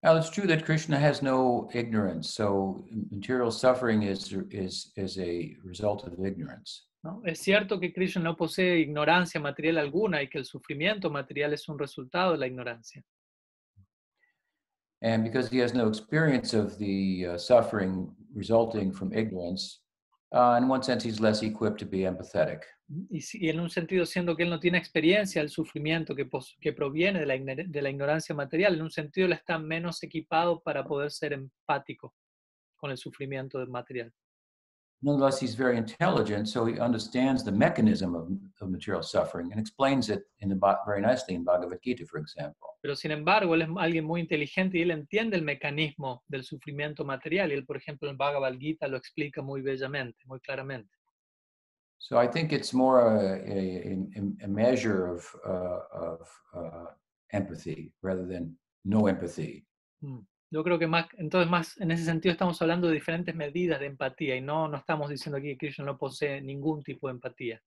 [0.03, 5.56] Now it's true that Krishna has no ignorance, so material suffering is is is a
[5.64, 6.84] result of ignorance.
[7.03, 7.22] ¿no?
[7.26, 11.68] Es cierto que Krishna no posee ignorancia material alguna y que el sufrimiento material es
[11.68, 13.03] un resultado de la ignorancia.
[15.02, 19.82] And because he has no experience of the uh, suffering resulting from ignorance,
[20.34, 22.61] uh, in one sense, he's less equipped to be empathetic.
[22.89, 26.30] Y, y en un sentido, siendo que él no tiene experiencia del sufrimiento que,
[26.61, 30.61] que proviene de la, de la ignorancia material, en un sentido él está menos equipado
[30.61, 32.14] para poder ser empático
[32.77, 34.14] con el sufrimiento del material.
[34.99, 38.30] Nonetheless, he's very intelligent, so he understands the mechanism of,
[38.61, 40.55] of material suffering and explains it in the,
[40.88, 42.69] very nicely in Bhagavad Gita, for example.
[42.81, 47.05] Pero sin embargo, él es alguien muy inteligente y él entiende el mecanismo del sufrimiento
[47.05, 47.51] material.
[47.51, 50.97] Y él, por ejemplo, en Bhagavad Gita lo explica muy bellamente, muy claramente.
[51.99, 53.98] So I think it's more a, a,
[54.44, 56.86] a- measure of, uh, of uh,
[57.34, 58.56] empathy rather than
[58.86, 59.65] no empathy.
[60.03, 60.26] Mm.
[60.49, 63.88] Yo creo que más, entonces más en ese sentido estamos hablando de diferentes medidas de
[63.88, 67.61] empatía y no, no estamos diciendo aquí que Krishna no posee ningún tipo de empatía.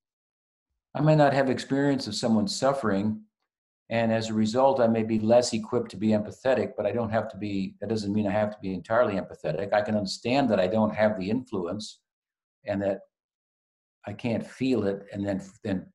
[0.94, 3.22] I may not have experience of someone suffering,
[3.90, 7.10] and as a result, I may be less equipped to be empathetic, but I don't
[7.10, 9.72] have to be, that doesn't mean I have to be entirely empathetic.
[9.74, 12.00] I can understand that I don't have the influence
[12.64, 13.00] and that
[14.06, 15.92] I can't feel it and then, then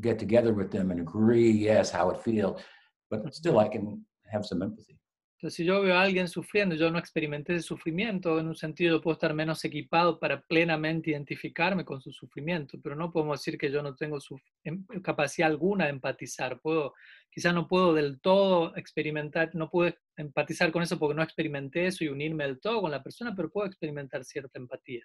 [0.00, 2.62] get together with them and agree, yes, how it feels,
[3.10, 4.98] but still I can have some empathy.
[5.42, 9.00] Entonces, si yo veo a alguien sufriendo yo no experimenté ese sufrimiento, en un sentido
[9.00, 13.68] puedo estar menos equipado para plenamente identificarme con su sufrimiento, pero no podemos decir que
[13.68, 16.60] yo no tengo su, em- capacidad alguna de empatizar.
[16.60, 16.94] Puedo,
[17.28, 22.04] quizás no puedo del todo experimentar, no puedo empatizar con eso porque no experimenté eso
[22.04, 25.04] y unirme del todo con la persona, pero puedo experimentar cierta empatía.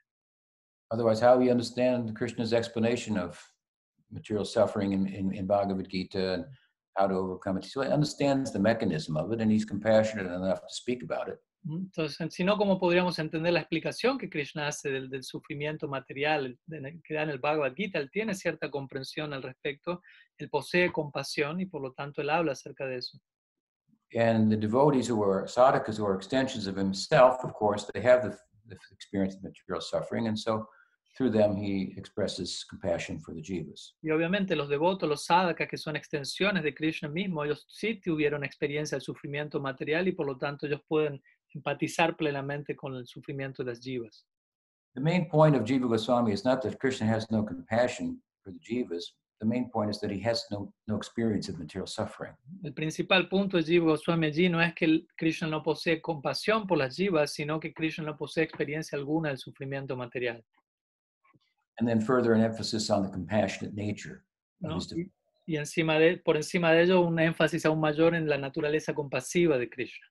[0.91, 3.41] Otherwise, how we understand Krishna's explanation of
[4.11, 6.45] material suffering in, in, in Bhagavad Gita and
[6.97, 7.65] how to overcome it.
[7.65, 11.39] So he understands the mechanism of it and he's compassionate enough to speak about it.
[11.69, 16.57] Entonces, si no, ¿cómo podríamos entender la explicación que Krishna hace del, del sufrimiento material
[17.03, 17.99] que da en el Bhagavad Gita?
[17.99, 20.01] Él tiene cierta comprensión al respecto,
[20.37, 23.19] él posee compasión y por lo tanto él habla acerca de eso.
[24.15, 28.23] And the devotees who are sadhakas, who are extensions of himself, of course, they have
[28.23, 28.37] the,
[28.67, 30.27] the experience of material suffering.
[30.27, 30.65] And so
[31.17, 33.95] through them, he expresses compassion for the jivas.
[34.03, 38.43] Y obviamente los devotos, los sadhakas, que son extensiones de Krishna mismo, ellos sí tuvieron
[38.43, 41.21] experiencia del sufrimiento material y por lo tanto ellos pueden
[41.53, 44.25] empatizar plenamente con el sufrimiento de las jivas.
[44.93, 48.59] The main point of Jiva Goswami is not that Krishna has no compassion for the
[48.59, 49.13] jivas.
[49.39, 52.33] The main point is that he has no, no experience of material suffering.
[52.63, 56.77] El principal punto de Jiva Goswami allí no es que Krishna no posee compasión por
[56.77, 60.43] las jivas, sino que Krishna no posee experiencia alguna del sufrimiento material.
[61.79, 64.23] And then further an emphasis on the compassionate nature
[64.63, 64.75] of ¿no?
[64.77, 65.09] his Y,
[65.45, 69.57] y encima de, por encima de ello, un énfasis aún mayor en la naturaleza compasiva
[69.57, 70.05] de Krishna.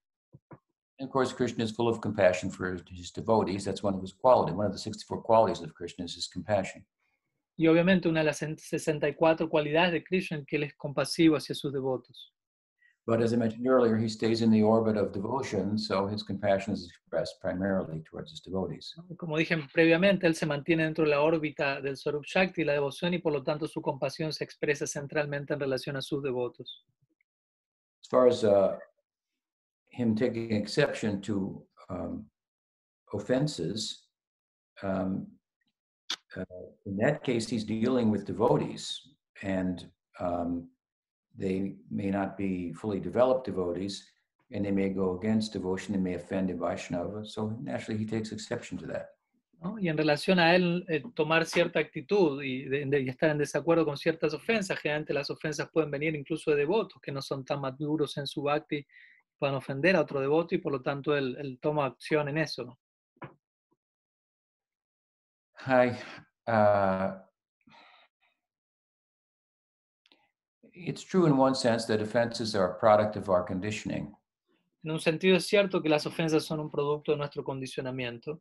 [0.98, 3.64] And of course, Krishna is full of compassion for his- his devotees.
[3.64, 4.54] That's one of his qualities.
[4.56, 6.86] One of the 64 qualities of Krishna is his compassion.
[7.58, 11.54] Y obviamente una de las 64 cualidades de Krishna es que él es compasivo hacia
[11.54, 12.32] sus devotos.
[13.06, 16.72] But as I mentioned earlier, he stays in the orbit of devotion, so his compassion
[16.72, 18.94] is expressed primarily towards his devotees.
[19.16, 23.14] Como dije previamente, él se mantiene dentro de la órbita del Swarup Shakti, la devoción,
[23.14, 26.84] y por lo tanto su compasión se expresa centralmente en relación a sus devotos.
[28.02, 28.76] As far as uh,
[29.90, 32.26] him taking exception to um,
[33.12, 34.08] offenses,
[34.82, 35.28] um,
[36.36, 36.44] uh,
[36.84, 39.00] in that case, he's dealing with devotees,
[39.42, 39.88] and
[40.18, 40.68] um,
[41.38, 44.08] they may not be fully developed devotees,
[44.52, 47.24] and they may go against devotion, they may offend a Vaishnava.
[47.24, 49.06] So naturally, he takes exception to that.
[49.60, 49.78] ¿no?
[49.78, 53.38] Y en relación a él eh, tomar cierta actitud y, de- de- y estar en
[53.38, 57.44] desacuerdo con ciertas ofensas, generalmente las ofensas pueden venir incluso de devotos que no son
[57.44, 58.86] tan maduros en su bhakti,
[59.38, 62.64] pueden ofender a otro devoto y por lo tanto él, él toma acción en eso.
[62.64, 62.78] ¿no?
[65.66, 65.90] Hi.
[66.46, 67.25] Uh,
[70.76, 74.14] it's true in one sense that offenses are a product of our conditioning.
[74.84, 78.40] En un sentido es cierto que las ofensas son un producto de nuestro condicionamiento,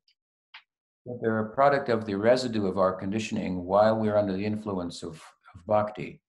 [1.05, 5.03] But they're a product of the residue of our conditioning while we're under the influence
[5.03, 5.21] of,
[5.53, 6.19] of bhakti.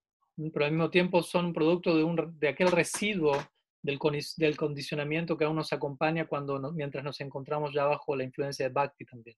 [0.52, 3.42] pero al mismo tiempo son un producto de, un, de aquel residuo
[3.82, 3.98] del,
[4.36, 8.72] del condicionamiento que aún nos acompaña cuando mientras nos encontramos ya bajo la influencia de
[8.74, 9.36] Bhakti también.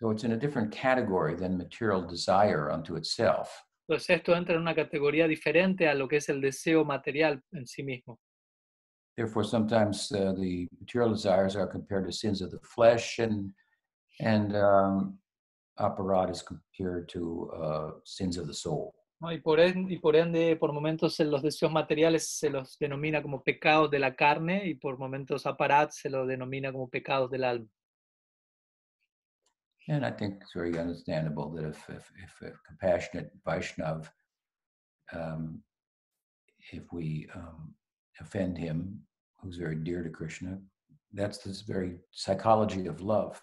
[0.00, 3.48] So it's in a different category than material desire unto itself.
[3.88, 7.66] Entonces esto entra en una categoría diferente a lo que es el deseo material en
[7.66, 8.20] sí mismo.
[9.16, 13.52] Therefore, sometimes uh, the material desires are compared to sins of the flesh, and
[14.20, 15.18] and um,
[15.76, 18.94] aparat is compared to uh, sins of the soul.
[19.20, 19.32] ¿no?
[19.32, 23.22] Y, por en- y por ende, por momentos en los deseos materiales se los denomina
[23.22, 27.42] como pecados de la carne y por momentos aparat se los denomina como pecados del
[27.44, 27.66] alma.
[29.88, 34.06] And I think it's very understandable that if if, if a compassionate Vaishnav,
[35.12, 35.62] um,
[36.72, 37.74] if we um,
[38.20, 39.00] offend him,
[39.38, 40.58] who's very dear to Krishna,
[41.12, 43.40] that's this very psychology of love.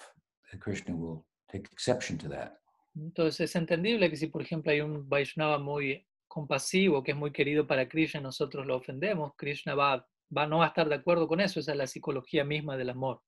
[0.51, 2.59] That Krishna will take exception to that.
[2.95, 7.31] Entonces es entendible que si, por ejemplo, hay un Vaishnava muy compasivo, que es muy
[7.31, 11.27] querido para Krishna, nosotros lo ofendemos, Krishna va, va, no va a estar de acuerdo
[11.27, 13.21] con eso, esa es la psicología misma del amor.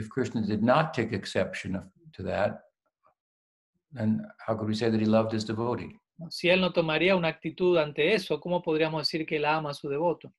[0.00, 1.84] If Krishna did not take exception of,
[2.16, 2.62] to that,
[3.92, 5.94] then how could we say that he loved his devotee?
[6.30, 9.74] Si él no tomaría una actitud ante eso, ¿cómo podríamos decir que él ama a
[9.74, 10.32] su devoto?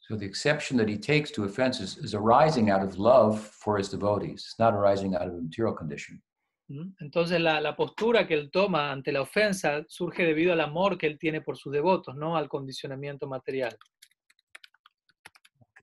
[0.00, 3.90] So the exception that he takes to offenses is arising out of love for his
[3.90, 4.44] devotees.
[4.44, 6.22] It's not arising out of a material condition.
[6.70, 6.94] ¿Mm?
[7.00, 11.06] Entonces la, la postura que él toma ante la ofensa surge debido al amor que
[11.06, 13.76] él tiene por sus devotos, no al condicionamiento material.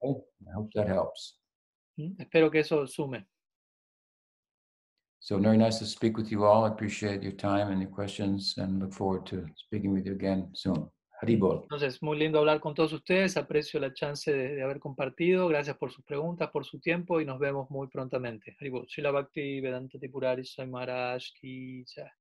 [0.02, 0.22] Okay?
[0.48, 1.40] I hope that helps.
[2.18, 3.28] Espero que eso sume.
[5.20, 6.66] So very nice to speak with you all.
[6.66, 10.50] I appreciate your time and your questions and look forward to speaking with you again
[10.54, 10.92] soon.
[11.20, 11.62] Haribol.
[11.64, 15.78] Entonces, muy lindo hablar con todos ustedes, aprecio la chance de, de haber compartido, gracias
[15.78, 18.56] por sus preguntas, por su tiempo y nos vemos muy prontamente.
[18.60, 22.12] Haribol, Shila Bhakti Vedanta Tripurari Swami Maharaj Ki Jai.